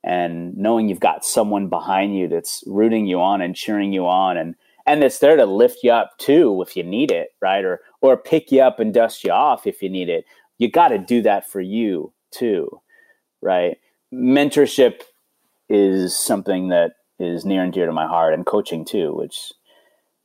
and 0.03 0.55
knowing 0.57 0.89
you've 0.89 0.99
got 0.99 1.25
someone 1.25 1.67
behind 1.67 2.17
you 2.17 2.27
that's 2.27 2.63
rooting 2.67 3.07
you 3.07 3.21
on 3.21 3.41
and 3.41 3.55
cheering 3.55 3.93
you 3.93 4.05
on 4.07 4.37
and 4.37 4.55
and 4.85 5.01
that's 5.01 5.19
there 5.19 5.37
to 5.37 5.45
lift 5.45 5.79
you 5.81 5.91
up 5.91 6.17
too 6.17 6.61
if 6.61 6.75
you 6.75 6.83
need 6.83 7.11
it 7.11 7.29
right 7.41 7.63
or 7.63 7.79
or 8.01 8.17
pick 8.17 8.51
you 8.51 8.61
up 8.61 8.79
and 8.79 8.93
dust 8.93 9.23
you 9.23 9.31
off 9.31 9.65
if 9.65 9.81
you 9.81 9.89
need 9.89 10.09
it 10.09 10.25
you 10.63 10.71
got 10.71 10.87
to 10.87 10.97
do 10.97 11.21
that 11.21 11.47
for 11.49 11.61
you 11.61 12.11
too 12.31 12.81
right? 13.43 13.77
Mentorship 14.13 15.01
is 15.69 16.17
something 16.17 16.69
that 16.69 16.93
is 17.19 17.45
near 17.45 17.63
and 17.63 17.73
dear 17.73 17.85
to 17.85 17.91
my 17.91 18.07
heart 18.07 18.33
and 18.33 18.45
coaching 18.45 18.85
too 18.85 19.13
which 19.15 19.51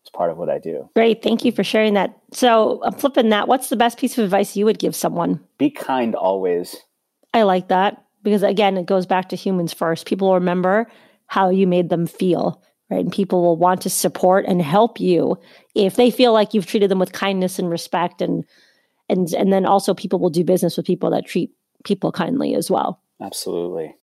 is 0.04 0.10
part 0.14 0.30
of 0.30 0.38
what 0.38 0.48
i 0.48 0.58
do. 0.58 0.88
Great 0.94 1.22
thank 1.22 1.44
you 1.44 1.52
for 1.52 1.64
sharing 1.64 1.94
that. 1.94 2.16
So 2.32 2.80
i'm 2.84 2.94
flipping 2.94 3.28
that. 3.30 3.48
What's 3.48 3.68
the 3.68 3.76
best 3.76 3.98
piece 3.98 4.16
of 4.16 4.24
advice 4.24 4.56
you 4.56 4.64
would 4.64 4.78
give 4.78 4.96
someone? 4.96 5.44
Be 5.58 5.70
kind 5.70 6.14
always. 6.14 6.76
I 7.34 7.42
like 7.42 7.68
that 7.68 8.04
because 8.22 8.42
again 8.42 8.76
it 8.78 8.86
goes 8.86 9.06
back 9.06 9.28
to 9.30 9.36
humans 9.36 9.72
first. 9.72 10.06
People 10.06 10.32
remember 10.34 10.90
how 11.26 11.50
you 11.50 11.66
made 11.66 11.90
them 11.90 12.06
feel 12.06 12.62
right? 12.90 13.00
And 13.00 13.12
people 13.12 13.42
will 13.42 13.56
want 13.56 13.82
to 13.82 13.90
support 13.90 14.46
and 14.46 14.62
help 14.62 14.98
you 14.98 15.36
if 15.74 15.96
they 15.96 16.10
feel 16.10 16.32
like 16.32 16.54
you've 16.54 16.66
treated 16.66 16.90
them 16.90 16.98
with 16.98 17.12
kindness 17.12 17.58
and 17.58 17.68
respect 17.70 18.22
and 18.22 18.44
and 19.08 19.32
and 19.34 19.52
then 19.52 19.66
also 19.66 19.94
people 19.94 20.18
will 20.18 20.30
do 20.30 20.44
business 20.44 20.76
with 20.76 20.86
people 20.86 21.10
that 21.10 21.26
treat 21.26 21.50
people 21.84 22.12
kindly 22.12 22.54
as 22.54 22.70
well 22.70 23.00
absolutely 23.22 23.94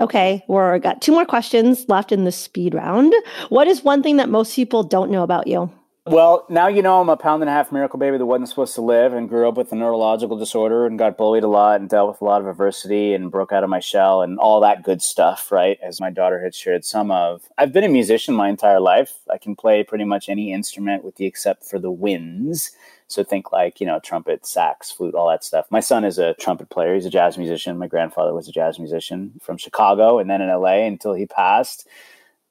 okay 0.00 0.44
we're 0.48 0.78
got 0.78 1.00
two 1.00 1.12
more 1.12 1.24
questions 1.24 1.86
left 1.88 2.12
in 2.12 2.24
the 2.24 2.32
speed 2.32 2.74
round 2.74 3.14
what 3.48 3.66
is 3.66 3.82
one 3.82 4.02
thing 4.02 4.16
that 4.16 4.28
most 4.28 4.54
people 4.54 4.82
don't 4.82 5.10
know 5.10 5.22
about 5.22 5.46
you 5.46 5.70
well, 6.08 6.46
now 6.48 6.68
you 6.68 6.82
know 6.82 7.00
I'm 7.00 7.08
a 7.08 7.16
pound 7.16 7.42
and 7.42 7.50
a 7.50 7.52
half 7.52 7.72
miracle 7.72 7.98
baby 7.98 8.16
that 8.16 8.24
wasn't 8.24 8.48
supposed 8.48 8.76
to 8.76 8.80
live 8.80 9.12
and 9.12 9.28
grew 9.28 9.48
up 9.48 9.56
with 9.56 9.72
a 9.72 9.74
neurological 9.74 10.38
disorder 10.38 10.86
and 10.86 10.96
got 10.96 11.16
bullied 11.16 11.42
a 11.42 11.48
lot 11.48 11.80
and 11.80 11.90
dealt 11.90 12.08
with 12.08 12.20
a 12.20 12.24
lot 12.24 12.40
of 12.40 12.46
adversity 12.46 13.12
and 13.12 13.32
broke 13.32 13.50
out 13.50 13.64
of 13.64 13.70
my 13.70 13.80
shell 13.80 14.22
and 14.22 14.38
all 14.38 14.60
that 14.60 14.84
good 14.84 15.02
stuff, 15.02 15.50
right? 15.50 15.80
As 15.82 16.00
my 16.00 16.10
daughter 16.10 16.40
had 16.40 16.54
shared 16.54 16.84
some 16.84 17.10
of. 17.10 17.42
I've 17.58 17.72
been 17.72 17.82
a 17.82 17.88
musician 17.88 18.36
my 18.36 18.48
entire 18.48 18.78
life. 18.78 19.14
I 19.28 19.38
can 19.38 19.56
play 19.56 19.82
pretty 19.82 20.04
much 20.04 20.28
any 20.28 20.52
instrument 20.52 21.02
with 21.02 21.16
the 21.16 21.26
except 21.26 21.64
for 21.64 21.80
the 21.80 21.90
winds. 21.90 22.70
So 23.08 23.22
think 23.22 23.52
like, 23.52 23.80
you 23.80 23.86
know, 23.86 24.00
trumpet, 24.00 24.44
sax, 24.46 24.90
flute, 24.90 25.14
all 25.14 25.28
that 25.28 25.44
stuff. 25.44 25.66
My 25.70 25.80
son 25.80 26.04
is 26.04 26.18
a 26.18 26.34
trumpet 26.34 26.70
player. 26.70 26.94
He's 26.94 27.06
a 27.06 27.10
jazz 27.10 27.38
musician. 27.38 27.78
My 27.78 27.86
grandfather 27.86 28.34
was 28.34 28.48
a 28.48 28.52
jazz 28.52 28.78
musician 28.78 29.32
from 29.40 29.58
Chicago 29.58 30.18
and 30.18 30.28
then 30.28 30.42
in 30.42 30.48
LA 30.48 30.86
until 30.86 31.14
he 31.14 31.26
passed 31.26 31.86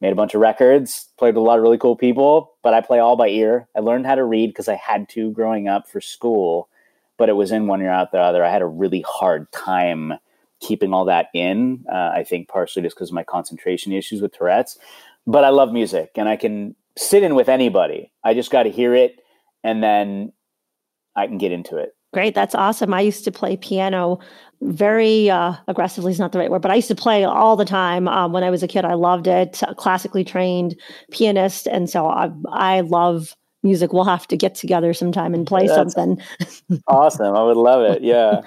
made 0.01 0.11
a 0.11 0.15
bunch 0.15 0.33
of 0.33 0.41
records, 0.41 1.07
played 1.17 1.35
with 1.35 1.41
a 1.41 1.47
lot 1.47 1.57
of 1.57 1.63
really 1.63 1.77
cool 1.77 1.95
people, 1.95 2.53
but 2.63 2.73
I 2.73 2.81
play 2.81 2.99
all 2.99 3.15
by 3.15 3.29
ear. 3.29 3.67
I 3.75 3.79
learned 3.79 4.05
how 4.05 4.15
to 4.15 4.23
read 4.23 4.47
because 4.47 4.67
I 4.67 4.75
had 4.75 5.09
to 5.09 5.31
growing 5.31 5.67
up 5.67 5.87
for 5.87 6.01
school, 6.01 6.69
but 7.17 7.29
it 7.29 7.33
was 7.33 7.51
in 7.51 7.67
one 7.67 7.81
ear 7.81 7.89
out 7.89 8.11
the 8.11 8.19
other. 8.19 8.43
I 8.43 8.51
had 8.51 8.61
a 8.61 8.67
really 8.67 9.01
hard 9.07 9.51
time 9.51 10.13
keeping 10.59 10.93
all 10.93 11.05
that 11.05 11.27
in. 11.33 11.85
Uh, 11.91 12.11
I 12.13 12.23
think 12.23 12.49
partially 12.49 12.83
just 12.83 12.95
because 12.95 13.09
of 13.09 13.15
my 13.15 13.23
concentration 13.23 13.93
issues 13.93 14.21
with 14.21 14.33
Tourette's. 14.33 14.77
But 15.27 15.43
I 15.43 15.49
love 15.49 15.71
music 15.71 16.11
and 16.15 16.29
I 16.29 16.35
can 16.35 16.75
sit 16.97 17.23
in 17.23 17.35
with 17.35 17.49
anybody. 17.49 18.11
I 18.23 18.33
just 18.33 18.51
got 18.51 18.63
to 18.63 18.69
hear 18.69 18.93
it 18.93 19.23
and 19.63 19.81
then 19.81 20.33
I 21.15 21.27
can 21.27 21.37
get 21.37 21.51
into 21.51 21.77
it. 21.77 21.95
Great. 22.13 22.33
That's 22.33 22.55
awesome. 22.55 22.93
I 22.93 23.01
used 23.01 23.25
to 23.25 23.31
play 23.31 23.57
piano 23.57 24.19
very 24.61 25.29
uh, 25.29 25.53
aggressively 25.67 26.11
is 26.11 26.19
not 26.19 26.31
the 26.31 26.39
right 26.39 26.49
word, 26.49 26.61
but 26.61 26.71
I 26.71 26.75
used 26.75 26.87
to 26.87 26.95
play 26.95 27.23
all 27.23 27.55
the 27.55 27.65
time 27.65 28.07
um, 28.07 28.31
when 28.31 28.43
I 28.43 28.49
was 28.49 28.63
a 28.63 28.67
kid. 28.67 28.85
I 28.85 28.93
loved 28.93 29.27
it. 29.27 29.61
Classically 29.77 30.23
trained 30.23 30.79
pianist, 31.11 31.67
and 31.67 31.89
so 31.89 32.07
I, 32.07 32.31
I 32.51 32.81
love 32.81 33.35
music. 33.63 33.93
We'll 33.93 34.05
have 34.05 34.27
to 34.27 34.37
get 34.37 34.55
together 34.55 34.93
sometime 34.93 35.33
and 35.33 35.45
play 35.45 35.67
That's 35.67 35.93
something. 35.93 36.21
awesome! 36.87 37.35
I 37.35 37.43
would 37.43 37.57
love 37.57 37.81
it. 37.81 38.01
Yeah. 38.01 38.41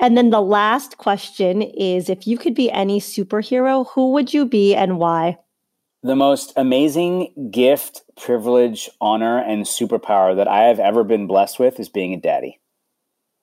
and 0.00 0.16
then 0.16 0.30
the 0.30 0.42
last 0.42 0.98
question 0.98 1.62
is: 1.62 2.08
If 2.08 2.26
you 2.26 2.36
could 2.36 2.54
be 2.54 2.70
any 2.70 3.00
superhero, 3.00 3.86
who 3.94 4.12
would 4.12 4.34
you 4.34 4.44
be 4.44 4.74
and 4.74 4.98
why? 4.98 5.38
The 6.04 6.14
most 6.14 6.52
amazing 6.58 7.50
gift, 7.50 8.02
privilege, 8.14 8.90
honor, 9.00 9.38
and 9.38 9.64
superpower 9.64 10.36
that 10.36 10.46
I 10.46 10.64
have 10.64 10.78
ever 10.78 11.02
been 11.02 11.26
blessed 11.26 11.58
with 11.58 11.80
is 11.80 11.88
being 11.88 12.12
a 12.12 12.20
daddy 12.20 12.60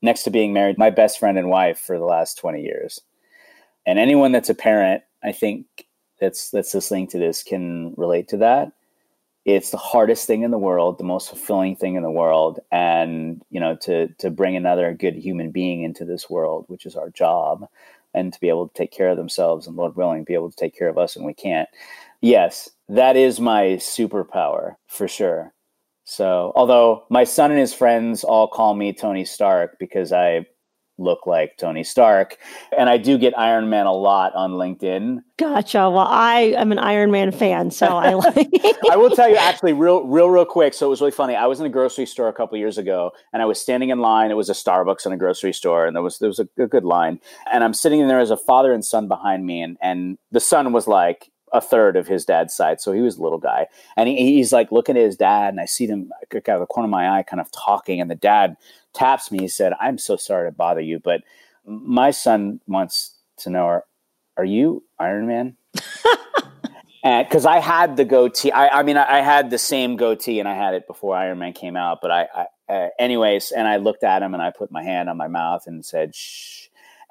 next 0.04 0.22
to 0.24 0.30
being 0.30 0.54
married, 0.54 0.78
my 0.78 0.92
best 0.92 1.18
friend 1.18 1.40
and 1.40 1.50
wife 1.50 1.80
for 1.80 1.98
the 1.98 2.06
last 2.06 2.38
20 2.38 2.62
years. 2.62 3.02
And 3.88 3.98
anyone 3.98 4.32
that's 4.32 4.52
a 4.52 4.54
parent, 4.54 5.02
I 5.24 5.32
think 5.32 5.88
that's 6.20 6.52
that's 6.52 6.76
listening 6.76 7.08
to 7.08 7.18
this 7.18 7.42
can 7.42 7.96
relate 7.98 8.28
to 8.28 8.38
that. 8.38 8.74
It's 9.44 9.72
the 9.72 9.78
hardest 9.78 10.28
thing 10.28 10.44
in 10.44 10.52
the 10.52 10.60
world, 10.60 11.00
the 11.00 11.04
most 11.04 11.30
fulfilling 11.30 11.76
thing 11.76 11.96
in 11.96 12.04
the 12.04 12.12
world, 12.12 12.60
and 12.72 13.42
you 13.50 13.60
know 13.60 13.76
to 13.78 14.10
to 14.20 14.30
bring 14.30 14.56
another 14.56 14.94
good 14.94 15.16
human 15.16 15.50
being 15.50 15.82
into 15.82 16.06
this 16.06 16.30
world, 16.30 16.66
which 16.68 16.86
is 16.86 16.96
our 16.96 17.10
job, 17.10 17.68
and 18.14 18.32
to 18.32 18.40
be 18.40 18.50
able 18.50 18.68
to 18.68 18.74
take 18.76 18.92
care 18.92 19.10
of 19.10 19.18
themselves 19.18 19.66
and 19.66 19.76
Lord 19.76 19.96
willing, 19.96 20.24
be 20.24 20.36
able 20.36 20.52
to 20.52 20.56
take 20.56 20.78
care 20.78 20.90
of 20.90 21.00
us, 21.00 21.16
and 21.16 21.26
we 21.26 21.34
can't. 21.34 21.68
Yes, 22.22 22.70
that 22.88 23.16
is 23.16 23.40
my 23.40 23.78
superpower 23.80 24.76
for 24.88 25.08
sure. 25.08 25.54
So, 26.04 26.52
although 26.56 27.06
my 27.10 27.24
son 27.24 27.52
and 27.52 27.60
his 27.60 27.74
friends 27.74 28.24
all 28.24 28.48
call 28.48 28.76
me 28.76 28.94
Tony 28.94 29.26
Stark 29.26 29.78
because 29.80 30.12
I 30.12 30.46
look 30.98 31.26
like 31.26 31.58
Tony 31.58 31.84
Stark, 31.84 32.38
and 32.78 32.90
I 32.90 32.98
do 32.98 33.18
get 33.18 33.38
Iron 33.38 33.70
Man 33.70 33.86
a 33.86 33.94
lot 33.94 34.36
on 34.36 34.52
LinkedIn. 34.52 35.20
Gotcha. 35.38 35.90
Well, 35.90 36.08
I 36.08 36.54
am 36.58 36.72
an 36.72 36.80
Iron 36.80 37.12
Man 37.12 37.32
fan, 37.32 37.72
so 37.72 37.88
I 37.88 38.14
like. 38.36 38.50
I 38.92 38.98
will 38.98 39.10
tell 39.10 39.30
you 39.30 39.38
actually, 39.38 39.74
real, 39.74 40.04
real, 40.04 40.30
real 40.30 40.46
quick. 40.46 40.74
So 40.74 40.86
it 40.86 40.90
was 40.90 41.02
really 41.02 41.12
funny. 41.12 41.36
I 41.36 41.48
was 41.48 41.60
in 41.60 41.66
a 41.66 41.70
grocery 41.70 42.06
store 42.06 42.28
a 42.28 42.34
couple 42.34 42.58
years 42.58 42.78
ago, 42.78 43.12
and 43.34 43.42
I 43.42 43.46
was 43.46 43.60
standing 43.60 43.90
in 43.90 44.00
line. 44.00 44.32
It 44.32 44.38
was 44.38 44.50
a 44.50 44.54
Starbucks 44.54 45.06
in 45.06 45.12
a 45.12 45.18
grocery 45.18 45.54
store, 45.54 45.86
and 45.86 45.96
there 45.96 46.04
was 46.04 46.20
there 46.20 46.30
was 46.30 46.40
a, 46.40 46.48
a 46.58 46.68
good 46.68 46.86
line. 46.86 47.20
And 47.52 47.64
I'm 47.64 47.74
sitting 47.74 48.00
in 48.00 48.08
there 48.08 48.20
as 48.20 48.32
a 48.32 48.38
father 48.38 48.74
and 48.74 48.86
son 48.86 49.08
behind 49.08 49.46
me, 49.46 49.62
and 49.62 49.78
and 49.82 50.18
the 50.32 50.40
son 50.40 50.72
was 50.72 50.88
like 50.88 51.31
a 51.54 51.62
third 51.62 51.96
of 51.96 52.08
his 52.08 52.26
dad's 52.26 52.54
side. 52.54 52.82
So 52.82 52.92
he 52.92 53.02
was 53.02 53.18
a 53.18 53.22
little 53.22 53.38
guy. 53.38 53.68
And 53.98 54.08
he, 54.08 54.36
he's 54.36 54.54
like 54.54 54.72
looking 54.72 54.98
at 54.98 55.04
his 55.04 55.18
dad, 55.18 55.50
and 55.50 55.60
I 55.60 55.66
see 55.66 55.86
them 55.86 56.12
out 56.14 56.48
of 56.48 56.60
the 56.60 56.66
corner 56.66 56.86
of 56.86 56.92
my 56.92 57.18
eye 57.18 57.24
kind 57.24 57.42
of 57.42 57.52
talking. 57.52 58.00
And 58.00 58.10
the 58.10 58.16
dad 58.16 58.58
taps 58.94 59.32
me. 59.32 59.40
He 59.40 59.48
said, 59.48 59.74
I'm 59.80 59.98
so 59.98 60.16
sorry 60.16 60.50
to 60.50 60.56
bother 60.56 60.82
you, 60.82 61.00
but 61.00 61.22
my 61.66 62.12
son 62.12 62.60
wants 62.68 63.16
to 63.38 63.50
know 63.50 63.66
are, 63.66 63.86
are 64.38 64.46
you 64.46 64.84
Iron 65.00 65.28
Man? 65.28 65.58
because 67.04 67.46
I 67.46 67.60
had 67.60 67.98
the 67.98 68.06
goatee, 68.06 68.52
I, 68.52 68.80
I 68.80 68.84
mean, 68.84 68.98
I, 68.98 69.18
I, 69.18 69.22
had 69.22 69.50
the 69.50 69.58
same 69.58 69.96
goatee 69.96 70.40
and 70.40 70.48
I 70.48 70.56
had 70.56 70.74
it 70.74 70.86
before 70.88 71.16
Iron 71.16 71.40
Man 71.40 71.54
came 71.54 71.76
out. 71.76 72.00
But 72.02 72.12
I, 72.12 72.28
I 72.36 72.74
uh, 72.74 72.90
anyways, 73.00 73.52
and 73.52 73.68
I 73.68 73.78
looked 73.78 74.04
at 74.04 74.22
him 74.22 74.34
and 74.34 74.42
I 74.42 74.52
put 74.52 74.72
my 74.72 74.84
hand 74.84 75.10
on 75.10 75.18
my 75.18 75.28
mouth 75.28 75.68
and 75.68 75.84
said, 75.86 76.16
shh 76.16 76.61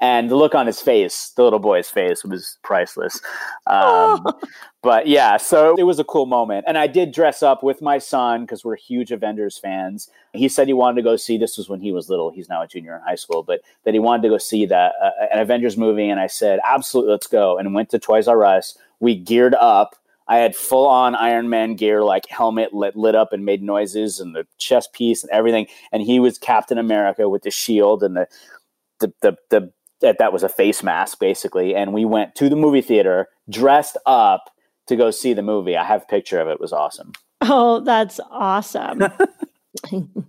and 0.01 0.31
the 0.31 0.37
look 0.37 0.55
on 0.55 0.67
his 0.67 0.81
face, 0.81 1.33
the 1.37 1.43
little 1.43 1.59
boy's 1.59 1.91
face, 1.91 2.25
was 2.25 2.57
priceless. 2.63 3.21
Um, 3.67 4.27
but 4.83 5.07
yeah, 5.07 5.37
so 5.37 5.77
it 5.79 5.83
was 5.83 5.99
a 5.99 6.05
cool 6.05 6.25
moment. 6.25 6.65
And 6.67 6.79
I 6.79 6.87
did 6.87 7.13
dress 7.13 7.43
up 7.43 7.63
with 7.63 7.83
my 7.83 7.99
son 7.99 8.43
because 8.43 8.65
we're 8.65 8.77
huge 8.77 9.13
Avengers 9.13 9.59
fans. 9.59 10.09
He 10.33 10.49
said 10.49 10.69
he 10.69 10.73
wanted 10.73 10.97
to 10.97 11.03
go 11.03 11.17
see. 11.17 11.37
This 11.37 11.59
was 11.59 11.69
when 11.69 11.81
he 11.81 11.93
was 11.93 12.09
little. 12.09 12.31
He's 12.31 12.49
now 12.49 12.63
a 12.63 12.67
junior 12.67 12.97
in 12.97 13.03
high 13.03 13.15
school, 13.15 13.43
but 13.43 13.61
that 13.85 13.93
he 13.93 14.01
wanted 14.01 14.23
to 14.23 14.31
go 14.31 14.39
see 14.39 14.65
that 14.67 14.95
uh, 15.03 15.11
an 15.33 15.39
Avengers 15.39 15.77
movie. 15.77 16.09
And 16.09 16.19
I 16.19 16.29
said, 16.29 16.61
absolutely, 16.65 17.13
let's 17.13 17.27
go. 17.27 17.59
And 17.59 17.75
went 17.75 17.91
to 17.91 17.99
Toys 17.99 18.27
R 18.27 18.43
Us. 18.45 18.79
We 19.01 19.15
geared 19.15 19.55
up. 19.55 19.97
I 20.29 20.39
had 20.39 20.57
full 20.57 20.87
on 20.87 21.15
Iron 21.17 21.51
Man 21.51 21.75
gear, 21.75 22.05
like 22.05 22.27
helmet 22.29 22.73
lit, 22.73 22.97
lit 22.97 23.17
up 23.17 23.33
and 23.33 23.45
made 23.45 23.63
noises, 23.63 24.21
and 24.21 24.35
the 24.35 24.47
chest 24.59 24.93
piece 24.93 25.23
and 25.23 25.31
everything. 25.31 25.67
And 25.93 26.03
he 26.03 26.21
was 26.21 26.39
Captain 26.39 26.79
America 26.79 27.29
with 27.29 27.43
the 27.43 27.51
shield 27.51 28.03
and 28.03 28.17
the 28.17 28.29
the 29.01 29.13
the, 29.21 29.37
the 29.49 29.73
that 30.01 30.19
that 30.19 30.33
was 30.33 30.43
a 30.43 30.49
face 30.49 30.83
mask 30.83 31.19
basically. 31.19 31.75
And 31.75 31.93
we 31.93 32.05
went 32.05 32.35
to 32.37 32.49
the 32.49 32.57
movie 32.57 32.81
theater 32.81 33.29
dressed 33.49 33.97
up 34.07 34.51
to 34.87 34.97
go 34.97 35.11
see 35.11 35.33
the 35.33 35.43
movie. 35.43 35.77
I 35.77 35.85
have 35.85 36.03
a 36.03 36.07
picture 36.07 36.41
of 36.41 36.49
it. 36.49 36.53
it 36.53 36.61
was 36.61 36.73
awesome. 36.73 37.13
Oh, 37.43 37.81
that's 37.81 38.21
awesome. 38.31 39.03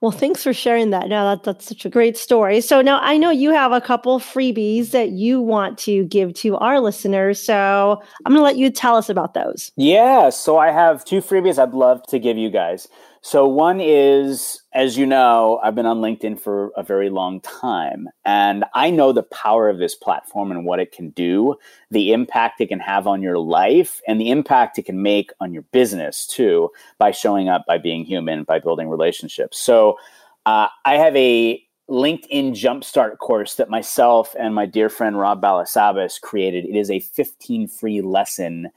well, 0.00 0.10
thanks 0.10 0.42
for 0.42 0.52
sharing 0.52 0.90
that. 0.90 1.08
Now 1.08 1.34
that 1.34 1.44
that's 1.44 1.66
such 1.66 1.84
a 1.84 1.90
great 1.90 2.16
story. 2.16 2.60
So 2.60 2.80
now 2.80 3.00
I 3.02 3.18
know 3.18 3.30
you 3.30 3.52
have 3.52 3.72
a 3.72 3.80
couple 3.80 4.18
freebies 4.18 4.90
that 4.90 5.10
you 5.10 5.40
want 5.40 5.78
to 5.78 6.04
give 6.06 6.32
to 6.34 6.56
our 6.56 6.80
listeners. 6.80 7.42
So 7.44 8.02
I'm 8.24 8.32
going 8.32 8.40
to 8.40 8.44
let 8.44 8.56
you 8.56 8.70
tell 8.70 8.96
us 8.96 9.08
about 9.08 9.34
those. 9.34 9.72
Yeah. 9.76 10.30
So 10.30 10.58
I 10.58 10.70
have 10.70 11.04
two 11.04 11.20
freebies 11.20 11.58
I'd 11.58 11.74
love 11.74 12.02
to 12.08 12.18
give 12.18 12.38
you 12.38 12.50
guys. 12.50 12.88
So, 13.24 13.46
one 13.46 13.80
is, 13.80 14.60
as 14.72 14.98
you 14.98 15.06
know, 15.06 15.60
I've 15.62 15.76
been 15.76 15.86
on 15.86 16.00
LinkedIn 16.00 16.40
for 16.40 16.72
a 16.76 16.82
very 16.82 17.08
long 17.08 17.40
time, 17.40 18.08
and 18.24 18.64
I 18.74 18.90
know 18.90 19.12
the 19.12 19.22
power 19.22 19.68
of 19.68 19.78
this 19.78 19.94
platform 19.94 20.50
and 20.50 20.64
what 20.64 20.80
it 20.80 20.90
can 20.90 21.10
do, 21.10 21.54
the 21.92 22.12
impact 22.12 22.60
it 22.60 22.66
can 22.66 22.80
have 22.80 23.06
on 23.06 23.22
your 23.22 23.38
life, 23.38 24.00
and 24.08 24.20
the 24.20 24.30
impact 24.30 24.76
it 24.80 24.86
can 24.86 25.02
make 25.02 25.30
on 25.40 25.52
your 25.52 25.62
business 25.70 26.26
too 26.26 26.70
by 26.98 27.12
showing 27.12 27.48
up, 27.48 27.64
by 27.64 27.78
being 27.78 28.04
human, 28.04 28.42
by 28.42 28.58
building 28.58 28.88
relationships. 28.88 29.56
So, 29.56 29.98
uh, 30.44 30.66
I 30.84 30.96
have 30.96 31.14
a 31.14 31.64
LinkedIn 31.88 32.54
Jumpstart 32.54 33.18
course 33.18 33.54
that 33.54 33.70
myself 33.70 34.34
and 34.36 34.52
my 34.52 34.66
dear 34.66 34.88
friend 34.88 35.16
Rob 35.16 35.40
Balasabas 35.40 36.20
created. 36.20 36.64
It 36.64 36.74
is 36.74 36.90
a 36.90 36.98
15 36.98 37.68
free 37.68 38.00
lesson 38.00 38.72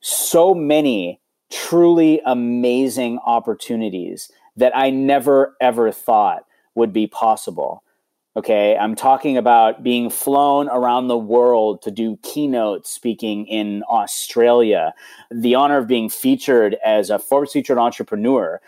so 0.00 0.54
many 0.54 1.20
truly 1.50 2.20
amazing 2.24 3.18
opportunities 3.24 4.30
that 4.56 4.76
I 4.76 4.90
never 4.90 5.56
ever 5.60 5.92
thought 5.92 6.44
would 6.74 6.92
be 6.92 7.06
possible. 7.06 7.82
Okay, 8.36 8.76
I'm 8.76 8.94
talking 8.94 9.36
about 9.36 9.82
being 9.82 10.10
flown 10.10 10.68
around 10.68 11.08
the 11.08 11.18
world 11.18 11.82
to 11.82 11.90
do 11.90 12.18
keynote 12.22 12.86
speaking 12.86 13.46
in 13.46 13.82
Australia, 13.90 14.94
the 15.30 15.56
honor 15.56 15.78
of 15.78 15.88
being 15.88 16.08
featured 16.08 16.76
as 16.84 17.10
a 17.10 17.18
Forbes 17.18 17.52
featured 17.52 17.78
entrepreneur, 17.78 18.60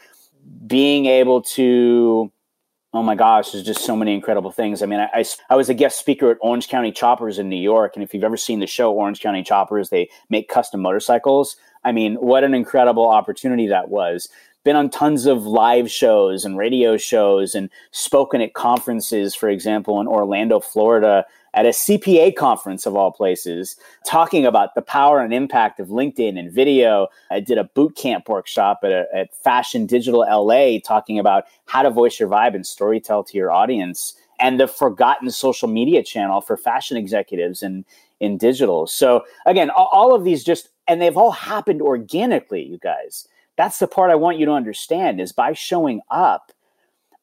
being 0.67 1.07
able 1.07 1.43
to 1.43 2.33
Oh 2.93 3.05
my 3.05 3.15
gosh, 3.15 3.53
there's 3.53 3.65
just 3.65 3.85
so 3.85 3.95
many 3.95 4.15
incredible 4.15 4.51
things. 4.51 4.83
I 4.83 4.87
mean, 4.87 4.99
I, 4.99 5.21
I, 5.21 5.25
I, 5.51 5.55
was 5.55 5.69
a 5.69 5.75
guest 5.75 5.99
speaker 5.99 6.33
at 6.33 6.39
Orange 6.41 6.69
County 6.69 6.91
Choppers 6.91 7.39
in 7.39 7.49
New 7.49 7.55
York. 7.55 7.93
And 7.95 8.03
if 8.03 8.13
you've 8.13 8.25
ever 8.25 8.37
seen 8.37 8.59
the 8.59 8.67
show 8.67 8.93
Orange 8.93 9.21
County 9.21 9.45
Choppers, 9.45 9.91
they 9.91 10.11
make 10.29 10.49
custom 10.49 10.81
motorcycles. 10.81 11.57
I 11.85 11.93
mean, 11.93 12.17
what 12.17 12.43
an 12.43 12.53
incredible 12.53 13.09
opportunity 13.09 13.69
that 13.69 13.91
was. 13.91 14.29
Been 14.65 14.75
on 14.75 14.91
tons 14.91 15.27
of 15.27 15.47
live 15.47 15.89
shows 15.89 16.45
and 16.45 16.59
radio 16.59 16.97
shows 16.97 17.55
and 17.55 17.71
spoken 17.93 18.41
at 18.41 18.55
conferences, 18.55 19.37
for 19.37 19.49
example, 19.49 20.01
in 20.01 20.09
Orlando, 20.09 20.59
Florida, 20.59 21.25
at 21.55 21.67
a 21.67 21.71
CPA 21.71 22.37
conference 22.37 22.87
of 22.87 22.97
all 22.97 23.11
places, 23.11 23.77
talking 24.07 24.47
about 24.47 24.75
the 24.75 24.83
power 24.83 25.21
and 25.21 25.35
impact 25.35 25.81
of 25.81 25.89
LinkedIn 25.89 26.39
and 26.39 26.53
video. 26.53 27.09
I 27.31 27.41
did 27.41 27.59
a 27.59 27.65
boot 27.65 27.97
camp 27.97 28.29
workshop 28.29 28.81
at, 28.85 28.93
a, 28.93 29.07
at 29.15 29.35
Fashion 29.35 29.87
Digital 29.87 30.21
LA 30.21 30.79
talking 30.79 31.19
about 31.19 31.45
how 31.67 31.83
to 31.83 31.91
voice 31.91 32.21
your 32.21 32.29
vibe 32.29 32.55
and 32.55 32.65
storytell 32.65 33.27
to 33.27 33.37
your 33.37 33.51
audience 33.51 34.15
and 34.39 34.59
the 34.59 34.67
forgotten 34.67 35.31
social 35.31 35.69
media 35.69 36.03
channel 36.03 36.41
for 36.41 36.57
fashion 36.57 36.97
executives 36.97 37.63
and 37.63 37.85
in 38.21 38.37
digital. 38.37 38.87
So 38.87 39.25
again, 39.47 39.71
all 39.71 40.15
of 40.15 40.25
these 40.25 40.45
just 40.45 40.69
and 40.87 41.01
they've 41.01 41.17
all 41.17 41.31
happened 41.31 41.83
organically, 41.83 42.65
you 42.65 42.79
guys. 42.79 43.27
That's 43.57 43.79
the 43.79 43.87
part 43.87 44.11
I 44.11 44.17
want 44.17 44.39
you 44.39 44.47
to 44.47 44.53
understand 44.53 45.21
is 45.21 45.33
by 45.33 45.53
showing 45.53 46.01
up, 46.11 46.53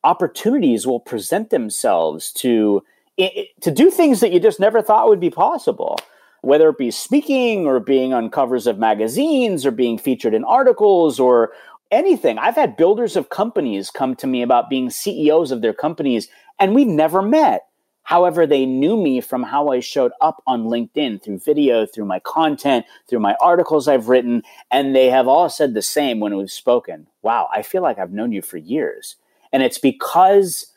opportunities 0.04 0.88
will 0.88 1.00
present 1.00 1.50
themselves 1.50 2.32
to 2.34 2.84
to 3.18 3.72
do 3.72 3.90
things 3.90 4.20
that 4.20 4.32
you 4.32 4.40
just 4.40 4.60
never 4.60 4.82
thought 4.82 5.10
would 5.10 5.20
be 5.20 5.30
possible 5.30 5.98
whether 6.42 6.70
it 6.70 6.78
be 6.78 6.92
speaking 6.92 7.66
or 7.66 7.80
being 7.80 8.14
on 8.14 8.30
covers 8.30 8.68
of 8.68 8.78
magazines 8.78 9.66
or 9.66 9.72
being 9.72 9.98
featured 9.98 10.34
in 10.34 10.44
articles 10.44 11.20
or 11.20 11.52
anything. 11.92 12.38
I've 12.38 12.56
had 12.56 12.78
builders 12.78 13.16
of 13.16 13.30
companies 13.30 13.90
come 13.90 14.16
to 14.16 14.28
me 14.28 14.42
about 14.42 14.70
being 14.70 14.90
CEOs 14.90 15.52
of 15.52 15.62
their 15.62 15.74
companies, 15.74 16.28
and 16.60 16.76
we've 16.76 16.88
never 16.88 17.22
met. 17.22 17.64
However, 18.04 18.48
they 18.48 18.66
knew 18.66 18.96
me 18.96 19.20
from 19.20 19.44
how 19.44 19.68
I 19.68 19.82
showed 19.82 20.14
up 20.22 20.42
on 20.48 20.66
LinkedIn 20.66 21.22
through 21.22 21.40
video, 21.40 21.86
through 21.86 22.06
my 22.06 22.20
content, 22.22 22.86
through 23.10 23.20
my 23.20 23.36
articles 23.42 23.88
I've 23.88 24.08
written, 24.08 24.44
and 24.72 24.96
they 24.96 25.10
have 25.10 25.28
all 25.28 25.50
said 25.50 25.74
the 25.74 25.82
same 25.82 26.22
when 26.22 26.38
we've 26.38 26.50
spoken. 26.50 27.08
Wow, 27.22 27.50
I 27.54 27.62
feel 27.62 27.82
like 27.82 28.00
I've 28.00 28.14
known 28.14 28.32
you 28.32 28.42
for 28.42 28.58
years. 28.58 29.18
And 29.52 29.62
it's 29.62 29.78
because 29.78 30.74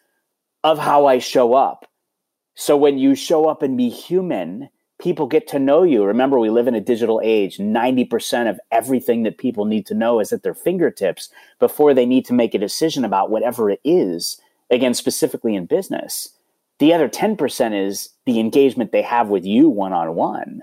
of 0.64 0.78
how 0.78 1.07
I 1.07 1.18
show 1.18 1.55
up. 1.55 1.86
So 2.61 2.77
when 2.77 2.99
you 2.99 3.15
show 3.15 3.47
up 3.47 3.63
and 3.63 3.75
be 3.75 3.89
human, 3.89 4.69
people 5.01 5.27
get 5.27 5.49
to 5.49 5.59
know 5.59 5.83
you. 5.83 6.05
Remember, 6.05 6.39
we 6.39 6.51
live 6.51 6.69
in 6.69 6.75
a 6.75 6.81
digital 6.81 7.19
age. 7.25 7.57
90% 7.57 8.51
of 8.51 8.61
everything 8.71 9.23
that 9.23 9.39
people 9.39 9.65
need 9.65 9.87
to 9.87 9.95
know 9.95 10.21
is 10.21 10.31
at 10.31 10.43
their 10.43 10.53
fingertips 10.53 11.31
before 11.59 11.95
they 11.95 12.05
need 12.05 12.27
to 12.27 12.35
make 12.35 12.55
a 12.55 12.59
decision 12.59 13.03
about 13.03 13.31
whatever 13.31 13.71
it 13.71 13.81
is, 13.83 14.39
again, 14.71 14.93
specifically 14.93 15.55
in 15.55 15.65
business. 15.65 16.35
The 16.81 16.93
other 16.93 17.09
10% 17.09 17.87
is 17.89 18.11
the 18.27 18.39
engagement 18.39 18.93
they 18.93 19.01
have 19.01 19.29
with 19.29 19.47
you 19.47 19.71
one 19.71 19.95
on 19.95 20.15
one. 20.15 20.61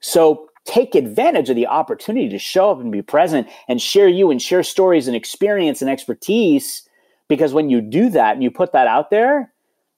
So 0.00 0.48
take 0.64 0.94
advantage 0.94 1.50
of 1.50 1.56
the 1.56 1.66
opportunity 1.66 2.30
to 2.30 2.38
show 2.38 2.70
up 2.70 2.80
and 2.80 2.90
be 2.90 3.02
present 3.02 3.46
and 3.68 3.78
share 3.78 4.08
you 4.08 4.30
and 4.30 4.40
share 4.40 4.62
stories 4.62 5.06
and 5.06 5.14
experience 5.14 5.82
and 5.82 5.90
expertise. 5.90 6.88
Because 7.28 7.52
when 7.52 7.68
you 7.68 7.82
do 7.82 8.08
that 8.08 8.32
and 8.32 8.42
you 8.42 8.50
put 8.50 8.72
that 8.72 8.86
out 8.86 9.10
there, 9.10 9.52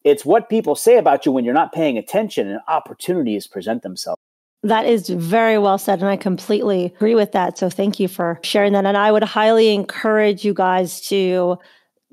it's 0.05 0.25
what 0.25 0.49
people 0.49 0.75
say 0.75 0.97
about 0.97 1.27
you 1.27 1.33
when 1.33 1.45
you're 1.45 1.55
not 1.55 1.73
paying 1.73 1.99
attention 1.99 2.49
and 2.49 2.61
opportunities 2.69 3.47
present 3.47 3.83
themselves. 3.83 4.21
That 4.63 4.87
is 4.87 5.09
very 5.09 5.57
well 5.59 5.79
said. 5.79 6.01
And 6.01 6.09
I 6.09 6.17
completely 6.17 6.87
agree 6.87 7.15
with 7.15 7.33
that. 7.33 7.59
So 7.59 7.71
thank 7.71 8.01
you 8.01 8.09
for 8.09 8.41
sharing 8.43 8.73
that. 8.73 8.87
And 8.87 8.97
I 8.97 9.13
would 9.13 9.23
highly 9.23 9.73
encourage 9.73 10.45
you 10.45 10.53
guys 10.53 11.01
to 11.09 11.59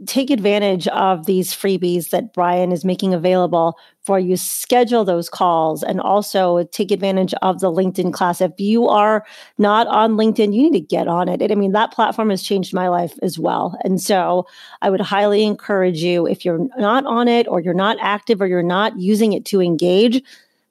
take 0.05 0.29
advantage 0.29 0.87
of 0.89 1.25
these 1.25 1.53
freebies 1.53 2.09
that 2.09 2.33
Brian 2.33 2.73
is 2.73 2.83
making 2.83 3.13
available 3.13 3.77
for 4.03 4.19
you. 4.19 4.35
Schedule 4.35 5.05
those 5.05 5.29
calls 5.29 5.83
and 5.83 6.01
also 6.01 6.65
take 6.65 6.91
advantage 6.91 7.33
of 7.41 7.61
the 7.61 7.71
LinkedIn 7.71 8.11
class. 8.11 8.41
If 8.41 8.51
you 8.59 8.89
are 8.89 9.25
not 9.57 9.87
on 9.87 10.17
LinkedIn, 10.17 10.53
you 10.53 10.69
need 10.69 10.73
to 10.73 10.81
get 10.81 11.07
on 11.07 11.29
it. 11.29 11.49
I 11.49 11.55
mean, 11.55 11.71
that 11.71 11.93
platform 11.93 12.29
has 12.29 12.43
changed 12.43 12.73
my 12.73 12.89
life 12.89 13.17
as 13.21 13.39
well. 13.39 13.77
And 13.85 14.01
so 14.01 14.45
I 14.81 14.89
would 14.89 15.01
highly 15.01 15.45
encourage 15.45 16.03
you, 16.03 16.27
if 16.27 16.43
you're 16.43 16.67
not 16.77 17.05
on 17.05 17.29
it 17.29 17.47
or 17.47 17.61
you're 17.61 17.73
not 17.73 17.97
active 18.01 18.41
or 18.41 18.47
you're 18.47 18.63
not 18.63 18.99
using 18.99 19.31
it 19.31 19.45
to 19.45 19.61
engage, 19.61 20.21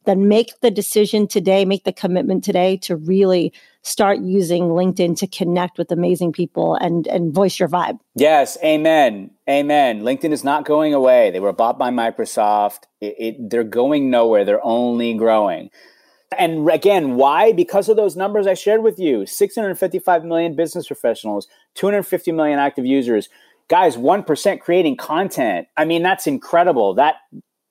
then 0.05 0.29
make 0.29 0.61
the 0.61 0.71
decision 0.71 1.27
today, 1.27 1.65
make 1.65 1.85
the 1.85 1.93
commitment 1.93 2.45
today 2.45 2.77
to 2.79 2.97
really 2.97 3.53
start 3.83 4.19
using 4.21 4.65
LinkedIn 4.65 5.17
to 5.19 5.27
connect 5.27 5.79
with 5.79 5.91
amazing 5.93 6.33
people 6.33 6.75
and 6.77 7.07
and 7.07 7.35
voice 7.35 7.59
your 7.59 7.69
vibe. 7.69 7.99
Yes, 8.15 8.57
amen, 8.65 9.31
amen. 9.49 10.03
LinkedIn 10.03 10.33
is 10.33 10.45
not 10.45 10.65
going 10.65 10.95
away. 10.95 11.31
They 11.31 11.41
were 11.41 11.53
bought 11.53 11.79
by 11.79 11.91
Microsoft. 11.91 12.85
It, 13.01 13.15
it, 13.19 13.51
they're 13.51 13.65
going 13.65 14.11
nowhere. 14.11 14.45
They're 14.45 14.65
only 14.65 15.15
growing. 15.15 15.71
And 16.39 16.69
again, 16.69 17.17
why? 17.17 17.53
Because 17.53 17.89
of 17.89 17.97
those 17.97 18.17
numbers 18.17 18.47
I 18.47 18.55
shared 18.55 18.83
with 18.83 18.99
you 18.99 19.27
655 19.27 20.25
million 20.25 20.57
business 20.57 20.87
professionals, 20.87 21.47
250 21.75 22.33
million 22.33 22.59
active 22.59 22.87
users. 22.87 23.29
Guys, 23.69 23.97
1% 23.97 24.61
creating 24.61 24.97
content. 24.97 25.69
I 25.77 25.85
mean, 25.85 26.03
that's 26.03 26.27
incredible. 26.27 26.95
That 26.95 27.17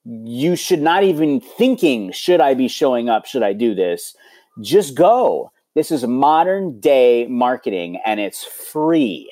you 0.05 0.55
should 0.55 0.81
not 0.81 1.03
even 1.03 1.39
thinking, 1.39 2.11
should 2.11 2.41
I 2.41 2.53
be 2.53 2.67
showing 2.67 3.09
up? 3.09 3.25
Should 3.25 3.43
I 3.43 3.53
do 3.53 3.73
this? 3.73 4.15
Just 4.61 4.95
go. 4.95 5.51
This 5.75 5.91
is 5.91 6.05
modern 6.05 6.79
day 6.79 7.25
marketing 7.27 7.99
and 8.05 8.19
it's 8.19 8.43
free. 8.43 9.31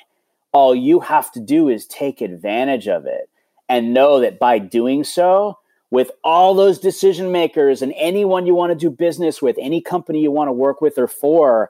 All 0.54 0.74
you 0.74 1.00
have 1.00 1.32
to 1.34 1.40
do 1.40 1.70
is 1.70 1.86
take 1.86 2.22
advantage 2.22 2.88
of 2.88 3.06
it 3.06 3.30
and 3.70 3.94
know 3.94 4.20
that 4.20 4.40
by 4.40 4.60
doing 4.60 5.04
so, 5.04 5.58
with 5.92 6.10
all 6.24 6.56
those 6.56 6.80
decision 6.80 7.32
makers 7.32 7.82
and 7.82 7.94
anyone 7.98 8.46
you 8.46 8.56
want 8.56 8.72
to 8.72 8.78
do 8.78 8.90
business 8.90 9.42
with, 9.42 9.58
any 9.60 9.82
company 9.82 10.22
you 10.22 10.32
want 10.32 10.48
to 10.48 10.54
work 10.54 10.82
with 10.82 10.98
or 10.98 11.08
for, 11.08 11.70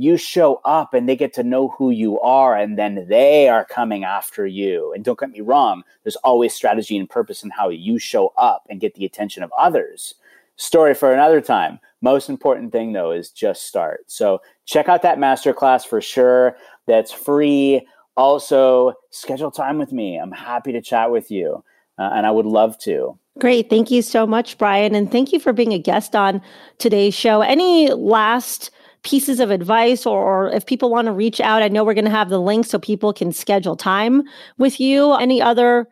you 0.00 0.16
show 0.16 0.60
up 0.64 0.94
and 0.94 1.08
they 1.08 1.16
get 1.16 1.32
to 1.34 1.42
know 1.42 1.68
who 1.68 1.90
you 1.90 2.18
are 2.20 2.56
and 2.56 2.78
then 2.78 3.06
they 3.08 3.48
are 3.48 3.64
coming 3.64 4.04
after 4.04 4.46
you. 4.46 4.92
And 4.92 5.04
don't 5.04 5.18
get 5.18 5.30
me 5.30 5.40
wrong, 5.40 5.82
there's 6.02 6.16
always 6.16 6.54
strategy 6.54 6.96
and 6.96 7.08
purpose 7.08 7.42
in 7.42 7.50
how 7.50 7.68
you 7.68 7.98
show 7.98 8.32
up 8.36 8.64
and 8.70 8.80
get 8.80 8.94
the 8.94 9.04
attention 9.04 9.42
of 9.42 9.52
others. 9.58 10.14
Story 10.56 10.94
for 10.94 11.12
another 11.12 11.40
time. 11.40 11.80
Most 12.00 12.28
important 12.28 12.72
thing 12.72 12.92
though 12.92 13.12
is 13.12 13.30
just 13.30 13.66
start. 13.66 14.04
So 14.06 14.40
check 14.64 14.88
out 14.88 15.02
that 15.02 15.18
masterclass 15.18 15.86
for 15.86 16.00
sure. 16.00 16.56
That's 16.86 17.12
free. 17.12 17.86
Also, 18.16 18.94
schedule 19.10 19.50
time 19.50 19.78
with 19.78 19.92
me. 19.92 20.16
I'm 20.16 20.32
happy 20.32 20.72
to 20.72 20.80
chat 20.80 21.10
with 21.10 21.30
you. 21.30 21.62
Uh, 21.98 22.10
and 22.14 22.26
I 22.26 22.30
would 22.30 22.46
love 22.46 22.78
to. 22.80 23.18
Great. 23.38 23.68
Thank 23.68 23.90
you 23.90 24.00
so 24.00 24.26
much, 24.26 24.56
Brian. 24.56 24.94
And 24.94 25.10
thank 25.10 25.32
you 25.32 25.38
for 25.38 25.52
being 25.52 25.72
a 25.72 25.78
guest 25.78 26.16
on 26.16 26.40
today's 26.78 27.14
show. 27.14 27.42
Any 27.42 27.90
last 27.90 28.70
pieces 29.02 29.40
of 29.40 29.50
advice 29.50 30.06
or, 30.06 30.18
or 30.18 30.50
if 30.50 30.66
people 30.66 30.90
want 30.90 31.06
to 31.06 31.12
reach 31.12 31.40
out, 31.40 31.62
I 31.62 31.68
know 31.68 31.84
we're 31.84 31.94
going 31.94 32.04
to 32.04 32.10
have 32.10 32.28
the 32.28 32.40
link 32.40 32.66
so 32.66 32.78
people 32.78 33.12
can 33.12 33.32
schedule 33.32 33.76
time 33.76 34.22
with 34.58 34.80
you. 34.80 35.14
Any 35.14 35.40
other 35.40 35.88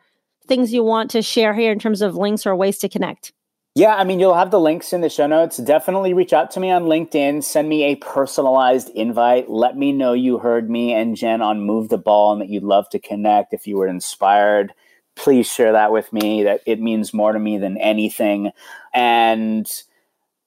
things 0.47 0.73
you 0.73 0.83
want 0.83 1.11
to 1.13 1.23
share 1.23 1.55
here 1.55 1.73
in 1.73 1.79
terms 1.79 2.03
of 2.03 2.17
links 2.17 2.47
or 2.47 2.55
ways 2.57 2.79
to 2.79 2.89
connect? 2.89 3.33
Yeah, 3.75 3.95
I 3.95 4.03
mean, 4.03 4.19
you'll 4.19 4.35
have 4.35 4.51
the 4.51 4.59
links 4.59 4.93
in 4.93 5.03
the 5.03 5.09
show 5.09 5.29
notes. 5.29 5.59
Definitely 5.59 6.13
reach 6.13 6.33
out 6.33 6.51
to 6.53 6.61
me 6.61 6.71
on 6.71 6.85
LinkedIn. 6.85 7.45
Send 7.45 7.69
me 7.69 7.85
a 7.85 7.95
personalized 7.97 8.89
invite. 8.91 9.49
Let 9.49 9.77
me 9.77 9.93
know 9.93 10.15
you 10.15 10.39
heard 10.39 10.69
me 10.69 10.93
and 10.93 11.15
Jen 11.15 11.43
on 11.43 11.61
Move 11.61 11.89
the 11.89 11.99
Ball 11.99 12.33
and 12.33 12.41
that 12.41 12.49
you'd 12.49 12.65
love 12.65 12.89
to 12.89 12.99
connect 12.99 13.55
if 13.55 13.69
you 13.69 13.77
were 13.77 13.87
inspired. 13.87 14.75
Please 15.15 15.47
share 15.47 15.73
that 15.73 15.93
with 15.93 16.13
me. 16.13 16.43
That 16.43 16.61
it 16.67 16.81
means 16.81 17.15
more 17.15 17.33
to 17.33 17.39
me 17.39 17.59
than 17.59 17.77
anything. 17.77 18.51
And 18.93 19.71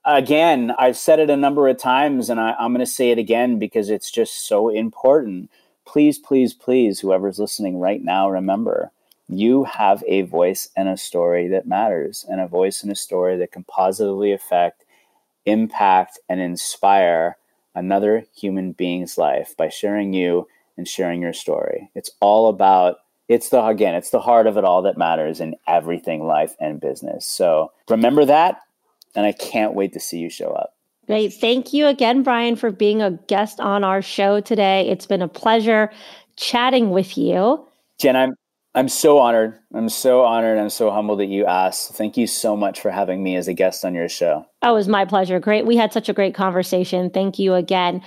again, 0.05 0.73
I've 0.77 0.97
said 0.97 1.19
it 1.19 1.29
a 1.29 1.37
number 1.37 1.67
of 1.67 1.77
times 1.77 2.29
and 2.29 2.39
I, 2.39 2.53
I'm 2.59 2.73
going 2.73 2.85
to 2.85 2.91
say 2.91 3.11
it 3.11 3.17
again 3.17 3.59
because 3.59 3.89
it's 3.89 4.11
just 4.11 4.47
so 4.47 4.69
important. 4.69 5.49
Please, 5.85 6.17
please, 6.19 6.53
please, 6.53 6.99
whoever's 6.99 7.39
listening 7.39 7.79
right 7.79 8.03
now, 8.03 8.29
remember 8.29 8.91
you 9.31 9.63
have 9.63 10.03
a 10.07 10.23
voice 10.23 10.69
and 10.75 10.89
a 10.89 10.97
story 10.97 11.47
that 11.47 11.65
matters, 11.65 12.25
and 12.27 12.41
a 12.41 12.47
voice 12.47 12.83
and 12.83 12.91
a 12.91 12.95
story 12.95 13.37
that 13.37 13.51
can 13.51 13.63
positively 13.63 14.33
affect, 14.33 14.83
impact, 15.45 16.19
and 16.27 16.41
inspire 16.41 17.37
another 17.73 18.25
human 18.35 18.73
being's 18.73 19.17
life 19.17 19.55
by 19.55 19.69
sharing 19.69 20.11
you 20.13 20.47
and 20.75 20.85
sharing 20.85 21.21
your 21.21 21.33
story. 21.33 21.89
It's 21.95 22.11
all 22.19 22.49
about 22.49 22.97
it's 23.29 23.49
the 23.49 23.65
again, 23.65 23.95
it's 23.95 24.09
the 24.09 24.19
heart 24.19 24.47
of 24.47 24.57
it 24.57 24.65
all 24.65 24.81
that 24.81 24.97
matters 24.97 25.39
in 25.39 25.55
everything 25.65 26.25
life 26.27 26.53
and 26.59 26.81
business. 26.81 27.25
So 27.25 27.71
remember 27.87 28.25
that 28.25 28.61
and 29.15 29.25
I 29.25 29.31
can't 29.31 29.73
wait 29.73 29.93
to 29.93 29.99
see 29.99 30.19
you 30.19 30.29
show 30.29 30.51
up. 30.51 30.73
Great. 31.07 31.33
Thank 31.33 31.73
you 31.73 31.87
again, 31.87 32.23
Brian, 32.23 32.55
for 32.55 32.71
being 32.71 33.01
a 33.01 33.11
guest 33.27 33.59
on 33.59 33.83
our 33.83 34.01
show 34.01 34.39
today. 34.39 34.87
It's 34.87 35.05
been 35.05 35.21
a 35.21 35.27
pleasure 35.27 35.91
chatting 36.37 36.91
with 36.91 37.17
you. 37.17 37.65
Jen, 37.99 38.15
I'm 38.15 38.35
I'm 38.73 38.87
so 38.87 39.17
honored. 39.17 39.59
I'm 39.73 39.89
so 39.89 40.23
honored. 40.23 40.57
I'm 40.57 40.69
so 40.69 40.91
humbled 40.91 41.19
that 41.19 41.25
you 41.25 41.45
asked. 41.45 41.91
Thank 41.93 42.15
you 42.15 42.25
so 42.25 42.55
much 42.55 42.79
for 42.79 42.89
having 42.89 43.21
me 43.21 43.35
as 43.35 43.49
a 43.49 43.53
guest 43.53 43.83
on 43.83 43.93
your 43.93 44.07
show. 44.07 44.45
Oh, 44.61 44.71
it 44.71 44.75
was 44.75 44.87
my 44.87 45.03
pleasure. 45.03 45.39
Great. 45.39 45.65
We 45.65 45.75
had 45.75 45.91
such 45.91 46.07
a 46.07 46.13
great 46.13 46.33
conversation. 46.33 47.09
Thank 47.09 47.37
you 47.37 47.53
again. 47.53 48.01